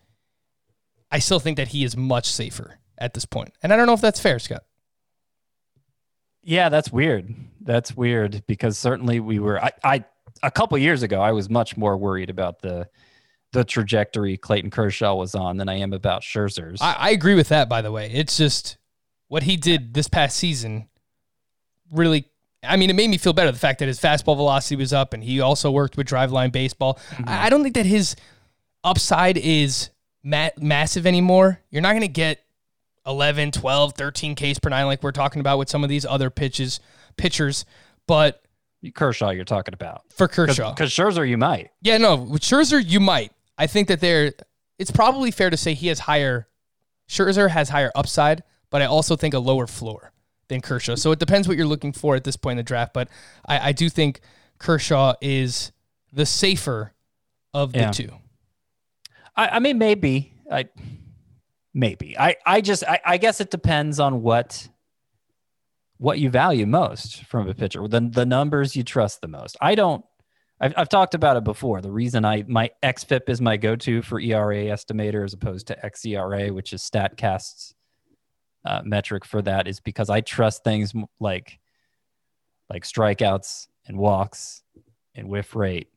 I 1.12 1.20
still 1.20 1.42
think 1.42 1.58
that 1.58 1.68
he 1.68 1.84
is 1.84 1.98
much 1.98 2.32
safer 2.32 2.80
at 2.98 3.14
this 3.14 3.26
point. 3.26 3.54
And 3.62 3.74
I 3.74 3.76
don't 3.76 3.86
know 3.86 3.92
if 3.92 4.00
that's 4.00 4.22
fair, 4.22 4.40
Scott. 4.40 4.64
Yeah, 6.42 6.70
that's 6.70 6.90
weird. 6.90 7.36
That's 7.60 7.98
weird 7.98 8.44
because 8.48 8.78
certainly 8.78 9.20
we 9.20 9.40
were. 9.40 9.62
I, 9.62 9.72
I 9.84 10.06
a 10.42 10.52
couple 10.52 10.78
years 10.78 11.04
ago, 11.04 11.20
I 11.20 11.34
was 11.34 11.50
much 11.50 11.76
more 11.76 11.98
worried 11.98 12.30
about 12.30 12.62
the 12.62 12.88
the 13.52 13.66
trajectory 13.66 14.38
Clayton 14.38 14.70
Kershaw 14.70 15.16
was 15.16 15.36
on 15.36 15.58
than 15.58 15.68
I 15.68 15.80
am 15.80 15.92
about 15.92 16.22
Scherzer's. 16.22 16.82
I, 16.82 16.94
I 16.94 17.10
agree 17.10 17.36
with 17.36 17.50
that. 17.50 17.68
By 17.68 17.82
the 17.82 17.92
way, 17.92 18.10
it's 18.10 18.38
just 18.38 18.78
what 19.28 19.44
he 19.44 19.58
did 19.58 19.94
this 19.94 20.08
past 20.08 20.38
season. 20.38 20.88
Really, 21.92 22.26
I 22.64 22.78
mean, 22.78 22.90
it 22.90 22.96
made 22.96 23.10
me 23.10 23.18
feel 23.18 23.34
better. 23.34 23.52
The 23.52 23.60
fact 23.60 23.80
that 23.80 23.88
his 23.88 24.00
fastball 24.00 24.36
velocity 24.36 24.76
was 24.76 24.94
up, 24.94 25.14
and 25.14 25.24
he 25.24 25.40
also 25.40 25.72
worked 25.72 25.98
with 25.98 26.08
driveline 26.08 26.52
baseball. 26.52 27.00
Mm-hmm. 27.12 27.24
I, 27.28 27.50
don't 27.50 27.64
think 27.64 27.76
that 27.76 27.86
his 27.86 28.16
upside 28.84 29.38
is 29.38 29.90
ma- 30.24 30.50
massive 30.58 31.06
anymore. 31.06 31.60
You're 31.70 31.82
not 31.82 31.92
going 31.92 32.02
to 32.02 32.08
get 32.08 32.44
11, 33.06 33.52
12, 33.52 33.94
13 33.94 34.36
Ks 34.36 34.60
per 34.60 34.70
nine, 34.70 34.86
like 34.86 35.04
we're 35.04 35.12
talking 35.12 35.40
about 35.40 35.60
with 35.60 35.70
some 35.70 35.84
of 35.84 35.90
these 35.90 36.06
other 36.06 36.30
pitches, 36.30 36.80
pitchers. 37.18 37.66
But 38.08 38.42
Kershaw, 38.94 39.30
you're 39.32 39.46
talking 39.46 39.74
about 39.74 40.04
for 40.10 40.28
Kershaw, 40.28 40.74
because 40.74 40.92
Scherzer, 40.92 41.28
you 41.28 41.38
might. 41.38 41.72
Yeah, 41.82 41.98
no, 41.98 42.16
with 42.16 42.42
Scherzer, 42.42 42.84
you 42.84 43.00
might. 43.00 43.32
I 43.58 43.68
think 43.68 43.88
that 43.88 44.00
there, 44.00 44.34
it's 44.78 44.92
probably 44.92 45.32
fair 45.32 45.50
to 45.50 45.58
say 45.58 45.74
he 45.74 45.88
has 45.88 46.00
higher. 46.00 46.48
Scherzer 47.08 47.50
has 47.50 47.70
higher 47.70 47.92
upside, 47.96 48.44
but 48.76 48.82
I 48.82 48.88
also 48.88 49.16
think 49.16 49.34
a 49.34 49.40
lower 49.40 49.68
floor 49.68 50.12
than 50.50 50.60
Kershaw. 50.60 50.96
So 50.96 51.14
it 51.14 51.18
depends 51.18 51.48
what 51.48 51.56
you're 51.56 51.66
looking 51.66 51.94
for 51.94 52.18
at 52.18 52.26
this 52.26 52.36
point 52.36 52.56
in 52.56 52.58
the 52.58 52.64
draft. 52.64 52.94
But 52.94 53.08
I, 53.48 53.70
I 53.70 53.72
do 53.72 53.88
think 53.88 54.20
Kershaw 54.58 55.14
is 55.22 55.72
the 56.12 56.26
safer 56.26 56.94
of 57.54 57.72
the 57.72 57.80
yeah. 57.80 57.92
two. 57.92 58.10
I, 59.34 59.48
I 59.48 59.60
mean, 59.60 59.78
maybe 59.78 60.34
I 60.52 60.66
maybe 61.74 62.18
i 62.18 62.36
i 62.46 62.60
just 62.60 62.84
I, 62.86 63.00
I, 63.06 63.18
guess 63.18 63.40
it 63.40 63.50
depends 63.50 63.98
on 63.98 64.22
what 64.22 64.68
what 65.98 66.20
you 66.20 66.30
value 66.30 66.66
most 66.66 67.24
from 67.24 67.48
a 67.48 67.54
pitcher 67.54 67.88
the, 67.88 68.02
the 68.02 68.26
numbers 68.26 68.76
you 68.76 68.84
trust 68.84 69.22
the 69.22 69.30
most 69.30 69.56
i 69.62 69.76
don't 69.76 70.04
I've, 70.60 70.74
I've 70.76 70.90
talked 70.90 71.16
about 71.16 71.38
it 71.38 71.46
before 71.46 71.82
the 71.82 71.92
reason 71.92 72.26
i 72.26 72.44
my 72.48 72.72
xfip 72.84 73.30
is 73.30 73.40
my 73.40 73.56
go-to 73.56 74.02
for 74.02 74.20
era 74.20 74.56
estimator 74.56 75.24
as 75.24 75.34
opposed 75.34 75.68
to 75.68 75.78
xera 75.82 76.52
which 76.52 76.74
is 76.74 76.82
statcast's 76.82 77.75
uh, 78.66 78.82
metric 78.84 79.26
for 79.26 79.42
that 79.42 79.68
is 79.68 79.80
because 79.80 80.10
i 80.10 80.22
trust 80.22 80.64
things 80.64 80.94
like 81.20 81.60
like 82.70 82.84
strikeouts 82.84 83.68
and 83.88 83.98
walks 83.98 84.64
and 85.16 85.28
whiff 85.30 85.56
rate 85.56 85.90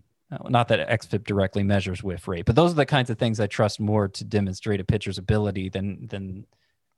not 0.49 0.69
that 0.69 0.89
xFIP 0.89 1.25
directly 1.25 1.63
measures 1.63 2.03
whiff 2.03 2.29
rate, 2.29 2.45
but 2.45 2.55
those 2.55 2.73
are 2.73 2.77
the 2.77 2.87
kinds 2.87 3.09
of 3.09 3.19
things 3.19 3.41
I 3.41 3.47
trust 3.47 3.81
more 3.81 4.09
to 4.09 4.25
demonstrate 4.25 4.81
a 4.81 4.85
pitcher's 4.85 5.19
ability 5.19 5.71
than 5.71 6.07
than 6.07 6.47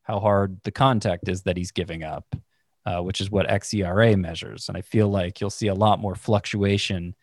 how 0.03 0.19
hard 0.19 0.61
the 0.65 0.73
contact 0.73 1.29
is 1.29 1.43
that 1.43 1.57
he's 1.57 1.71
giving 1.71 2.03
up, 2.03 2.35
uh, 2.85 3.01
which 3.01 3.21
is 3.21 3.31
what 3.31 3.47
xERA 3.47 4.17
measures. 4.17 4.69
And 4.69 4.77
I 4.77 4.81
feel 4.81 5.09
like 5.09 5.41
you'll 5.41 5.51
see 5.51 5.69
a 5.69 5.75
lot 5.75 6.01
more 6.01 6.17
fluctuation 6.17 7.15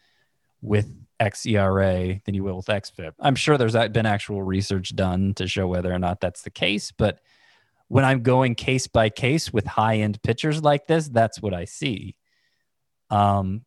with 0.62 0.90
xERA 1.20 2.24
than 2.24 2.36
you 2.36 2.44
will 2.44 2.58
with 2.58 2.68
xFIP. 2.68 3.12
I'm 3.20 3.36
sure 3.36 3.58
there's 3.58 3.74
been 3.74 4.06
actual 4.06 4.42
research 4.42 4.96
done 4.96 5.34
to 5.34 5.48
show 5.48 5.68
whether 5.68 5.92
or 5.92 6.00
not 6.00 6.22
that's 6.22 6.44
the 6.44 6.50
case, 6.50 6.94
but 6.94 7.20
when 7.88 8.06
I'm 8.06 8.22
going 8.22 8.56
case 8.56 8.88
by 8.88 9.10
case 9.10 9.52
with 9.52 9.66
high 9.66 9.98
end 9.98 10.22
pitchers 10.22 10.62
like 10.62 10.88
this, 10.88 11.08
that's 11.08 11.42
what 11.42 11.54
I 11.54 11.66
see. 11.66 12.16
Um, 13.10 13.64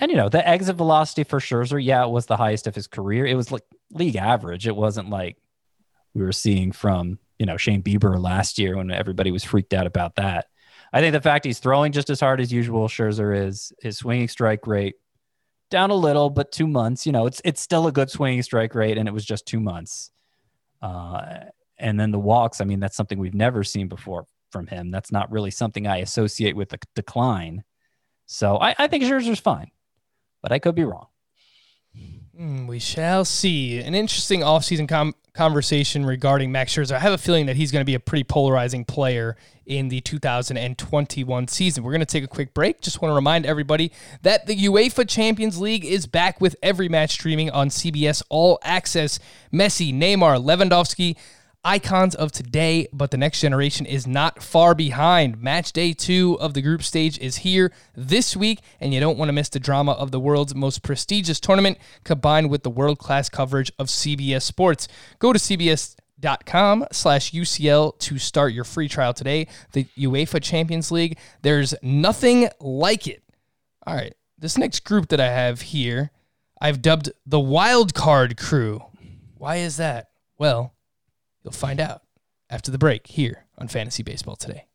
and 0.00 0.10
you 0.10 0.16
know, 0.16 0.28
the 0.28 0.46
exit 0.46 0.76
velocity 0.76 1.24
for 1.24 1.40
Scherzer, 1.40 1.82
yeah, 1.82 2.04
it 2.04 2.10
was 2.10 2.26
the 2.26 2.36
highest 2.36 2.66
of 2.66 2.74
his 2.74 2.86
career. 2.86 3.26
It 3.26 3.34
was 3.34 3.50
like 3.50 3.64
league 3.90 4.16
average. 4.16 4.66
It 4.66 4.76
wasn't 4.76 5.10
like 5.10 5.36
we 6.14 6.22
were 6.22 6.32
seeing 6.32 6.72
from, 6.72 7.18
you 7.38 7.46
know, 7.46 7.56
Shane 7.56 7.82
Bieber 7.82 8.20
last 8.20 8.58
year 8.58 8.76
when 8.76 8.90
everybody 8.90 9.30
was 9.30 9.44
freaked 9.44 9.74
out 9.74 9.86
about 9.86 10.16
that. 10.16 10.46
I 10.92 11.00
think 11.00 11.12
the 11.12 11.20
fact 11.20 11.44
he's 11.44 11.58
throwing 11.58 11.92
just 11.92 12.10
as 12.10 12.20
hard 12.20 12.40
as 12.40 12.52
usual, 12.52 12.88
Scherzer 12.88 13.46
is 13.46 13.72
his 13.80 13.98
swinging 13.98 14.28
strike 14.28 14.66
rate 14.66 14.94
down 15.70 15.90
a 15.90 15.94
little, 15.94 16.30
but 16.30 16.50
two 16.50 16.66
months, 16.66 17.04
you 17.04 17.12
know, 17.12 17.26
it's 17.26 17.42
it's 17.44 17.60
still 17.60 17.86
a 17.86 17.92
good 17.92 18.10
swinging 18.10 18.42
strike 18.42 18.74
rate, 18.74 18.98
and 18.98 19.08
it 19.08 19.12
was 19.12 19.24
just 19.24 19.46
two 19.46 19.60
months. 19.60 20.10
Uh, 20.80 21.40
and 21.78 21.98
then 21.98 22.10
the 22.10 22.18
walks, 22.18 22.60
I 22.60 22.64
mean, 22.64 22.80
that's 22.80 22.96
something 22.96 23.18
we've 23.18 23.34
never 23.34 23.64
seen 23.64 23.88
before 23.88 24.26
from 24.50 24.66
him. 24.66 24.90
That's 24.90 25.12
not 25.12 25.30
really 25.30 25.50
something 25.50 25.86
I 25.86 25.98
associate 25.98 26.56
with 26.56 26.70
the 26.70 26.78
decline. 26.94 27.64
So 28.26 28.58
I, 28.58 28.74
I 28.78 28.86
think 28.88 29.04
Scherzer's 29.04 29.40
fine 29.40 29.70
but 30.42 30.52
I 30.52 30.58
could 30.58 30.74
be 30.74 30.84
wrong. 30.84 31.06
Mm, 32.38 32.68
we 32.68 32.78
shall 32.78 33.24
see. 33.24 33.80
An 33.80 33.94
interesting 33.94 34.40
offseason 34.40 34.88
com- 34.88 35.14
conversation 35.34 36.06
regarding 36.06 36.52
Max 36.52 36.72
Scherzer. 36.72 36.92
I 36.92 37.00
have 37.00 37.12
a 37.12 37.18
feeling 37.18 37.46
that 37.46 37.56
he's 37.56 37.72
going 37.72 37.80
to 37.80 37.86
be 37.86 37.94
a 37.94 38.00
pretty 38.00 38.22
polarizing 38.22 38.84
player 38.84 39.36
in 39.66 39.88
the 39.88 40.00
2021 40.00 41.48
season. 41.48 41.82
We're 41.82 41.90
going 41.90 42.00
to 42.00 42.06
take 42.06 42.22
a 42.22 42.28
quick 42.28 42.54
break. 42.54 42.80
Just 42.80 43.02
want 43.02 43.10
to 43.10 43.16
remind 43.16 43.44
everybody 43.44 43.90
that 44.22 44.46
the 44.46 44.56
UEFA 44.56 45.08
Champions 45.08 45.58
League 45.58 45.84
is 45.84 46.06
back 46.06 46.40
with 46.40 46.54
every 46.62 46.88
match 46.88 47.10
streaming 47.10 47.50
on 47.50 47.70
CBS 47.70 48.22
All 48.28 48.60
Access. 48.62 49.18
Messi, 49.52 49.92
Neymar, 49.92 50.42
Lewandowski, 50.44 51.16
icons 51.64 52.14
of 52.14 52.32
today, 52.32 52.86
but 52.92 53.10
the 53.10 53.16
next 53.16 53.40
generation 53.40 53.84
is 53.86 54.06
not 54.06 54.42
far 54.42 54.74
behind. 54.74 55.40
Match 55.42 55.72
day 55.72 55.92
two 55.92 56.38
of 56.40 56.54
the 56.54 56.62
group 56.62 56.82
stage 56.82 57.18
is 57.18 57.38
here 57.38 57.72
this 57.94 58.36
week, 58.36 58.60
and 58.80 58.94
you 58.94 59.00
don't 59.00 59.18
want 59.18 59.28
to 59.28 59.32
miss 59.32 59.48
the 59.48 59.60
drama 59.60 59.92
of 59.92 60.10
the 60.10 60.20
world's 60.20 60.54
most 60.54 60.82
prestigious 60.82 61.40
tournament 61.40 61.78
combined 62.04 62.50
with 62.50 62.62
the 62.62 62.70
world 62.70 62.98
class 62.98 63.28
coverage 63.28 63.72
of 63.78 63.88
CBS 63.88 64.42
Sports. 64.42 64.88
Go 65.18 65.32
to 65.32 65.38
CBS.com 65.38 66.86
slash 66.92 67.32
UCL 67.32 67.98
to 67.98 68.18
start 68.18 68.52
your 68.52 68.64
free 68.64 68.88
trial 68.88 69.12
today. 69.12 69.48
The 69.72 69.84
UEFA 69.96 70.42
Champions 70.42 70.90
League, 70.90 71.18
there's 71.42 71.74
nothing 71.82 72.48
like 72.60 73.06
it. 73.06 73.22
All 73.86 73.94
right, 73.94 74.14
this 74.38 74.56
next 74.58 74.84
group 74.84 75.08
that 75.08 75.20
I 75.20 75.30
have 75.30 75.60
here, 75.60 76.10
I've 76.60 76.82
dubbed 76.82 77.10
the 77.26 77.40
Wild 77.40 77.94
Card 77.94 78.36
Crew. 78.36 78.82
Why 79.36 79.56
is 79.56 79.76
that? 79.76 80.10
Well, 80.38 80.74
You'll 81.48 81.54
find 81.54 81.80
out 81.80 82.02
after 82.50 82.70
the 82.70 82.76
break 82.76 83.06
here 83.06 83.46
on 83.56 83.68
Fantasy 83.68 84.02
Baseball 84.02 84.36
Today. 84.36 84.66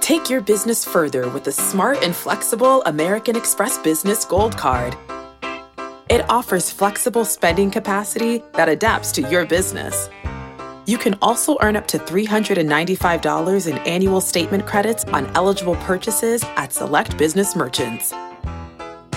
Take 0.00 0.30
your 0.30 0.40
business 0.40 0.86
further 0.86 1.28
with 1.28 1.44
the 1.44 1.52
smart 1.52 2.02
and 2.02 2.16
flexible 2.16 2.82
American 2.84 3.36
Express 3.36 3.76
Business 3.76 4.24
Gold 4.24 4.56
Card. 4.56 4.96
It 6.08 6.24
offers 6.30 6.70
flexible 6.70 7.26
spending 7.26 7.70
capacity 7.70 8.42
that 8.54 8.70
adapts 8.70 9.12
to 9.12 9.22
your 9.28 9.44
business. 9.44 10.08
You 10.86 10.96
can 10.96 11.18
also 11.20 11.58
earn 11.60 11.76
up 11.76 11.86
to 11.88 11.98
$395 11.98 13.70
in 13.70 13.76
annual 13.80 14.22
statement 14.22 14.66
credits 14.66 15.04
on 15.04 15.26
eligible 15.36 15.76
purchases 15.76 16.42
at 16.56 16.72
select 16.72 17.18
business 17.18 17.54
merchants. 17.54 18.14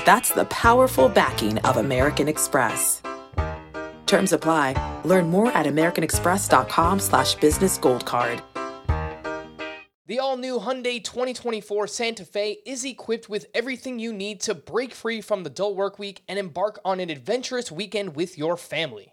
That's 0.06 0.32
the 0.32 0.44
powerful 0.50 1.08
backing 1.08 1.60
of 1.60 1.78
American 1.78 2.28
Express. 2.28 3.02
Terms 4.06 4.34
apply. 4.34 5.02
Learn 5.06 5.30
more 5.30 5.52
at 5.52 5.66
americanexpress.com 5.66 7.00
slash 7.00 7.36
business 7.36 7.78
gold 7.78 8.06
card. 8.06 8.42
The 10.06 10.20
all-new 10.20 10.60
Hyundai 10.60 11.02
2024 11.02 11.88
Santa 11.88 12.26
Fe 12.26 12.58
is 12.66 12.84
equipped 12.84 13.30
with 13.30 13.46
everything 13.54 14.00
you 14.00 14.12
need 14.12 14.42
to 14.42 14.54
break 14.54 14.94
free 14.94 15.22
from 15.22 15.44
the 15.44 15.50
dull 15.50 15.76
work 15.76 15.98
week 15.98 16.24
and 16.28 16.38
embark 16.38 16.78
on 16.84 17.00
an 17.00 17.10
adventurous 17.10 17.72
weekend 17.72 18.14
with 18.14 18.38
your 18.38 18.58
family. 18.58 19.13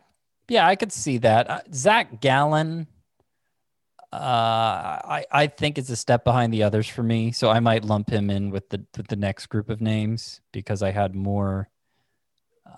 yeah, 0.47 0.65
I 0.65 0.75
could 0.75 0.91
see 0.91 1.19
that. 1.19 1.49
Uh, 1.49 1.59
Zach 1.73 2.21
Gallen, 2.21 2.87
uh, 4.11 4.15
I 4.15 5.25
I 5.31 5.47
think 5.47 5.77
is 5.77 5.89
a 5.89 5.95
step 5.95 6.23
behind 6.23 6.53
the 6.53 6.63
others 6.63 6.87
for 6.87 7.03
me, 7.03 7.31
so 7.31 7.49
I 7.49 7.59
might 7.59 7.85
lump 7.85 8.09
him 8.09 8.29
in 8.29 8.51
with 8.51 8.69
the 8.69 8.85
with 8.95 9.07
the 9.07 9.15
next 9.17 9.47
group 9.47 9.69
of 9.69 9.81
names 9.81 10.41
because 10.53 10.81
I 10.81 10.91
had 10.91 11.13
more. 11.13 11.69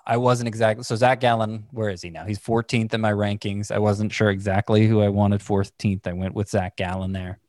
I 0.05 0.17
wasn't 0.17 0.49
exactly 0.49 0.83
so 0.83 0.95
Zach 0.95 1.21
Gallen. 1.21 1.65
Where 1.71 1.89
is 1.89 2.01
he 2.01 2.09
now? 2.09 2.25
He's 2.25 2.39
14th 2.39 2.93
in 2.93 3.01
my 3.01 3.11
rankings. 3.11 3.71
I 3.71 3.79
wasn't 3.79 4.11
sure 4.11 4.29
exactly 4.29 4.85
who 4.87 5.01
I 5.01 5.09
wanted 5.09 5.39
14th. 5.39 6.05
I 6.05 6.13
went 6.13 6.35
with 6.35 6.49
Zach 6.49 6.75
Gallen 6.75 7.13
there. 7.13 7.39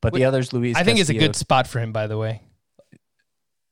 But 0.00 0.14
the 0.14 0.24
others, 0.24 0.52
Luis. 0.52 0.76
I 0.76 0.84
think 0.84 0.98
it's 0.98 1.10
a 1.10 1.14
good 1.14 1.36
spot 1.36 1.66
for 1.66 1.80
him, 1.80 1.92
by 1.92 2.06
the 2.06 2.16
way. 2.16 2.42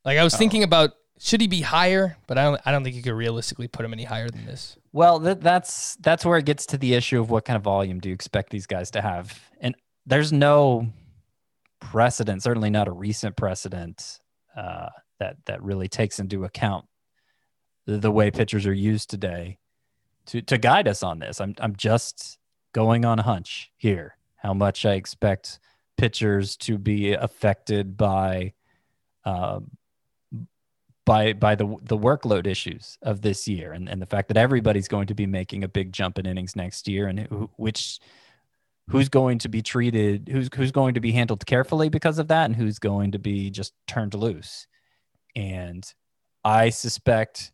Like 0.04 0.18
I 0.18 0.24
was 0.24 0.36
thinking 0.36 0.62
about 0.62 0.92
should 1.18 1.40
he 1.40 1.48
be 1.48 1.60
higher, 1.60 2.16
but 2.26 2.38
I 2.38 2.44
don't. 2.44 2.60
I 2.64 2.72
don't 2.72 2.84
think 2.84 2.96
you 2.96 3.02
could 3.02 3.14
realistically 3.14 3.68
put 3.68 3.84
him 3.84 3.92
any 3.92 4.04
higher 4.04 4.28
than 4.28 4.46
this. 4.46 4.76
Well, 4.92 5.18
that, 5.20 5.40
that's 5.40 5.96
that's 5.96 6.24
where 6.24 6.38
it 6.38 6.44
gets 6.44 6.66
to 6.66 6.78
the 6.78 6.94
issue 6.94 7.20
of 7.20 7.30
what 7.30 7.44
kind 7.44 7.56
of 7.56 7.62
volume 7.62 7.98
do 8.00 8.08
you 8.08 8.14
expect 8.14 8.50
these 8.50 8.66
guys 8.66 8.90
to 8.92 9.00
have, 9.00 9.40
and 9.60 9.74
there's 10.06 10.32
no 10.32 10.92
precedent, 11.80 12.42
certainly 12.42 12.70
not 12.70 12.88
a 12.88 12.92
recent 12.92 13.36
precedent 13.36 14.20
uh, 14.56 14.88
that 15.18 15.36
that 15.46 15.62
really 15.62 15.88
takes 15.88 16.20
into 16.20 16.44
account 16.44 16.84
the, 17.96 18.10
way 18.10 18.30
pitchers 18.30 18.66
are 18.66 18.74
used 18.74 19.08
today 19.08 19.58
to 20.26 20.42
to 20.42 20.58
guide 20.58 20.86
us 20.86 21.02
on 21.02 21.18
this. 21.18 21.40
I'm 21.40 21.54
I'm 21.58 21.74
just 21.74 22.38
going 22.72 23.04
on 23.04 23.18
a 23.18 23.22
hunch 23.22 23.72
here. 23.76 24.16
How 24.36 24.54
much 24.54 24.84
I 24.84 24.92
expect 24.94 25.58
pitchers 25.96 26.56
to 26.58 26.78
be 26.78 27.12
affected 27.12 27.96
by. 27.96 28.52
Uh, 29.24 29.60
by 31.04 31.32
by 31.32 31.54
the 31.54 31.64
the 31.82 31.96
workload 31.96 32.46
issues 32.46 32.98
of 33.00 33.22
this 33.22 33.48
year 33.48 33.72
and, 33.72 33.88
and 33.88 34.00
the 34.02 34.06
fact 34.06 34.28
that 34.28 34.36
everybody's 34.36 34.88
going 34.88 35.06
to 35.06 35.14
be 35.14 35.24
making 35.24 35.64
a 35.64 35.68
big 35.68 35.90
jump 35.90 36.18
in 36.18 36.26
innings 36.26 36.54
next 36.54 36.86
year 36.86 37.06
and 37.06 37.20
who, 37.20 37.48
which 37.56 37.98
who's 38.90 39.08
going 39.08 39.38
to 39.38 39.48
be 39.48 39.62
treated 39.62 40.28
who's 40.30 40.50
who's 40.54 40.70
going 40.70 40.92
to 40.92 41.00
be 41.00 41.12
handled 41.12 41.46
carefully 41.46 41.88
because 41.88 42.18
of 42.18 42.28
that 42.28 42.44
and 42.44 42.56
who's 42.56 42.78
going 42.78 43.12
to 43.12 43.18
be 43.18 43.48
just 43.48 43.72
turned 43.86 44.12
loose 44.12 44.66
and 45.34 45.94
i 46.44 46.68
suspect 46.68 47.52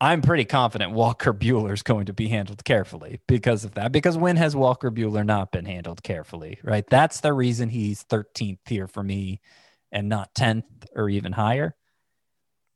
i'm 0.00 0.22
pretty 0.22 0.44
confident 0.44 0.92
walker 0.92 1.32
buehler 1.32 1.72
is 1.72 1.82
going 1.82 2.06
to 2.06 2.12
be 2.12 2.28
handled 2.28 2.64
carefully 2.64 3.20
because 3.26 3.64
of 3.64 3.74
that 3.74 3.92
because 3.92 4.16
when 4.16 4.36
has 4.36 4.56
walker 4.56 4.90
buehler 4.90 5.24
not 5.24 5.52
been 5.52 5.64
handled 5.64 6.02
carefully 6.02 6.58
right 6.62 6.86
that's 6.88 7.20
the 7.20 7.32
reason 7.32 7.68
he's 7.68 8.04
13th 8.04 8.58
here 8.66 8.86
for 8.86 9.02
me 9.02 9.40
and 9.94 10.08
not 10.08 10.34
10th 10.34 10.64
or 10.94 11.08
even 11.08 11.32
higher. 11.32 11.74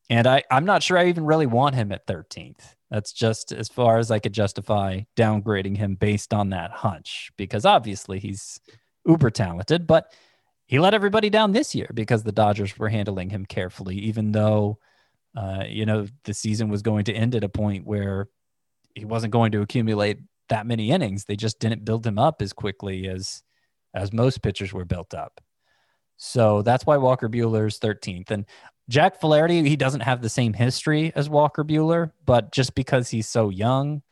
And 0.09 0.27
I, 0.27 0.45
I'm 0.51 0.65
not 0.65 0.83
sure 0.83 0.97
I 0.97 1.09
even 1.09 1.27
really 1.27 1.45
want 1.45 1.75
him 1.75 1.93
at 1.93 2.07
13th. 2.07 2.77
That's 2.91 3.13
just 3.13 3.53
as 3.53 3.69
far 3.69 3.99
as 3.99 4.11
I 4.11 4.21
could 4.21 4.33
justify 4.33 5.03
downgrading 5.17 5.77
him 5.77 5.97
based 5.97 6.33
on 6.33 6.51
that 6.51 6.71
hunch, 6.71 7.31
because 7.37 7.67
obviously 7.67 8.19
he's 8.19 8.61
uber 9.05 9.29
talented, 9.29 9.87
but 9.87 10.11
he 10.65 10.79
let 10.79 10.95
everybody 10.95 11.29
down 11.29 11.53
this 11.53 11.75
year 11.75 11.91
because 11.93 12.23
the 12.23 12.33
Dodgers 12.33 12.79
were 12.79 12.89
handling 12.89 13.29
him 13.29 13.45
carefully, 13.45 13.97
even 13.97 14.33
though, 14.33 14.79
uh, 15.37 15.65
you 15.69 15.87
know, 15.87 16.07
the 16.25 16.35
season 16.35 16.69
was 16.69 16.83
going 16.83 17.05
to 17.05 17.13
end 17.13 17.35
at 17.35 17.45
a 17.45 17.49
point 17.49 17.87
where 17.87 18.29
he 18.95 19.05
wasn't 19.05 19.33
going 19.33 19.53
to 19.53 19.61
accumulate 19.61 20.19
that 20.49 20.67
many 20.67 20.91
innings. 20.91 21.25
They 21.25 21.37
just 21.37 21.61
didn't 21.61 21.85
build 21.85 22.07
him 22.07 22.19
up 22.19 22.43
as 22.43 22.53
quickly 22.53 23.09
as 23.09 23.43
as 23.95 24.13
most 24.13 24.43
pitchers 24.43 24.73
were 24.73 24.85
built 24.85 25.15
up. 25.15 25.41
So 26.17 26.63
that's 26.63 26.85
why 26.85 26.97
Walker 26.97 27.29
Buehler's 27.29 27.79
13th. 27.79 28.31
And 28.31 28.45
Jack 28.89 29.21
Flaherty, 29.21 29.67
he 29.69 29.77
doesn't 29.77 30.01
have 30.01 30.21
the 30.21 30.29
same 30.29 30.53
history 30.53 31.13
as 31.15 31.29
Walker 31.29 31.65
Buehler, 31.65 32.13
but 32.27 32.53
just 32.53 32.75
because 32.75 33.09
he's 33.09 33.29
so 33.29 33.51
young 33.51 34.03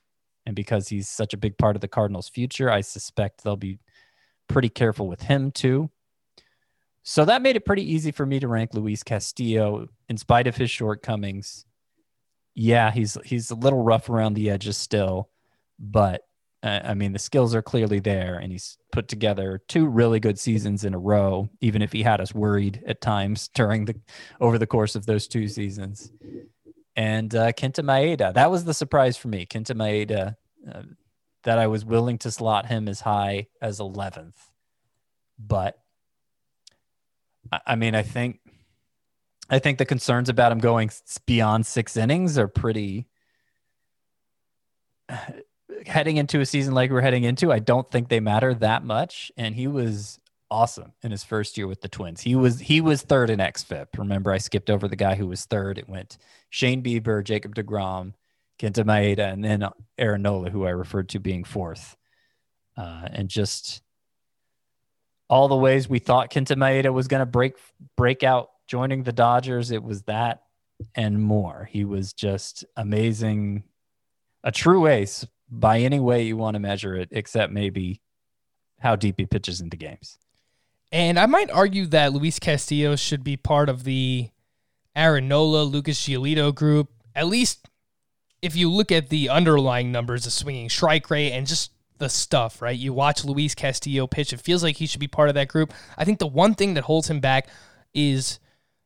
and 0.46 0.54
because 0.54 0.88
he's 0.88 1.08
such 1.08 1.34
a 1.34 1.38
big 1.38 1.58
part 1.58 1.76
of 1.76 1.80
the 1.80 1.88
Cardinals' 1.88 2.28
future, 2.28 2.70
I 2.70 2.80
suspect 2.80 3.42
they'll 3.42 3.56
be 3.56 3.80
pretty 4.48 4.68
careful 4.68 5.08
with 5.08 5.22
him 5.22 5.50
too. 5.50 5.90
So 7.08 7.24
that 7.24 7.40
made 7.40 7.54
it 7.54 7.64
pretty 7.64 7.90
easy 7.90 8.10
for 8.10 8.26
me 8.26 8.40
to 8.40 8.48
rank 8.48 8.74
Luis 8.74 9.02
Castillo 9.02 9.88
in 10.08 10.16
spite 10.16 10.46
of 10.46 10.56
his 10.56 10.70
shortcomings 10.70 11.64
yeah, 12.56 12.90
he's 12.90 13.18
he's 13.24 13.50
a 13.50 13.54
little 13.54 13.82
rough 13.82 14.08
around 14.08 14.32
the 14.32 14.50
edges 14.50 14.78
still, 14.78 15.28
but 15.78 16.22
uh, 16.62 16.80
I 16.82 16.94
mean 16.94 17.12
the 17.12 17.18
skills 17.18 17.54
are 17.54 17.62
clearly 17.62 18.00
there, 18.00 18.38
and 18.38 18.50
he's 18.50 18.78
put 18.90 19.08
together 19.08 19.60
two 19.68 19.86
really 19.86 20.18
good 20.18 20.38
seasons 20.38 20.82
in 20.82 20.94
a 20.94 20.98
row. 20.98 21.50
Even 21.60 21.82
if 21.82 21.92
he 21.92 22.02
had 22.02 22.20
us 22.20 22.34
worried 22.34 22.82
at 22.86 23.02
times 23.02 23.48
during 23.54 23.84
the 23.84 23.94
over 24.40 24.56
the 24.58 24.66
course 24.66 24.96
of 24.96 25.04
those 25.04 25.28
two 25.28 25.46
seasons. 25.48 26.10
And 26.96 27.34
uh, 27.34 27.52
Kenta 27.52 27.84
Maeda, 27.84 28.32
that 28.32 28.50
was 28.50 28.64
the 28.64 28.72
surprise 28.72 29.18
for 29.18 29.28
me. 29.28 29.44
Kenta 29.44 29.76
Maeda, 29.76 30.36
uh, 30.72 30.82
that 31.42 31.58
I 31.58 31.66
was 31.66 31.84
willing 31.84 32.16
to 32.18 32.30
slot 32.30 32.64
him 32.64 32.88
as 32.88 33.00
high 33.00 33.48
as 33.60 33.80
11th, 33.80 34.32
but 35.38 35.78
I, 37.66 37.76
mean, 37.76 37.94
I 37.94 38.02
think 38.02 38.40
I 39.48 39.58
think 39.58 39.78
the 39.78 39.84
concerns 39.84 40.28
about 40.28 40.52
him 40.52 40.58
going 40.58 40.90
beyond 41.26 41.66
six 41.66 41.96
innings 41.96 42.38
are 42.38 42.48
pretty. 42.48 43.06
Heading 45.84 46.16
into 46.16 46.40
a 46.40 46.46
season 46.46 46.74
like 46.74 46.90
we're 46.90 47.00
heading 47.00 47.24
into, 47.24 47.52
I 47.52 47.58
don't 47.58 47.88
think 47.90 48.08
they 48.08 48.18
matter 48.18 48.54
that 48.54 48.82
much. 48.82 49.30
And 49.36 49.54
he 49.54 49.66
was 49.66 50.18
awesome 50.50 50.92
in 51.02 51.10
his 51.10 51.24
first 51.24 51.58
year 51.58 51.66
with 51.66 51.80
the 51.80 51.88
Twins. 51.88 52.20
He 52.20 52.34
was 52.34 52.60
he 52.60 52.80
was 52.80 53.02
third 53.02 53.30
in 53.30 53.38
xFIP. 53.38 53.86
Remember, 53.98 54.32
I 54.32 54.38
skipped 54.38 54.70
over 54.70 54.88
the 54.88 54.96
guy 54.96 55.14
who 55.14 55.26
was 55.26 55.44
third. 55.44 55.78
It 55.78 55.88
went 55.88 56.18
Shane 56.50 56.82
Bieber, 56.82 57.22
Jacob 57.22 57.54
Degrom, 57.54 58.14
Kenta 58.58 58.84
Maeda, 58.84 59.32
and 59.32 59.44
then 59.44 59.68
Aaron 59.98 60.22
Nola, 60.22 60.50
who 60.50 60.64
I 60.64 60.70
referred 60.70 61.08
to 61.10 61.18
being 61.18 61.44
fourth. 61.44 61.96
Uh, 62.76 63.08
and 63.12 63.28
just 63.28 63.82
all 65.28 65.48
the 65.48 65.56
ways 65.56 65.88
we 65.88 65.98
thought 65.98 66.30
Kenta 66.30 66.56
Maeda 66.56 66.92
was 66.92 67.08
going 67.08 67.20
to 67.20 67.26
break 67.26 67.56
break 67.96 68.22
out 68.22 68.50
joining 68.66 69.02
the 69.02 69.12
Dodgers. 69.12 69.70
It 69.70 69.82
was 69.82 70.02
that 70.02 70.42
and 70.94 71.20
more. 71.20 71.68
He 71.70 71.84
was 71.84 72.12
just 72.12 72.64
amazing, 72.76 73.64
a 74.44 74.52
true 74.52 74.86
ace 74.86 75.26
by 75.48 75.80
any 75.80 76.00
way 76.00 76.24
you 76.24 76.36
want 76.36 76.54
to 76.54 76.60
measure 76.60 76.94
it, 76.94 77.08
except 77.12 77.52
maybe 77.52 78.00
how 78.80 78.96
deep 78.96 79.16
he 79.18 79.26
pitches 79.26 79.60
into 79.60 79.76
games. 79.76 80.18
And 80.92 81.18
I 81.18 81.26
might 81.26 81.50
argue 81.50 81.86
that 81.86 82.12
Luis 82.12 82.38
Castillo 82.38 82.96
should 82.96 83.24
be 83.24 83.36
part 83.36 83.68
of 83.68 83.84
the 83.84 84.30
Aaron 84.94 85.28
Nola, 85.28 85.62
Lucas 85.62 86.00
Giolito 86.00 86.54
group. 86.54 86.90
At 87.14 87.26
least 87.26 87.68
if 88.42 88.54
you 88.54 88.70
look 88.70 88.92
at 88.92 89.08
the 89.08 89.28
underlying 89.28 89.90
numbers, 89.90 90.24
the 90.24 90.30
swinging 90.30 90.68
strike 90.68 91.10
rate, 91.10 91.32
and 91.32 91.46
just 91.46 91.72
the 91.98 92.08
stuff, 92.08 92.60
right? 92.62 92.76
You 92.76 92.92
watch 92.92 93.24
Luis 93.24 93.54
Castillo 93.54 94.06
pitch, 94.06 94.32
it 94.32 94.40
feels 94.40 94.62
like 94.62 94.76
he 94.76 94.86
should 94.86 95.00
be 95.00 95.08
part 95.08 95.28
of 95.28 95.34
that 95.34 95.48
group. 95.48 95.72
I 95.96 96.04
think 96.04 96.18
the 96.18 96.26
one 96.26 96.54
thing 96.54 96.74
that 96.74 96.84
holds 96.84 97.08
him 97.08 97.20
back 97.20 97.48
is 97.94 98.38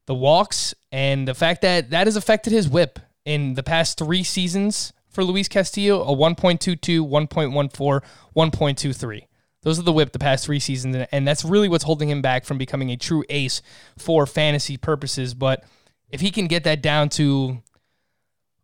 the 0.07 0.15
walks 0.15 0.75
and 0.91 1.27
the 1.27 1.35
fact 1.35 1.63
that 1.63 1.91
that 1.91 2.07
has 2.07 2.17
affected 2.17 2.53
his 2.53 2.69
whip 2.69 2.99
in 3.25 3.55
the 3.55 3.63
past 3.63 3.99
three 3.99 4.23
seasons 4.23 4.93
for 5.09 5.25
Luis 5.25 5.49
Castillo 5.49 6.03
a 6.03 6.17
1.22, 6.17 6.79
1.14, 7.09 8.03
1.23. 8.37 9.27
Those 9.63 9.79
are 9.79 9.83
the 9.83 9.93
whip 9.93 10.13
the 10.13 10.19
past 10.19 10.47
three 10.47 10.59
seasons, 10.59 11.07
and 11.13 11.29
that's 11.29 11.45
really 11.45 11.69
what's 11.69 11.85
holding 11.85 12.09
him 12.09 12.23
back 12.23 12.45
from 12.45 12.57
becoming 12.57 12.91
a 12.91 12.97
true 12.97 13.25
ace 13.29 13.61
for 13.99 14.25
fantasy 14.27 14.79
purposes. 14.79 15.35
But 15.35 15.65
if 16.09 16.23
he 16.23 16.31
can 16.31 16.47
get 16.47 16.65
that 16.65 16.81
down 16.81 17.11
to 17.11 17.63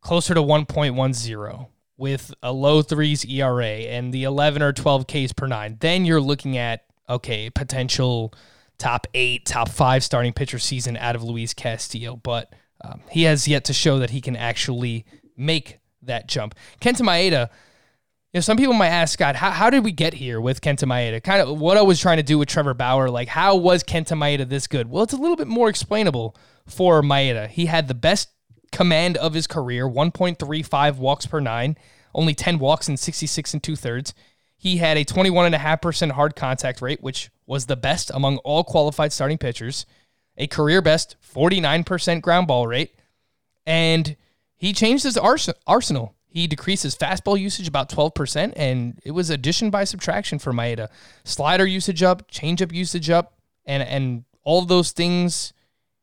closer 0.01 0.35
to 0.35 0.41
1.10 0.41 1.67
with 1.97 2.35
a 2.43 2.53
low 2.53 2.83
threes 2.83 3.25
ERA 3.25 3.67
and 3.67 4.13
the 4.13 4.25
11 4.25 4.63
or 4.63 4.73
12 4.73 5.07
Ks 5.07 5.33
per 5.33 5.47
nine, 5.47 5.77
then 5.81 6.05
you're 6.05 6.21
looking 6.21 6.57
at, 6.57 6.85
okay, 7.09 7.51
potential 7.51 8.35
top 8.79 9.07
eight, 9.15 9.47
top 9.47 9.69
five 9.69 10.05
starting 10.05 10.33
pitcher 10.33 10.59
season 10.59 10.97
out 10.97 11.17
of 11.17 11.23
Luis 11.23 11.55
Castillo. 11.55 12.17
But 12.17 12.53
um, 12.83 13.01
he 13.11 13.23
has 13.23 13.49
yet 13.49 13.65
to 13.65 13.73
show 13.73 13.99
that 13.99 14.11
he 14.11 14.21
can 14.21 14.37
actually 14.37 15.05
make 15.37 15.79
that 16.03 16.29
jump. 16.29 16.55
Kenta 16.81 17.03
Maeda, 17.03 17.49
you 18.33 18.39
know, 18.39 18.41
some 18.41 18.59
people 18.59 18.75
might 18.75 18.89
ask, 18.89 19.15
Scott, 19.15 19.37
how, 19.37 19.51
how 19.51 19.71
did 19.71 19.85
we 19.85 19.93
get 19.93 20.13
here 20.13 20.41
with 20.41 20.61
Kenta 20.61 20.85
Maeda? 20.85 21.23
Kind 21.23 21.41
of 21.41 21.59
what 21.59 21.79
I 21.79 21.83
was 21.83 21.99
trying 21.99 22.19
to 22.19 22.23
do 22.23 22.39
with 22.39 22.49
Trevor 22.49 22.75
Bauer. 22.75 23.09
Like, 23.09 23.29
how 23.29 23.57
was 23.57 23.83
Kenta 23.83 24.17
Maeda 24.17 24.47
this 24.49 24.67
good? 24.67 24.91
Well, 24.91 25.03
it's 25.03 25.15
a 25.15 25.17
little 25.17 25.37
bit 25.37 25.47
more 25.47 25.69
explainable 25.71 26.37
for 26.67 27.01
Maeda. 27.03 27.49
He 27.49 27.67
had 27.67 27.89
the 27.89 27.95
best 27.95 28.29
command 28.73 29.17
of 29.17 29.35
his 29.35 29.47
career 29.47 29.89
1.35 29.89 30.97
walks 30.97 31.27
per 31.27 31.41
nine 31.41 31.77
only 32.17 32.35
10 32.35 32.59
walks 32.59 32.89
in 32.89 32.97
66 32.97 33.55
and 33.55 33.63
two 33.63 33.77
thirds. 33.77 34.15
He 34.57 34.79
had 34.79 34.97
a 34.97 35.05
21.5% 35.05 36.13
hard 36.13 36.35
contact 36.35 36.81
rate, 36.81 37.03
which 37.03 37.31
was 37.47 37.67
the 37.67 37.77
best 37.77 38.11
among 38.13 38.39
all 38.39 38.65
qualified 38.65 39.13
starting 39.13 39.39
pitchers, 39.39 39.87
a 40.37 40.47
career 40.47 40.83
best 40.83 41.17
49% 41.23 42.23
ground 42.23 42.49
ball 42.49 42.67
rate, 42.67 42.95
and 43.67 44.17
he 44.57 44.73
changed 44.73 45.05
his 45.05 45.19
arsenal. 45.19 46.15
He 46.27 46.47
decreased 46.47 46.83
his 46.83 46.97
fastball 46.97 47.39
usage 47.39 47.69
about 47.69 47.91
12%, 47.91 48.55
and 48.57 48.99
it 49.05 49.11
was 49.11 49.31
addition 49.31 49.71
by 49.71 49.85
subtraction 49.85 50.39
for 50.39 50.53
Maeda. 50.53 50.89
Slider 51.25 51.67
usage 51.67 52.03
up, 52.03 52.31
changeup 52.31 52.73
usage 52.73 53.11
up, 53.11 53.35
and, 53.67 53.83
and 53.83 54.25
all 54.43 54.63
those 54.63 54.93
things 54.93 55.53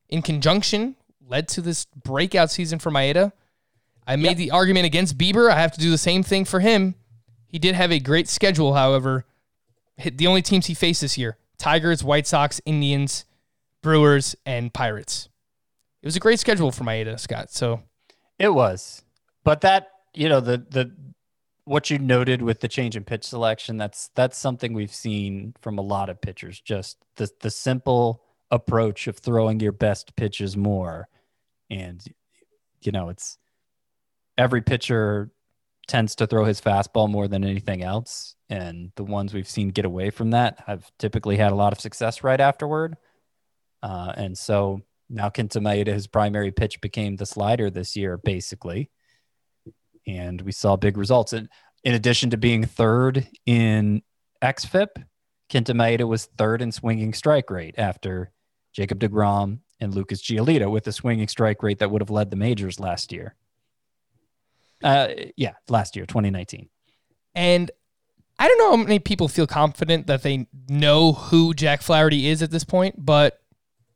in 0.10 0.22
conjunction 0.22 0.96
led 1.28 1.48
to 1.50 1.62
this 1.62 1.86
breakout 1.86 2.52
season 2.52 2.80
for 2.80 2.92
Maeda. 2.92 3.32
I 4.06 4.16
made 4.16 4.30
yep. 4.30 4.38
the 4.38 4.52
argument 4.52 4.86
against 4.86 5.18
Bieber. 5.18 5.50
I 5.50 5.60
have 5.60 5.72
to 5.74 5.80
do 5.80 5.90
the 5.90 5.98
same 5.98 6.24
thing 6.24 6.46
for 6.46 6.60
him. 6.60 6.96
He 7.48 7.60
did 7.60 7.76
have 7.76 7.92
a 7.92 8.00
great 8.00 8.28
schedule, 8.28 8.74
however. 8.74 9.26
The 10.04 10.28
only 10.28 10.42
teams 10.42 10.66
he 10.66 10.74
faced 10.74 11.02
this 11.02 11.18
year 11.18 11.38
Tigers, 11.58 12.04
White 12.04 12.28
Sox, 12.28 12.60
Indians, 12.66 13.26
Brewers, 13.82 14.36
and 14.46 14.74
Pirates. 14.74 15.30
It 16.02 16.08
was 16.08 16.16
a 16.16 16.20
great 16.20 16.40
schedule 16.40 16.72
for 16.72 16.84
Maeda, 16.84 17.20
Scott. 17.20 17.52
So 17.52 17.84
it 18.40 18.54
was. 18.54 19.04
But 19.44 19.62
that, 19.62 19.92
you 20.14 20.28
know, 20.28 20.40
the 20.40 20.58
the 20.58 20.92
what 21.66 21.90
you 21.90 21.98
noted 21.98 22.42
with 22.42 22.60
the 22.60 22.68
change 22.68 22.98
in 22.98 23.04
pitch 23.04 23.24
selection, 23.24 23.78
that's 23.78 24.10
that's 24.16 24.38
something 24.38 24.74
we've 24.74 24.94
seen 24.94 25.54
from 25.62 25.78
a 25.78 25.82
lot 25.82 26.10
of 26.10 26.20
pitchers. 26.20 26.60
Just 26.60 26.98
the 27.16 27.30
the 27.40 27.52
simple 27.52 28.23
approach 28.54 29.08
of 29.08 29.18
throwing 29.18 29.60
your 29.60 29.72
best 29.72 30.16
pitches 30.16 30.56
more. 30.56 31.10
And 31.70 32.02
you 32.82 32.92
know, 32.92 33.10
it's 33.10 33.38
every 34.38 34.62
pitcher 34.62 35.32
tends 35.88 36.16
to 36.16 36.28
throw 36.28 36.46
his 36.46 36.62
fastball 36.62 37.10
more 37.10 37.28
than 37.28 37.44
anything 37.44 37.84
else. 37.84 38.36
And 38.50 38.92
the 38.96 39.04
ones 39.04 39.34
we've 39.34 39.48
seen 39.48 39.70
get 39.70 39.86
away 39.86 40.12
from 40.12 40.32
that 40.32 40.64
have 40.68 40.90
typically 41.00 41.38
had 41.38 41.52
a 41.52 41.56
lot 41.56 41.74
of 41.74 41.80
success 41.80 42.24
right 42.24 42.40
afterward. 42.40 42.96
Uh, 43.82 44.14
and 44.16 44.38
so 44.38 44.82
now 45.10 45.30
Kenta 45.30 45.88
his 45.88 46.08
primary 46.08 46.52
pitch 46.52 46.80
became 46.80 47.16
the 47.16 47.26
slider 47.26 47.70
this 47.70 47.96
year, 47.96 48.18
basically. 48.18 48.92
And 50.08 50.42
we 50.42 50.52
saw 50.52 50.76
big 50.76 50.98
results. 50.98 51.34
And 51.34 51.50
in 51.84 51.96
addition 51.96 52.30
to 52.30 52.38
being 52.38 52.66
third 52.66 53.28
in 53.46 54.04
XFIP, 54.42 55.04
Kenta 55.50 55.76
Maeda 55.76 56.08
was 56.08 56.26
third 56.26 56.62
in 56.62 56.72
swinging 56.72 57.14
strike 57.14 57.50
rate 57.50 57.76
after 57.78 58.33
Jacob 58.74 59.00
DeGrom 59.00 59.60
and 59.80 59.94
Lucas 59.94 60.22
Giolito 60.22 60.70
with 60.70 60.88
a 60.88 60.92
swinging 60.92 61.28
strike 61.28 61.64
rate 61.64 61.80
that 61.80 61.92
would 61.92 62.02
have 62.02 62.10
led 62.10 62.30
the 62.30 62.36
majors 62.36 62.80
last 62.80 63.12
year. 63.12 63.36
Uh, 64.84 65.10
yeah, 65.38 65.54
last 65.70 65.96
year, 65.96 66.06
2019. 66.06 66.68
And 67.36 67.72
I 68.38 68.48
don't 68.48 68.58
know 68.58 68.72
how 68.72 68.84
many 68.84 69.00
people 69.00 69.28
feel 69.28 69.48
confident 69.48 70.08
that 70.08 70.24
they 70.24 70.48
know 70.68 71.14
who 71.14 71.54
Jack 71.54 71.82
Flaherty 71.82 72.28
is 72.28 72.42
at 72.42 72.52
this 72.52 72.64
point, 72.64 72.96
but 72.98 73.40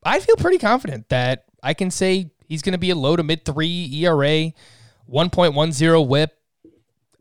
I 0.04 0.20
feel 0.20 0.36
pretty 0.38 0.58
confident 0.60 1.10
that 1.10 1.46
I 1.62 1.74
can 1.74 1.92
say 1.92 2.32
he's 2.48 2.62
going 2.62 2.74
to 2.74 2.80
be 2.80 2.92
a 2.92 2.96
low 2.96 3.16
to 3.16 3.24
mid 3.24 3.44
three 3.44 3.90
ERA, 4.04 4.54
1.10 5.12 6.08
whip, 6.08 6.38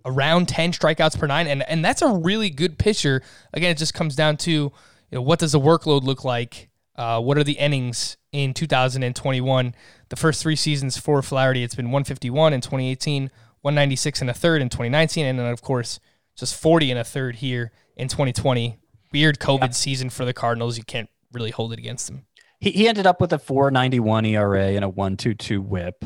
around 0.04 0.48
10 0.48 0.72
strikeouts 0.72 1.18
per 1.18 1.26
nine. 1.26 1.48
And, 1.48 1.62
and 1.68 1.84
that's 1.84 2.02
a 2.02 2.08
really 2.08 2.50
good 2.50 2.78
pitcher. 2.78 3.22
Again, 3.52 3.72
it 3.72 3.78
just 3.78 3.94
comes 3.94 4.14
down 4.14 4.36
to 4.38 4.50
you 4.52 4.72
know, 5.10 5.22
what 5.22 5.38
does 5.38 5.52
the 5.52 5.60
workload 5.60 6.04
look 6.04 6.24
like? 6.24 6.68
Uh, 6.96 7.20
what 7.20 7.36
are 7.36 7.44
the 7.44 7.58
innings 7.58 8.16
in 8.32 8.54
2021? 8.54 9.74
The 10.08 10.16
first 10.16 10.42
three 10.42 10.56
seasons 10.56 10.96
for 10.96 11.20
Flaherty, 11.22 11.62
it's 11.62 11.74
been 11.74 11.86
151 11.86 12.52
in 12.52 12.60
2018, 12.60 13.30
196 13.60 14.20
and 14.20 14.30
a 14.30 14.34
third 14.34 14.62
in 14.62 14.68
2019, 14.68 15.26
and 15.26 15.38
then 15.38 15.46
of 15.46 15.62
course 15.62 16.00
just 16.36 16.54
40 16.54 16.90
and 16.90 17.00
a 17.00 17.04
third 17.04 17.36
here 17.36 17.72
in 17.96 18.08
2020. 18.08 18.78
Weird 19.12 19.38
COVID 19.38 19.60
yeah. 19.60 19.70
season 19.70 20.10
for 20.10 20.24
the 20.24 20.34
Cardinals. 20.34 20.76
You 20.76 20.84
can't 20.84 21.08
really 21.32 21.50
hold 21.50 21.72
it 21.72 21.78
against 21.78 22.06
them. 22.06 22.26
He, 22.60 22.70
he 22.70 22.88
ended 22.88 23.06
up 23.06 23.20
with 23.20 23.32
a 23.32 23.38
491 23.38 24.24
ERA 24.26 24.68
and 24.68 24.84
a 24.84 24.88
122 24.88 25.60
whip. 25.62 26.04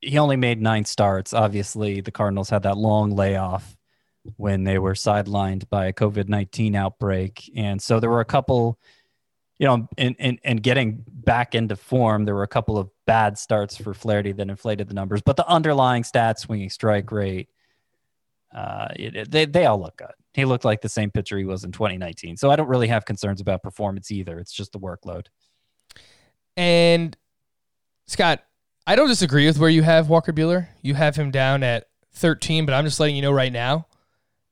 He 0.00 0.18
only 0.18 0.36
made 0.36 0.60
nine 0.60 0.84
starts. 0.84 1.32
Obviously, 1.32 2.00
the 2.00 2.12
Cardinals 2.12 2.50
had 2.50 2.62
that 2.62 2.76
long 2.76 3.10
layoff 3.10 3.76
when 4.36 4.64
they 4.64 4.78
were 4.78 4.94
sidelined 4.94 5.68
by 5.68 5.86
a 5.86 5.92
COVID 5.92 6.28
19 6.28 6.74
outbreak. 6.74 7.50
And 7.56 7.80
so 7.80 8.00
there 8.00 8.10
were 8.10 8.20
a 8.20 8.26
couple 8.26 8.78
you 9.58 9.66
know, 9.66 9.88
and 9.98 10.16
in, 10.18 10.38
in 10.44 10.58
getting 10.58 11.04
back 11.08 11.54
into 11.54 11.76
form, 11.76 12.24
there 12.24 12.34
were 12.34 12.44
a 12.44 12.48
couple 12.48 12.78
of 12.78 12.88
bad 13.06 13.36
starts 13.36 13.76
for 13.76 13.92
Flaherty 13.92 14.32
that 14.32 14.48
inflated 14.48 14.88
the 14.88 14.94
numbers, 14.94 15.20
but 15.20 15.36
the 15.36 15.46
underlying 15.48 16.04
stats, 16.04 16.40
swinging 16.40 16.70
strike 16.70 17.10
rate, 17.10 17.48
uh, 18.54 18.88
it, 18.96 19.30
they, 19.30 19.44
they 19.44 19.66
all 19.66 19.80
look 19.80 19.96
good. 19.96 20.12
He 20.32 20.44
looked 20.44 20.64
like 20.64 20.80
the 20.80 20.88
same 20.88 21.10
pitcher 21.10 21.36
he 21.36 21.44
was 21.44 21.64
in 21.64 21.72
2019. 21.72 22.36
So 22.36 22.50
I 22.50 22.56
don't 22.56 22.68
really 22.68 22.88
have 22.88 23.04
concerns 23.04 23.40
about 23.40 23.62
performance 23.62 24.10
either. 24.10 24.38
It's 24.38 24.52
just 24.52 24.72
the 24.72 24.78
workload. 24.78 25.26
And 26.56 27.16
Scott, 28.06 28.42
I 28.86 28.94
don't 28.94 29.08
disagree 29.08 29.46
with 29.46 29.58
where 29.58 29.68
you 29.68 29.82
have 29.82 30.08
Walker 30.08 30.32
Buehler. 30.32 30.68
You 30.82 30.94
have 30.94 31.16
him 31.16 31.30
down 31.30 31.62
at 31.62 31.88
13, 32.14 32.64
but 32.64 32.74
I'm 32.74 32.84
just 32.84 33.00
letting 33.00 33.16
you 33.16 33.22
know 33.22 33.32
right 33.32 33.52
now 33.52 33.86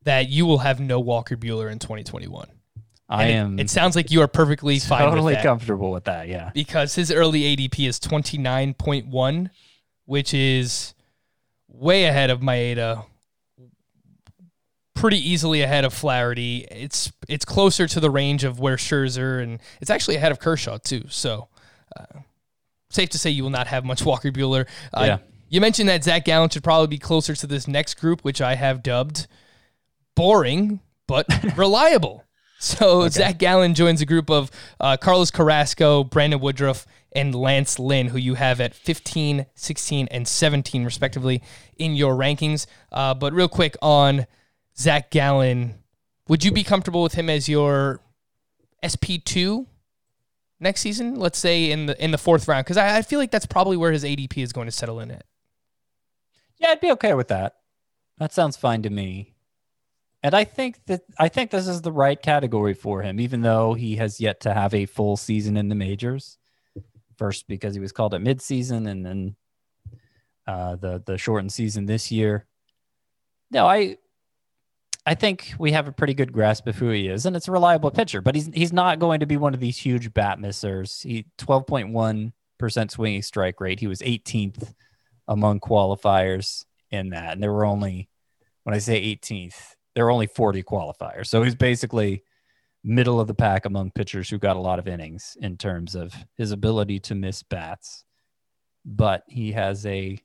that 0.02 0.28
you 0.28 0.46
will 0.46 0.58
have 0.58 0.80
no 0.80 1.00
Walker 1.00 1.36
Buehler 1.36 1.70
in 1.70 1.78
2021. 1.78 2.48
I 3.08 3.24
And 3.26 3.30
it- 3.30 3.34
am 3.34 3.58
It, 3.60 3.70
sounds 3.70 3.94
like 3.96 4.10
you 4.10 4.20
are 4.22 4.28
perfectly 4.28 4.78
fine 4.80 5.02
totally 5.08 5.24
with 5.26 5.34
that 5.34 5.42
comfortable 5.44 5.90
with 5.92 6.04
that. 6.04 6.28
Yeah. 6.28 6.50
because 6.54 6.94
his 6.94 7.12
early 7.12 7.42
ADP 7.56 7.86
is 7.88 7.98
29.1, 8.00 9.50
which 10.06 10.34
is 10.34 10.94
way 11.68 12.04
ahead 12.04 12.30
of 12.30 12.40
Maeda, 12.40 13.04
pretty 14.94 15.18
easily 15.18 15.62
ahead 15.62 15.84
of 15.84 15.92
Flaherty. 15.92 16.66
It's 16.70 17.12
it's 17.28 17.44
closer 17.44 17.86
to 17.86 18.00
the 18.00 18.10
range 18.10 18.44
of 18.44 18.58
where 18.58 18.76
Scherzer 18.76 19.42
and 19.42 19.60
it's 19.80 19.90
actually 19.90 20.16
ahead 20.16 20.32
of 20.32 20.38
Kershaw 20.38 20.78
too. 20.78 21.04
So 21.08 21.48
uh, 21.96 22.20
safe 22.90 23.10
to 23.10 23.18
say 23.18 23.30
you 23.30 23.42
will 23.42 23.50
not 23.50 23.66
have 23.66 23.84
much 23.84 24.04
Walker 24.06 24.30
Buehler. 24.32 24.66
Uh, 24.92 25.04
Yeah. 25.06 25.18
You 25.48 25.60
mentioned 25.60 25.88
that 25.88 26.02
Zach 26.02 26.24
Gallen 26.24 26.48
should 26.50 26.64
probably 26.64 26.88
be 26.88 26.98
closer 26.98 27.32
to 27.36 27.46
this 27.46 27.68
next 27.68 27.94
group, 28.00 28.22
which 28.22 28.40
I 28.40 28.56
have 28.56 28.82
dubbed 28.82 29.28
boring 30.16 30.80
but 31.06 31.26
reliable. 31.56 32.24
So 32.66 33.08
Zach 33.10 33.38
Gallen 33.38 33.74
joins 33.74 34.00
a 34.00 34.06
group 34.06 34.28
of 34.28 34.50
uh, 34.80 34.96
Carlos 34.96 35.30
Carrasco, 35.30 36.04
Brandon 36.04 36.40
Woodruff, 36.40 36.86
and 37.12 37.34
Lance 37.34 37.78
Lynn, 37.78 38.08
who 38.08 38.18
you 38.18 38.34
have 38.34 38.60
at 38.60 38.74
15, 38.74 39.46
16, 39.54 40.08
and 40.10 40.26
17, 40.26 40.84
respectively, 40.84 41.42
in 41.76 41.94
your 41.94 42.14
rankings. 42.14 42.66
Uh, 42.90 43.14
but 43.14 43.32
real 43.32 43.48
quick 43.48 43.76
on 43.80 44.26
Zach 44.76 45.10
Gallen, 45.10 45.76
would 46.28 46.44
you 46.44 46.50
be 46.50 46.64
comfortable 46.64 47.02
with 47.02 47.14
him 47.14 47.30
as 47.30 47.48
your 47.48 48.00
SP2 48.82 49.66
next 50.58 50.80
season? 50.80 51.14
Let's 51.14 51.38
say 51.38 51.70
in 51.70 51.86
the 51.86 52.04
in 52.04 52.10
the 52.10 52.18
fourth 52.18 52.48
round, 52.48 52.64
because 52.64 52.76
I, 52.76 52.98
I 52.98 53.02
feel 53.02 53.20
like 53.20 53.30
that's 53.30 53.46
probably 53.46 53.76
where 53.76 53.92
his 53.92 54.02
ADP 54.02 54.38
is 54.38 54.52
going 54.52 54.66
to 54.66 54.72
settle 54.72 54.98
in 54.98 55.12
at. 55.12 55.24
Yeah, 56.58 56.70
I'd 56.70 56.80
be 56.80 56.90
okay 56.92 57.14
with 57.14 57.28
that. 57.28 57.56
That 58.18 58.32
sounds 58.32 58.56
fine 58.56 58.82
to 58.82 58.90
me. 58.90 59.35
And 60.26 60.34
I 60.34 60.42
think 60.42 60.84
that 60.86 61.02
I 61.20 61.28
think 61.28 61.52
this 61.52 61.68
is 61.68 61.82
the 61.82 61.92
right 61.92 62.20
category 62.20 62.74
for 62.74 63.00
him, 63.00 63.20
even 63.20 63.42
though 63.42 63.74
he 63.74 63.94
has 63.94 64.20
yet 64.20 64.40
to 64.40 64.52
have 64.52 64.74
a 64.74 64.84
full 64.84 65.16
season 65.16 65.56
in 65.56 65.68
the 65.68 65.76
majors. 65.76 66.36
First, 67.16 67.46
because 67.46 67.74
he 67.74 67.80
was 67.80 67.92
called 67.92 68.12
at 68.12 68.20
midseason, 68.20 68.88
and 68.88 69.06
then 69.06 69.36
uh, 70.44 70.74
the 70.74 71.00
the 71.06 71.16
shortened 71.16 71.52
season 71.52 71.86
this 71.86 72.10
year. 72.10 72.44
No, 73.52 73.68
I 73.68 73.98
I 75.06 75.14
think 75.14 75.54
we 75.60 75.70
have 75.70 75.86
a 75.86 75.92
pretty 75.92 76.12
good 76.12 76.32
grasp 76.32 76.66
of 76.66 76.74
who 76.74 76.90
he 76.90 77.06
is, 77.06 77.24
and 77.24 77.36
it's 77.36 77.46
a 77.46 77.52
reliable 77.52 77.92
pitcher. 77.92 78.20
But 78.20 78.34
he's 78.34 78.50
he's 78.52 78.72
not 78.72 78.98
going 78.98 79.20
to 79.20 79.26
be 79.26 79.36
one 79.36 79.54
of 79.54 79.60
these 79.60 79.78
huge 79.78 80.12
bat 80.12 80.40
missers. 80.40 81.04
He 81.04 81.26
twelve 81.38 81.68
point 81.68 81.90
one 81.92 82.32
percent 82.58 82.90
swinging 82.90 83.22
strike 83.22 83.60
rate. 83.60 83.78
He 83.78 83.86
was 83.86 84.00
18th 84.00 84.74
among 85.28 85.60
qualifiers 85.60 86.64
in 86.90 87.10
that. 87.10 87.34
And 87.34 87.42
there 87.44 87.52
were 87.52 87.64
only, 87.64 88.08
when 88.64 88.74
I 88.74 88.78
say 88.78 89.00
18th, 89.00 89.75
there 89.96 90.04
are 90.06 90.10
only 90.10 90.26
40 90.26 90.62
qualifiers. 90.62 91.26
So 91.26 91.42
he's 91.42 91.54
basically 91.54 92.22
middle 92.84 93.18
of 93.18 93.26
the 93.26 93.34
pack 93.34 93.64
among 93.64 93.90
pitchers 93.92 94.28
who 94.28 94.38
got 94.38 94.56
a 94.56 94.60
lot 94.60 94.78
of 94.78 94.86
innings 94.86 95.38
in 95.40 95.56
terms 95.56 95.94
of 95.94 96.14
his 96.36 96.52
ability 96.52 97.00
to 97.00 97.14
miss 97.14 97.42
bats. 97.42 98.04
But 98.84 99.24
he 99.26 99.52
has 99.52 99.86
a 99.86 100.20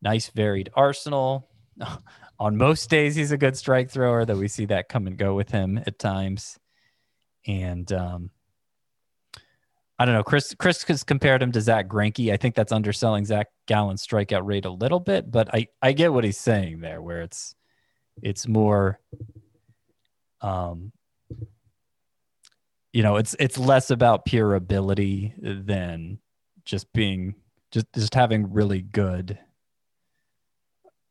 nice 0.00 0.30
varied 0.30 0.70
arsenal. 0.74 1.50
On 2.40 2.56
most 2.56 2.88
days, 2.88 3.14
he's 3.14 3.30
a 3.30 3.36
good 3.36 3.58
strike 3.58 3.90
thrower, 3.90 4.24
though 4.24 4.38
we 4.38 4.48
see 4.48 4.64
that 4.64 4.88
come 4.88 5.06
and 5.06 5.18
go 5.18 5.34
with 5.34 5.50
him 5.50 5.78
at 5.86 5.98
times. 5.98 6.58
And 7.46 7.92
um, 7.92 8.30
I 9.98 10.06
don't 10.06 10.14
know. 10.14 10.22
Chris 10.22 10.54
Chris 10.58 10.82
has 10.84 11.04
compared 11.04 11.42
him 11.42 11.52
to 11.52 11.60
Zack 11.60 11.88
Greinke. 11.88 12.32
I 12.32 12.38
think 12.38 12.54
that's 12.54 12.72
underselling 12.72 13.26
Zach 13.26 13.48
Gallen's 13.66 14.06
strikeout 14.06 14.46
rate 14.46 14.64
a 14.64 14.70
little 14.70 15.00
bit, 15.00 15.30
but 15.30 15.52
I 15.54 15.66
I 15.82 15.92
get 15.92 16.12
what 16.12 16.24
he's 16.24 16.38
saying 16.38 16.80
there, 16.80 17.02
where 17.02 17.20
it's 17.22 17.54
it's 18.22 18.46
more, 18.48 19.00
um, 20.40 20.92
you 22.92 23.02
know, 23.02 23.16
it's 23.16 23.34
it's 23.38 23.58
less 23.58 23.90
about 23.90 24.24
pure 24.24 24.54
ability 24.54 25.34
than 25.38 26.18
just 26.64 26.92
being 26.92 27.34
just 27.70 27.86
just 27.94 28.14
having 28.14 28.52
really 28.52 28.82
good 28.82 29.38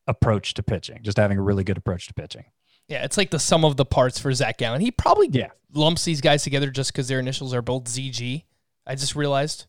approach 0.06 0.54
to 0.54 0.62
pitching, 0.62 1.00
just 1.02 1.16
having 1.18 1.38
a 1.38 1.42
really 1.42 1.64
good 1.64 1.76
approach 1.76 2.06
to 2.08 2.14
pitching. 2.14 2.44
Yeah, 2.88 3.04
it's 3.04 3.16
like 3.18 3.30
the 3.30 3.38
sum 3.38 3.64
of 3.64 3.76
the 3.76 3.84
parts 3.84 4.18
for 4.18 4.32
Zach 4.32 4.56
Gallen. 4.58 4.80
He 4.80 4.90
probably 4.90 5.28
Yeah. 5.30 5.50
lumps 5.74 6.04
these 6.04 6.20
guys 6.22 6.42
together 6.42 6.70
just 6.70 6.92
because 6.92 7.06
their 7.08 7.20
initials 7.20 7.52
are 7.52 7.60
both 7.62 7.84
ZG. 7.84 8.44
I 8.86 8.94
just 8.94 9.14
realized. 9.14 9.66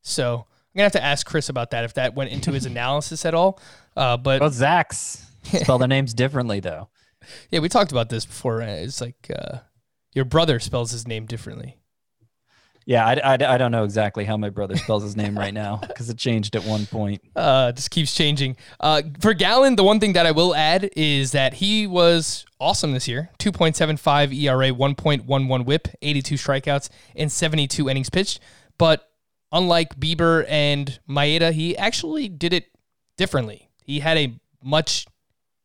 So 0.00 0.36
I'm 0.36 0.78
gonna 0.78 0.84
have 0.84 0.92
to 0.92 1.04
ask 1.04 1.26
Chris 1.26 1.50
about 1.50 1.70
that 1.72 1.84
if 1.84 1.94
that 1.94 2.14
went 2.14 2.30
into 2.30 2.50
his 2.52 2.64
analysis 2.72 3.26
at 3.26 3.34
all. 3.34 3.60
Uh, 3.94 4.16
but 4.16 4.40
Well, 4.40 4.50
Zach's 4.50 5.26
spell 5.42 5.78
their 5.78 5.88
names 5.88 6.14
differently 6.14 6.60
though. 6.60 6.88
yeah, 7.50 7.60
we 7.60 7.68
talked 7.68 7.92
about 7.92 8.08
this 8.08 8.24
before. 8.24 8.62
It's 8.62 9.00
like 9.00 9.30
uh, 9.34 9.58
your 10.12 10.24
brother 10.24 10.60
spells 10.60 10.90
his 10.90 11.06
name 11.06 11.26
differently. 11.26 11.78
Yeah, 12.84 13.06
I, 13.06 13.12
I, 13.14 13.32
I 13.34 13.58
don't 13.58 13.70
know 13.70 13.84
exactly 13.84 14.24
how 14.24 14.36
my 14.36 14.50
brother 14.50 14.76
spells 14.76 15.04
his 15.04 15.16
name 15.16 15.38
right 15.38 15.54
now 15.54 15.76
because 15.76 16.10
it 16.10 16.18
changed 16.18 16.56
at 16.56 16.64
one 16.64 16.86
point. 16.86 17.22
Uh, 17.36 17.70
just 17.70 17.90
keeps 17.92 18.12
changing. 18.12 18.56
Uh, 18.80 19.02
for 19.20 19.34
Gallen, 19.34 19.76
the 19.76 19.84
one 19.84 20.00
thing 20.00 20.14
that 20.14 20.26
I 20.26 20.32
will 20.32 20.54
add 20.54 20.90
is 20.96 21.30
that 21.30 21.54
he 21.54 21.86
was 21.86 22.44
awesome 22.58 22.92
this 22.92 23.06
year. 23.06 23.30
2.75 23.38 24.34
ERA, 24.36 24.70
1.11 24.70 25.64
WHIP, 25.64 25.88
82 26.02 26.34
strikeouts, 26.34 26.88
and 27.14 27.30
72 27.30 27.88
innings 27.88 28.10
pitched. 28.10 28.40
But 28.78 29.08
unlike 29.52 30.00
Bieber 30.00 30.44
and 30.48 30.98
Maeda, 31.08 31.52
he 31.52 31.76
actually 31.76 32.28
did 32.28 32.52
it 32.52 32.66
differently. 33.16 33.70
He 33.84 34.00
had 34.00 34.18
a 34.18 34.34
much 34.62 35.06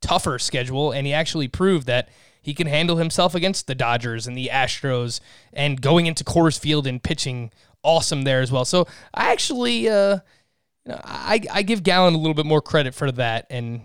tougher 0.01 0.39
schedule, 0.39 0.91
and 0.91 1.07
he 1.07 1.13
actually 1.13 1.47
proved 1.47 1.87
that 1.87 2.09
he 2.41 2.53
can 2.53 2.67
handle 2.67 2.97
himself 2.97 3.35
against 3.35 3.67
the 3.67 3.75
Dodgers 3.75 4.25
and 4.27 4.37
the 4.37 4.49
Astros, 4.51 5.19
and 5.51 5.81
going 5.81 6.05
into 6.05 6.23
Coors 6.23 6.57
Field 6.57 6.87
and 6.87 7.01
pitching 7.01 7.51
awesome 7.83 8.23
there 8.23 8.41
as 8.41 8.51
well. 8.51 8.65
So 8.65 8.87
I 9.13 9.31
actually, 9.31 9.89
uh, 9.89 10.19
you 10.85 10.91
know, 10.93 11.01
I 11.03 11.41
I 11.51 11.61
give 11.63 11.83
Gallen 11.83 12.13
a 12.13 12.17
little 12.17 12.33
bit 12.33 12.45
more 12.45 12.61
credit 12.61 12.93
for 12.93 13.11
that, 13.13 13.47
and 13.49 13.81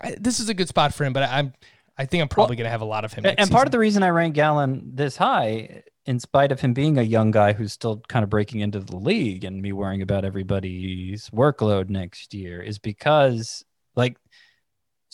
I, 0.00 0.16
this 0.18 0.40
is 0.40 0.48
a 0.48 0.54
good 0.54 0.68
spot 0.68 0.94
for 0.94 1.04
him. 1.04 1.12
But 1.12 1.24
I, 1.24 1.38
I'm 1.38 1.52
I 1.96 2.06
think 2.06 2.22
I'm 2.22 2.28
probably 2.28 2.56
going 2.56 2.64
to 2.64 2.70
have 2.70 2.80
a 2.80 2.86
lot 2.86 3.04
of 3.04 3.12
him. 3.12 3.24
And, 3.24 3.38
and 3.38 3.50
part 3.50 3.66
of 3.66 3.72
the 3.72 3.78
reason 3.78 4.02
I 4.02 4.08
rank 4.08 4.34
Gallen 4.34 4.92
this 4.94 5.16
high, 5.16 5.84
in 6.06 6.18
spite 6.18 6.52
of 6.52 6.60
him 6.60 6.74
being 6.74 6.98
a 6.98 7.02
young 7.02 7.30
guy 7.30 7.52
who's 7.52 7.72
still 7.72 8.02
kind 8.08 8.24
of 8.24 8.30
breaking 8.30 8.60
into 8.60 8.80
the 8.80 8.96
league 8.96 9.44
and 9.44 9.62
me 9.62 9.72
worrying 9.72 10.02
about 10.02 10.24
everybody's 10.24 11.30
workload 11.30 11.88
next 11.88 12.34
year, 12.34 12.60
is 12.60 12.78
because 12.78 13.64
like 13.94 14.16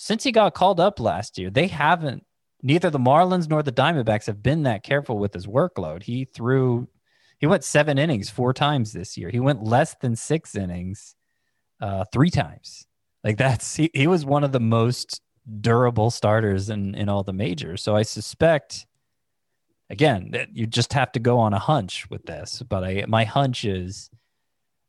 since 0.01 0.25
he 0.25 0.33
got 0.33 0.55
called 0.55 0.81
up 0.81 0.99
last 0.99 1.37
year, 1.37 1.51
they 1.51 1.67
haven't 1.67 2.25
neither 2.63 2.89
the 2.89 2.99
Marlins 2.99 3.51
nor 3.51 3.63
the 3.63 3.71
Diamondbacks 3.71 4.27
have 4.29 4.43
been 4.43 4.63
that 4.63 4.83
careful 4.83 5.19
with 5.19 5.35
his 5.35 5.47
workload. 5.47 6.05
He 6.05 6.25
threw 6.25 6.89
he 7.39 7.47
went 7.47 7.65
seven 7.65 7.99
innings 7.99 8.31
four 8.31 8.55
times 8.55 8.95
this 8.95 9.19
year. 9.19 9.29
He 9.29 9.41
went 9.41 9.63
less 9.63 9.95
than 10.01 10.17
six 10.17 10.55
innings 10.55 11.15
uh, 11.83 12.07
three 12.13 12.31
times. 12.31 12.87
Like 13.23 13.37
that's 13.37 13.77
he, 13.77 13.91
he 13.93 14.07
was 14.07 14.25
one 14.25 14.43
of 14.43 14.53
the 14.53 14.61
most 14.61 15.21
durable 15.61 16.11
starters 16.11 16.71
in 16.71 16.95
in 16.95 17.11
all 17.11 17.23
the 17.23 17.35
majors. 17.35 17.83
So 17.83 17.95
I 17.95 18.01
suspect 18.01 18.87
again 19.91 20.31
that 20.31 20.57
you 20.57 20.67
just 20.67 20.95
have 20.95 21.13
to 21.13 21.21
go 21.21 21.39
on 21.39 21.53
a 21.53 21.59
hunch 21.59 22.09
with 22.09 22.25
this. 22.25 22.63
But 22.67 22.85
I 22.85 23.05
my 23.07 23.25
hunch 23.25 23.67
is 23.67 24.09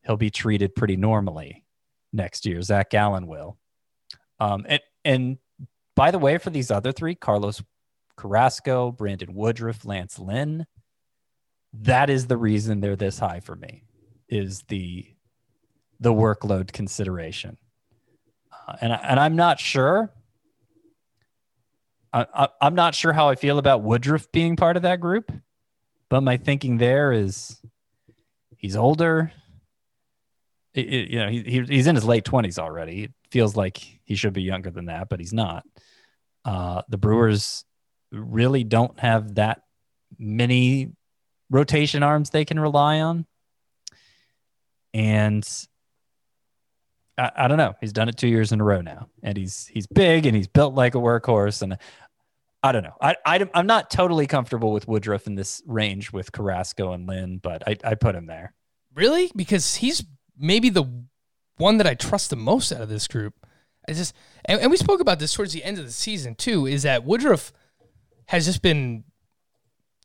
he'll 0.06 0.16
be 0.16 0.32
treated 0.32 0.74
pretty 0.74 0.96
normally 0.96 1.66
next 2.14 2.46
year. 2.46 2.62
Zach 2.62 2.90
Gallen 2.92 3.28
will. 3.28 3.58
Um, 4.42 4.66
and 4.68 4.82
and 5.06 5.38
by 5.96 6.10
the 6.10 6.18
way, 6.20 6.38
for 6.40 6.50
these 6.50 6.72
other 6.72 6.92
three, 6.92 7.14
Carlos 7.14 7.62
Carrasco, 8.18 8.92
Brandon 8.92 9.34
Woodruff, 9.36 9.86
Lance 9.86 10.18
Lynn, 10.18 10.66
that 11.74 12.10
is 12.10 12.26
the 12.26 12.38
reason 12.38 12.82
they're 12.82 12.96
this 12.96 13.20
high 13.20 13.40
for 13.40 13.56
me. 13.56 13.84
Is 14.28 14.64
the 14.68 15.06
the 16.00 16.12
workload 16.12 16.72
consideration, 16.74 17.58
uh, 18.68 18.78
and 18.82 18.94
I, 18.94 18.96
and 18.96 19.20
I'm 19.20 19.36
not 19.36 19.60
sure. 19.60 20.12
I, 22.14 22.26
I, 22.34 22.48
I'm 22.62 22.76
not 22.76 22.96
sure 22.96 23.14
how 23.14 23.30
I 23.30 23.36
feel 23.36 23.58
about 23.60 23.84
Woodruff 23.84 24.32
being 24.32 24.56
part 24.56 24.76
of 24.76 24.84
that 24.84 25.00
group, 25.00 25.32
but 26.10 26.22
my 26.22 26.38
thinking 26.38 26.78
there 26.78 27.12
is 27.14 27.62
he's 28.58 28.76
older. 28.76 29.32
It- 30.74 30.88
it- 30.94 31.10
you 31.10 31.20
know, 31.20 31.30
he, 31.30 31.44
he, 31.44 31.62
he's 31.62 31.88
in 31.88 31.96
his 31.96 32.06
late 32.06 32.24
20s 32.26 32.58
already. 32.58 33.04
It 33.04 33.12
feels 33.30 33.56
like 33.56 34.00
he 34.12 34.18
should 34.18 34.34
be 34.34 34.42
younger 34.42 34.70
than 34.70 34.88
that, 34.88 35.08
but 35.08 35.22
he's 35.22 35.32
not. 35.32 35.64
Uh, 36.44 36.82
the 36.90 36.98
Brewers 36.98 37.64
really 38.12 38.66
don't 38.66 39.00
have 39.00 39.36
that 39.36 39.62
many 40.20 40.92
rotation 41.50 42.04
arms 42.04 42.30
they 42.30 42.44
can 42.44 42.60
rely 42.60 43.00
on. 43.00 43.26
And 44.94 45.48
I, 47.18 47.32
I 47.38 47.48
don't 47.48 47.58
know. 47.58 47.74
He's 47.80 47.94
done 47.94 48.10
it 48.10 48.18
two 48.18 48.28
years 48.28 48.52
in 48.52 48.60
a 48.60 48.66
row 48.66 48.82
now, 48.82 49.08
and 49.24 49.38
he's 49.38 49.66
he's 49.68 49.88
big 49.88 50.26
and 50.26 50.36
he's 50.36 50.50
built 50.50 50.76
like 50.76 50.94
a 50.94 50.98
workhorse. 50.98 51.62
And 51.62 51.78
I 52.62 52.74
don't 52.74 52.84
know. 52.84 52.98
I, 53.02 53.16
I 53.26 53.50
I'm 53.54 53.66
not 53.66 53.90
totally 53.90 54.28
comfortable 54.28 54.74
with 54.74 54.90
Woodruff 54.90 55.26
in 55.26 55.36
this 55.36 55.64
range 55.66 56.12
with 56.12 56.34
Carrasco 56.34 56.92
and 56.92 57.08
Lynn, 57.08 57.38
but 57.38 57.66
I, 57.66 57.78
I 57.86 57.96
put 57.96 58.16
him 58.16 58.26
there. 58.26 58.54
Really? 58.94 59.32
Because 59.38 59.76
he's 59.76 60.04
maybe 60.38 60.70
the 60.70 60.84
one 61.56 61.78
that 61.78 61.88
I 61.88 61.94
trust 61.94 62.30
the 62.30 62.36
most 62.36 62.74
out 62.74 62.82
of 62.82 62.90
this 62.90 63.08
group. 63.08 63.36
I 63.88 63.94
just 63.94 64.14
and, 64.46 64.62
and 64.62 64.72
we 64.72 64.78
spoke 64.78 65.00
about 65.00 65.20
this 65.20 65.34
towards 65.34 65.54
the 65.54 65.64
end 65.64 65.78
of 65.80 65.86
the 65.86 65.92
season 65.92 66.36
too. 66.36 66.66
Is 66.66 66.84
that 66.84 67.04
Woodruff 67.04 67.52
has 68.28 68.46
just 68.46 68.62
been 68.62 69.04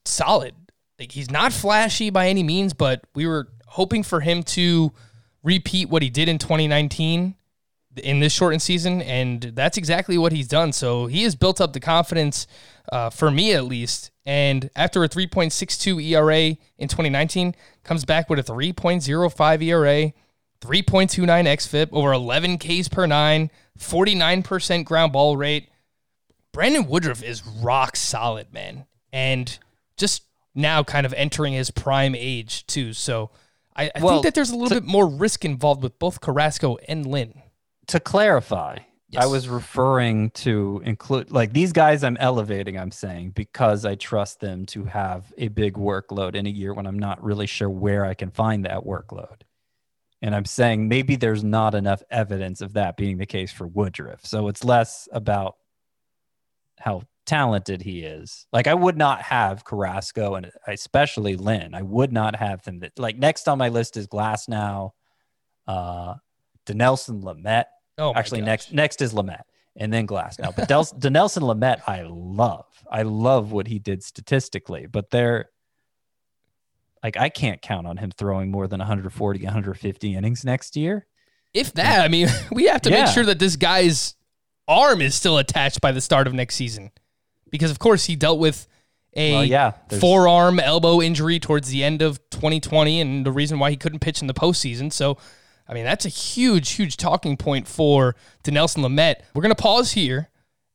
solid. 0.05 0.55
Like 0.99 1.12
he's 1.12 1.31
not 1.31 1.53
flashy 1.53 2.11
by 2.11 2.29
any 2.29 2.43
means, 2.43 2.72
but 2.72 3.05
we 3.14 3.27
were 3.27 3.49
hoping 3.66 4.03
for 4.03 4.20
him 4.20 4.43
to 4.43 4.93
repeat 5.43 5.89
what 5.89 6.03
he 6.03 6.11
did 6.11 6.29
in 6.29 6.39
2019 6.39 7.35
in 8.03 8.20
this 8.20 8.33
shortened 8.33 8.62
season, 8.62 9.01
and 9.03 9.43
that's 9.55 9.79
exactly 9.79 10.18
what 10.18 10.33
he's 10.33 10.49
done. 10.49 10.72
So 10.72 11.07
he 11.07 11.22
has 11.22 11.35
built 11.35 11.61
up 11.61 11.72
the 11.72 11.81
confidence, 11.81 12.47
uh, 12.93 13.11
for 13.11 13.31
me 13.31 13.53
at 13.53 13.64
least. 13.64 14.11
And 14.24 14.70
after 14.77 15.03
a 15.05 15.09
3.62 15.09 16.05
ERA 16.05 16.57
in 16.79 16.89
2019, 16.89 17.55
comes 17.85 18.05
back 18.05 18.29
with 18.29 18.39
a 18.39 18.43
3.05 18.43 19.62
ERA, 19.62 20.12
3.29 20.61 21.27
xFIP, 21.27 21.89
over 21.93 22.13
11 22.13 22.59
Ks 22.59 22.89
per 22.89 23.07
nine, 23.07 23.51
49% 23.79 24.85
ground 24.85 25.13
ball 25.13 25.37
rate. 25.37 25.69
Brandon 26.53 26.87
Woodruff 26.87 27.23
is 27.23 27.47
rock 27.47 27.97
solid, 27.97 28.53
man, 28.53 28.87
and 29.13 29.59
just 29.97 30.23
now 30.55 30.83
kind 30.83 31.05
of 31.05 31.13
entering 31.15 31.53
his 31.53 31.71
prime 31.71 32.15
age 32.15 32.67
too. 32.67 32.93
So 32.95 33.31
I, 33.75 33.91
I 33.95 34.01
Well, 34.01 34.15
think 34.15 34.25
that 34.25 34.35
there's 34.35 34.51
a 34.51 34.55
little 34.57 34.71
to- 34.71 34.81
bit 34.81 34.85
more 34.89 35.07
risk 35.07 35.45
involved 35.45 35.83
with 35.83 35.99
both 35.99 36.21
Carrasco 36.21 36.77
and 36.89 37.05
Lynn. 37.07 37.43
to 37.89 38.01
clarify, 38.01 38.79
Yes. 39.09 39.23
I 39.23 39.27
was 39.27 39.49
referring 39.49 40.31
to 40.31 40.83
include 40.85 41.31
like 41.31 41.53
these 41.53 41.73
guys 41.73 42.03
I'm 42.03 42.17
elevating, 42.17 42.77
I'm 42.77 42.91
saying, 42.91 43.31
because 43.37 43.85
I 43.85 43.95
trust 43.95 44.41
them 44.41 44.67
to 44.67 44.85
have 44.87 45.33
a 45.39 45.47
big 45.49 45.75
workload 45.75 46.35
in 46.35 46.45
a 46.47 46.51
year 46.51 46.75
when 46.75 46.87
I'm 46.89 46.99
not 46.99 47.23
really 47.23 47.47
sure 47.47 47.71
where 47.71 48.05
I 48.05 48.15
can 48.15 48.31
find 48.33 48.65
that 48.65 48.81
workload. 48.85 49.43
And 50.23 50.35
I'm 50.35 50.45
saying 50.47 50.89
maybe 50.89 51.17
there's 51.17 51.45
not 51.45 51.75
enough 51.75 52.03
evidence 52.11 52.61
of 52.61 52.73
that 52.75 52.97
being 52.97 53.19
the 53.19 53.27
case 53.27 53.53
for 53.53 53.67
Woodruff. 53.67 54.25
So 54.25 54.49
it's 54.49 54.64
less 54.64 55.09
about 55.12 55.57
how 56.79 57.03
talented 57.27 57.83
he 57.83 58.01
is. 58.01 58.47
Like 58.53 58.67
I 58.67 58.75
would 58.75 58.97
not 58.97 59.21
have 59.23 59.64
Carrasco 59.64 60.35
and 60.37 60.51
especially 60.67 61.37
Lynn. 61.37 61.75
I 61.75 61.83
would 61.83 62.12
not 62.12 62.37
have 62.37 62.62
them 62.62 62.79
that 62.81 62.99
like 62.99 63.17
next 63.19 63.49
on 63.49 63.59
my 63.59 63.69
list 63.69 63.97
is 63.97 64.07
Glasnow, 64.07 64.93
uh 65.67 66.14
Dinelson 66.67 67.23
Lamet. 67.23 67.64
Oh, 67.99 68.12
Actually, 68.14 68.41
gosh. 68.41 68.47
next 68.47 68.73
next 68.73 69.03
is 69.03 69.12
Lamet, 69.14 69.43
and 69.77 69.93
then 69.93 70.07
Glass. 70.07 70.39
Now, 70.39 70.53
but 70.53 70.69
Del- 70.69 70.85
Dinelson 70.85 71.43
Lamet, 71.43 71.81
I 71.87 72.03
love. 72.09 72.67
I 72.91 73.03
love 73.03 73.53
what 73.53 73.67
he 73.67 73.79
did 73.79 74.03
statistically, 74.03 74.87
but 74.87 75.11
they're 75.11 75.51
like 77.07 77.17
I 77.17 77.29
can't 77.29 77.63
count 77.63 77.87
on 77.87 77.99
him 77.99 78.11
throwing 78.11 78.51
more 78.51 78.67
than 78.67 78.81
140, 78.81 79.45
150 79.45 80.15
innings 80.17 80.45
next 80.45 80.77
year. 80.77 81.07
If 81.55 81.73
that, 81.75 82.01
I 82.05 82.09
mean, 82.09 82.27
we 82.51 82.65
have 82.65 82.83
to 82.83 82.91
Yeah. 82.91 83.05
make 83.05 83.15
sure 83.15 83.25
that 83.25 83.39
this 83.39 83.55
guy's 83.55 84.17
arm 84.67 85.01
is 85.01 85.15
still 85.15 85.39
attached 85.39 85.81
by 85.81 85.93
the 85.93 86.01
start 86.01 86.27
of 86.27 86.35
next 86.35 86.57
season, 86.57 86.91
because 87.49 87.71
of 87.71 87.79
course 87.79 88.07
he 88.07 88.17
dealt 88.17 88.41
with 88.41 88.67
a 89.15 89.33
Well, 89.33 89.45
yeah, 89.45 89.71
forearm 90.01 90.59
elbow 90.59 91.01
injury 91.01 91.39
towards 91.39 91.69
the 91.69 91.85
end 91.85 92.03
of 92.03 92.19
2020, 92.31 93.01
and 93.01 93.25
the 93.25 93.31
reason 93.31 93.61
why 93.61 93.71
he 93.71 93.77
couldn't 93.77 94.01
pitch 94.01 94.21
in 94.21 94.27
the 94.27 94.35
postseason. 94.35 94.93
So, 94.93 95.17
I 95.69 95.75
mean, 95.75 95.85
that's 95.85 96.05
a 96.07 96.09
huge, 96.11 96.71
huge 96.73 96.97
talking 96.97 97.37
point 97.37 97.69
for 97.69 98.17
Dinelson 98.43 98.79
Lamet. 98.85 99.15
We're 99.33 99.43
gonna 99.43 99.55
pause 99.55 99.93
here, 99.93 100.29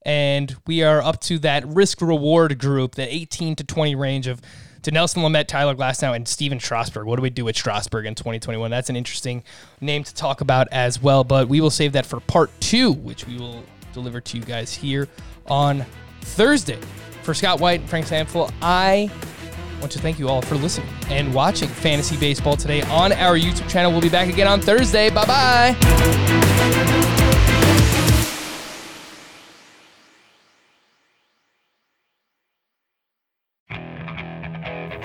and 0.05 0.55
we 0.65 0.81
are 0.81 1.01
up 1.01 1.19
to 1.23 1.39
that 1.39 1.67
risk 1.67 1.99
reward 2.01 2.57
group, 2.57 2.95
the 2.95 3.13
18 3.13 3.57
to 3.57 3.65
20 3.65 3.95
range 3.95 4.27
of. 4.27 4.39
Dinelson 4.83 5.23
Lamet, 5.23 5.47
Tyler 5.47 5.75
Glasnow, 5.75 6.15
and 6.15 6.27
Stephen 6.27 6.59
Strasburg. 6.59 7.05
What 7.05 7.17
do 7.17 7.21
we 7.21 7.29
do 7.29 7.45
with 7.45 7.55
Strasburg 7.55 8.05
in 8.05 8.15
2021? 8.15 8.71
That's 8.71 8.89
an 8.89 8.95
interesting 8.95 9.43
name 9.79 10.03
to 10.03 10.13
talk 10.13 10.41
about 10.41 10.67
as 10.71 11.01
well, 11.01 11.23
but 11.23 11.47
we 11.47 11.61
will 11.61 11.69
save 11.69 11.93
that 11.93 12.05
for 12.05 12.19
part 12.21 12.49
two, 12.59 12.91
which 12.91 13.27
we 13.27 13.37
will 13.37 13.63
deliver 13.93 14.19
to 14.21 14.37
you 14.37 14.43
guys 14.43 14.73
here 14.73 15.07
on 15.47 15.85
Thursday. 16.21 16.79
For 17.23 17.33
Scott 17.35 17.59
White 17.59 17.81
and 17.81 17.89
Frank 17.89 18.07
Stampfl, 18.07 18.51
I 18.61 19.11
want 19.79 19.91
to 19.91 19.99
thank 19.99 20.17
you 20.17 20.29
all 20.29 20.41
for 20.41 20.55
listening 20.55 20.89
and 21.09 21.33
watching 21.33 21.69
Fantasy 21.69 22.17
Baseball 22.17 22.57
today 22.57 22.81
on 22.83 23.11
our 23.11 23.37
YouTube 23.37 23.69
channel. 23.69 23.91
We'll 23.91 24.01
be 24.01 24.09
back 24.09 24.29
again 24.29 24.47
on 24.47 24.61
Thursday. 24.61 25.09
Bye 25.09 25.25
bye. 25.25 25.77